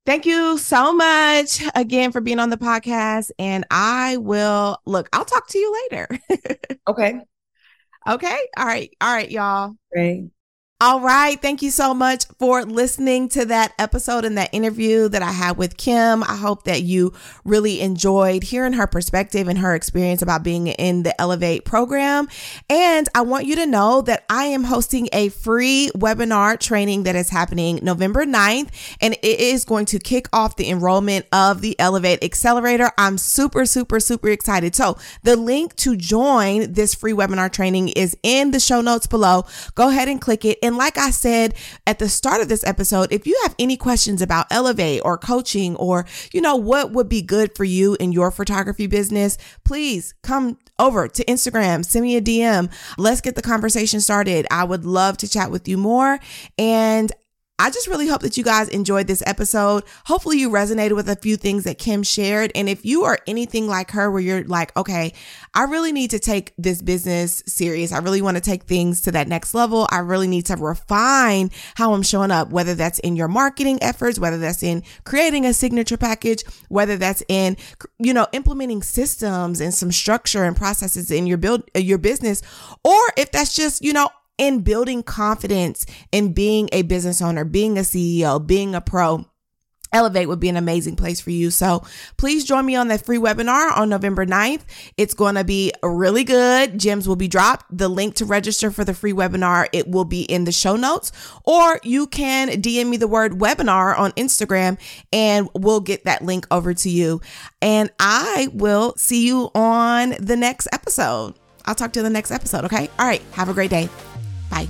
thank 0.06 0.26
you 0.26 0.58
so 0.58 0.94
much 0.94 1.62
again 1.76 2.12
for 2.12 2.21
being 2.21 2.40
on 2.40 2.50
the 2.50 2.58
podcast 2.58 3.30
and 3.38 3.65
i 3.69 4.15
will 4.17 4.78
look 4.86 5.10
i'll 5.12 5.26
talk 5.26 5.48
to 5.50 5.58
you 5.58 5.88
later. 5.92 6.08
Okay. 6.88 7.19
Okay? 8.08 8.40
All 8.56 8.65
right. 8.65 8.96
All 9.02 9.13
right 9.13 9.30
y'all. 9.30 9.76
Great 9.92 10.30
All 10.80 11.02
right. 11.02 11.42
Thank 11.42 11.63
you 11.63 11.71
so 11.71 11.96
much 11.96 12.25
for 12.38 12.63
listening 12.63 13.30
to 13.30 13.46
that 13.46 13.73
episode 13.80 14.25
and 14.25 14.38
that 14.38 14.54
interview 14.54 15.10
that 15.10 15.23
I 15.23 15.32
had 15.32 15.58
with 15.58 15.75
Kim. 15.75 16.21
I 16.21 16.36
hope 16.36 16.65
that 16.65 16.84
you 16.84 17.13
really 17.44 17.82
enjoyed 17.82 18.44
hearing 18.44 18.73
her 18.73 18.86
perspective 18.86 19.48
and 19.48 19.58
her 19.58 19.73
experience 19.73 20.21
about 20.21 20.44
being 20.44 20.67
in 20.67 21.02
the 21.02 21.19
Elevate 21.19 21.65
program. 21.65 22.28
And 22.69 23.10
I 23.15 23.21
want 23.21 23.48
you 23.48 23.56
to 23.56 23.65
know 23.65 24.04
that 24.04 24.23
I 24.30 24.44
am 24.44 24.65
hosting 24.65 25.10
a 25.13 25.30
free 25.30 25.90
webinar 25.96 26.60
training 26.60 27.04
that 27.04 27.15
is 27.15 27.32
happening 27.32 27.80
November 27.82 28.23
9th, 28.23 28.69
and 29.02 29.15
it 29.15 29.40
is 29.40 29.65
going 29.65 29.88
to 29.88 29.98
kick 29.98 30.28
off 30.32 30.58
the 30.58 30.69
enrollment 30.69 31.25
of 31.32 31.62
the 31.62 31.75
Elevate 31.80 32.23
Accelerator. 32.23 32.92
I'm 33.00 33.17
super, 33.17 33.65
super, 33.65 34.00
super 34.00 34.30
excited. 34.30 34.75
So 34.75 35.00
the 35.23 35.38
link 35.38 35.75
to 35.78 35.96
join 35.96 36.71
this 36.73 36.94
free 36.94 37.13
webinar 37.13 37.52
training 37.52 37.90
is 37.90 38.15
in 38.21 38.52
the 38.52 38.60
show 38.60 38.82
notes 38.82 39.08
below. 39.08 39.44
Go 39.73 39.90
ahead 39.90 40.08
and 40.08 40.21
click 40.21 40.46
it. 40.46 40.60
And 40.68 40.76
like 40.76 40.98
I 40.98 41.12
said 41.12 41.56
at 41.88 41.98
the 41.98 42.10
start 42.10 42.42
of 42.42 42.50
this 42.50 42.63
episode, 42.65 43.12
if 43.12 43.26
you 43.26 43.40
have 43.44 43.56
any 43.58 43.78
questions 43.78 44.22
about 44.22 44.48
Elevate 44.52 45.02
or 45.06 45.18
coaching 45.18 45.78
or, 45.78 46.06
you 46.34 46.42
know, 46.42 46.58
what 46.58 46.92
would 46.92 47.08
be 47.08 47.22
good 47.22 47.56
for 47.56 47.63
you 47.63 47.96
in 48.02 48.12
your 48.12 48.32
photography 48.32 48.86
business, 48.86 49.38
please 49.63 50.13
come 50.24 50.58
over 50.78 51.08
to 51.08 51.24
Instagram, 51.24 51.86
send 51.86 52.04
me 52.04 52.18
a 52.18 52.22
DM. 52.22 52.70
Let's 52.98 53.22
get 53.22 53.36
the 53.36 53.42
conversation 53.42 54.02
started. 54.02 54.46
I 54.52 54.65
would 54.65 54.84
love 54.86 55.15
to 55.18 55.30
chat 55.30 55.52
with 55.52 55.70
you 55.70 55.78
more. 55.78 56.20
And 56.58 57.13
I 57.60 57.72
just 57.72 57.88
really 57.88 58.08
hope 58.08 58.22
that 58.22 58.38
you 58.38 58.44
guys 58.44 58.70
enjoyed 58.70 59.08
this 59.08 59.24
episode. 59.26 59.84
Hopefully, 60.06 60.38
you 60.38 60.52
resonated 60.52 60.96
with 60.96 61.10
a 61.10 61.16
few 61.16 61.38
things 61.38 61.64
that 61.64 61.80
Kim 61.80 62.04
shared. 62.04 62.52
And 62.54 62.70
if 62.70 62.86
you 62.86 63.04
are 63.06 63.18
anything 63.26 63.68
like 63.68 63.92
her, 63.92 64.12
where 64.12 64.22
you're 64.22 64.44
like, 64.44 64.76
okay, 64.78 65.14
I 65.56 65.64
really 65.64 65.92
need 65.92 66.12
to 66.12 66.20
take 66.20 66.54
this 66.60 66.84
business 66.84 67.42
serious. 67.48 67.92
I 67.92 67.98
really 67.98 68.22
want 68.22 68.38
to 68.38 68.42
take 68.42 68.66
things 68.66 69.02
to 69.02 69.12
that 69.14 69.28
next 69.28 69.56
level. 69.56 69.88
I 69.92 70.00
really 70.00 70.28
need 70.28 70.46
to 70.48 70.56
refine 70.56 71.50
how 71.74 71.94
I'm 71.94 72.04
showing 72.04 72.30
up, 72.30 72.52
whether 72.52 72.76
that's 72.76 73.00
in 73.00 73.16
your 73.16 73.28
marketing 73.28 73.80
efforts, 73.82 74.20
whether 74.20 74.38
that's 74.38 74.62
in 74.62 74.84
creating 75.04 75.46
a 75.46 75.54
signature 75.54 75.98
package, 75.98 76.44
whether 76.70 76.96
that's 76.96 77.24
in, 77.28 77.58
you 77.98 78.14
know, 78.14 78.28
implementing 78.34 78.84
systems 78.84 79.62
and 79.62 79.74
some 79.74 79.92
structure 79.92 80.44
and 80.44 80.56
processes 80.56 81.10
in 81.10 81.26
your 81.26 81.40
build, 81.40 81.64
your 81.76 81.98
business, 81.98 82.44
or 82.84 83.02
if 83.18 83.32
that's 83.32 83.56
just, 83.56 83.84
you 83.84 83.94
know, 83.94 84.10
in 84.38 84.62
building 84.62 85.04
confidence 85.04 85.85
in 86.12 86.33
being 86.33 86.69
a 86.71 86.83
business 86.83 87.21
owner, 87.21 87.44
being 87.44 87.77
a 87.77 87.81
CEO, 87.81 88.46
being 88.46 88.75
a 88.75 88.81
pro. 88.81 89.25
Elevate 89.94 90.27
would 90.27 90.40
be 90.40 90.50
an 90.50 90.58
amazing 90.58 90.96
place 90.96 91.21
for 91.21 91.31
you. 91.31 91.50
So 91.50 91.85
please 92.17 92.44
join 92.44 92.65
me 92.65 92.75
on 92.75 92.90
that 92.90 93.06
free 93.06 93.17
webinar 93.17 93.75
on 93.75 93.90
November 93.90 94.25
9th. 94.25 94.63
It's 94.98 95.13
going 95.13 95.35
to 95.35 95.44
be 95.44 95.71
really 95.81 96.23
good. 96.23 96.77
Gems 96.77 97.08
will 97.08 97.15
be 97.15 97.29
dropped. 97.29 97.65
The 97.75 97.88
link 97.88 98.15
to 98.15 98.25
register 98.25 98.69
for 98.69 98.83
the 98.83 98.94
free 98.94 99.13
webinar, 99.13 99.67
it 99.71 99.88
will 99.88 100.06
be 100.06 100.23
in 100.23 100.44
the 100.44 100.52
show 100.52 100.75
notes, 100.75 101.12
or 101.46 101.79
you 101.83 102.08
can 102.08 102.50
DM 102.50 102.90
me 102.90 102.98
the 102.98 103.08
word 103.08 103.33
webinar 103.33 103.98
on 103.98 104.12
Instagram 104.13 104.77
and 105.13 105.50
we'll 105.56 105.81
get 105.81 106.04
that 106.04 106.21
link 106.21 106.46
over 106.52 106.73
to 106.73 106.90
you. 106.90 107.21
And 107.62 107.90
I 108.00 108.50
will 108.54 108.94
see 108.98 109.25
you 109.25 109.50
on 109.56 110.15
the 110.19 110.35
next 110.35 110.67
episode. 110.73 111.35
I'll 111.65 111.75
talk 111.75 111.94
to 111.94 112.00
you 112.00 112.06
in 112.06 112.12
the 112.12 112.17
next 112.17 112.31
episode. 112.31 112.65
Okay. 112.65 112.90
All 113.00 113.06
right. 113.06 113.21
Have 113.31 113.50
a 113.50 113.54
great 113.54 113.69
day. 113.69 113.90
Bye. 114.50 114.67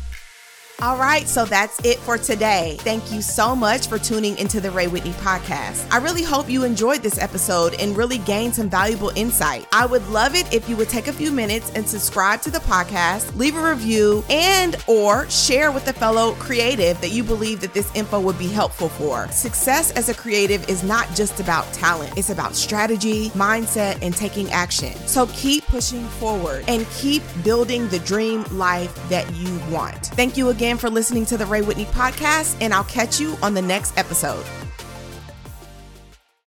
All 0.79 0.95
right, 0.95 1.27
so 1.27 1.43
that's 1.43 1.83
it 1.83 1.97
for 1.97 2.19
today. 2.19 2.77
Thank 2.81 3.11
you 3.11 3.19
so 3.19 3.55
much 3.55 3.87
for 3.87 3.97
tuning 3.97 4.37
into 4.37 4.61
the 4.61 4.69
Rhea 4.69 4.87
Whitney 4.87 5.13
podcast. 5.13 5.91
I 5.91 5.97
really 5.97 6.21
hope 6.21 6.47
you 6.47 6.65
enjoyed 6.65 7.01
this 7.01 7.17
episode 7.17 7.73
and 7.79 7.97
really 7.97 8.19
gained 8.19 8.53
some 8.53 8.69
valuable 8.69 9.11
insight. 9.15 9.67
I 9.71 9.87
would 9.87 10.07
love 10.09 10.35
it 10.35 10.53
if 10.53 10.69
you 10.69 10.77
would 10.77 10.87
take 10.87 11.07
a 11.07 11.13
few 11.13 11.31
minutes 11.31 11.71
and 11.73 11.89
subscribe 11.89 12.43
to 12.43 12.51
the 12.51 12.59
podcast, 12.59 13.35
leave 13.35 13.57
a 13.57 13.69
review, 13.69 14.23
and 14.29 14.75
or 14.85 15.27
share 15.31 15.71
with 15.71 15.87
a 15.87 15.93
fellow 15.93 16.33
creative 16.33 17.01
that 17.01 17.09
you 17.09 17.23
believe 17.23 17.59
that 17.61 17.73
this 17.73 17.91
info 17.95 18.19
would 18.19 18.37
be 18.37 18.47
helpful 18.47 18.89
for. 18.89 19.27
Success 19.29 19.89
as 19.93 20.09
a 20.09 20.13
creative 20.13 20.69
is 20.69 20.83
not 20.83 21.07
just 21.15 21.39
about 21.39 21.65
talent. 21.73 22.15
It's 22.15 22.29
about 22.29 22.55
strategy, 22.55 23.29
mindset, 23.31 23.97
and 24.03 24.15
taking 24.15 24.51
action. 24.51 24.93
So 25.07 25.25
keep 25.33 25.65
pushing 25.65 26.05
forward 26.05 26.65
and 26.67 26.87
keep 26.91 27.23
building 27.43 27.89
the 27.89 27.97
dream 27.99 28.43
life 28.51 28.93
that 29.09 29.27
you 29.33 29.59
want. 29.71 30.05
Thank 30.05 30.37
you 30.37 30.49
again 30.49 30.66
again 30.67 30.77
for 30.77 30.89
listening 30.89 31.25
to 31.25 31.37
the 31.37 31.45
Rhea 31.45 31.63
Whitney 31.63 31.85
podcast, 31.85 32.57
and 32.59 32.73
I'll 32.73 32.83
catch 32.83 33.21
you 33.21 33.37
on 33.41 33.53
the 33.53 33.61
next 33.61 33.97
episode. 33.97 34.45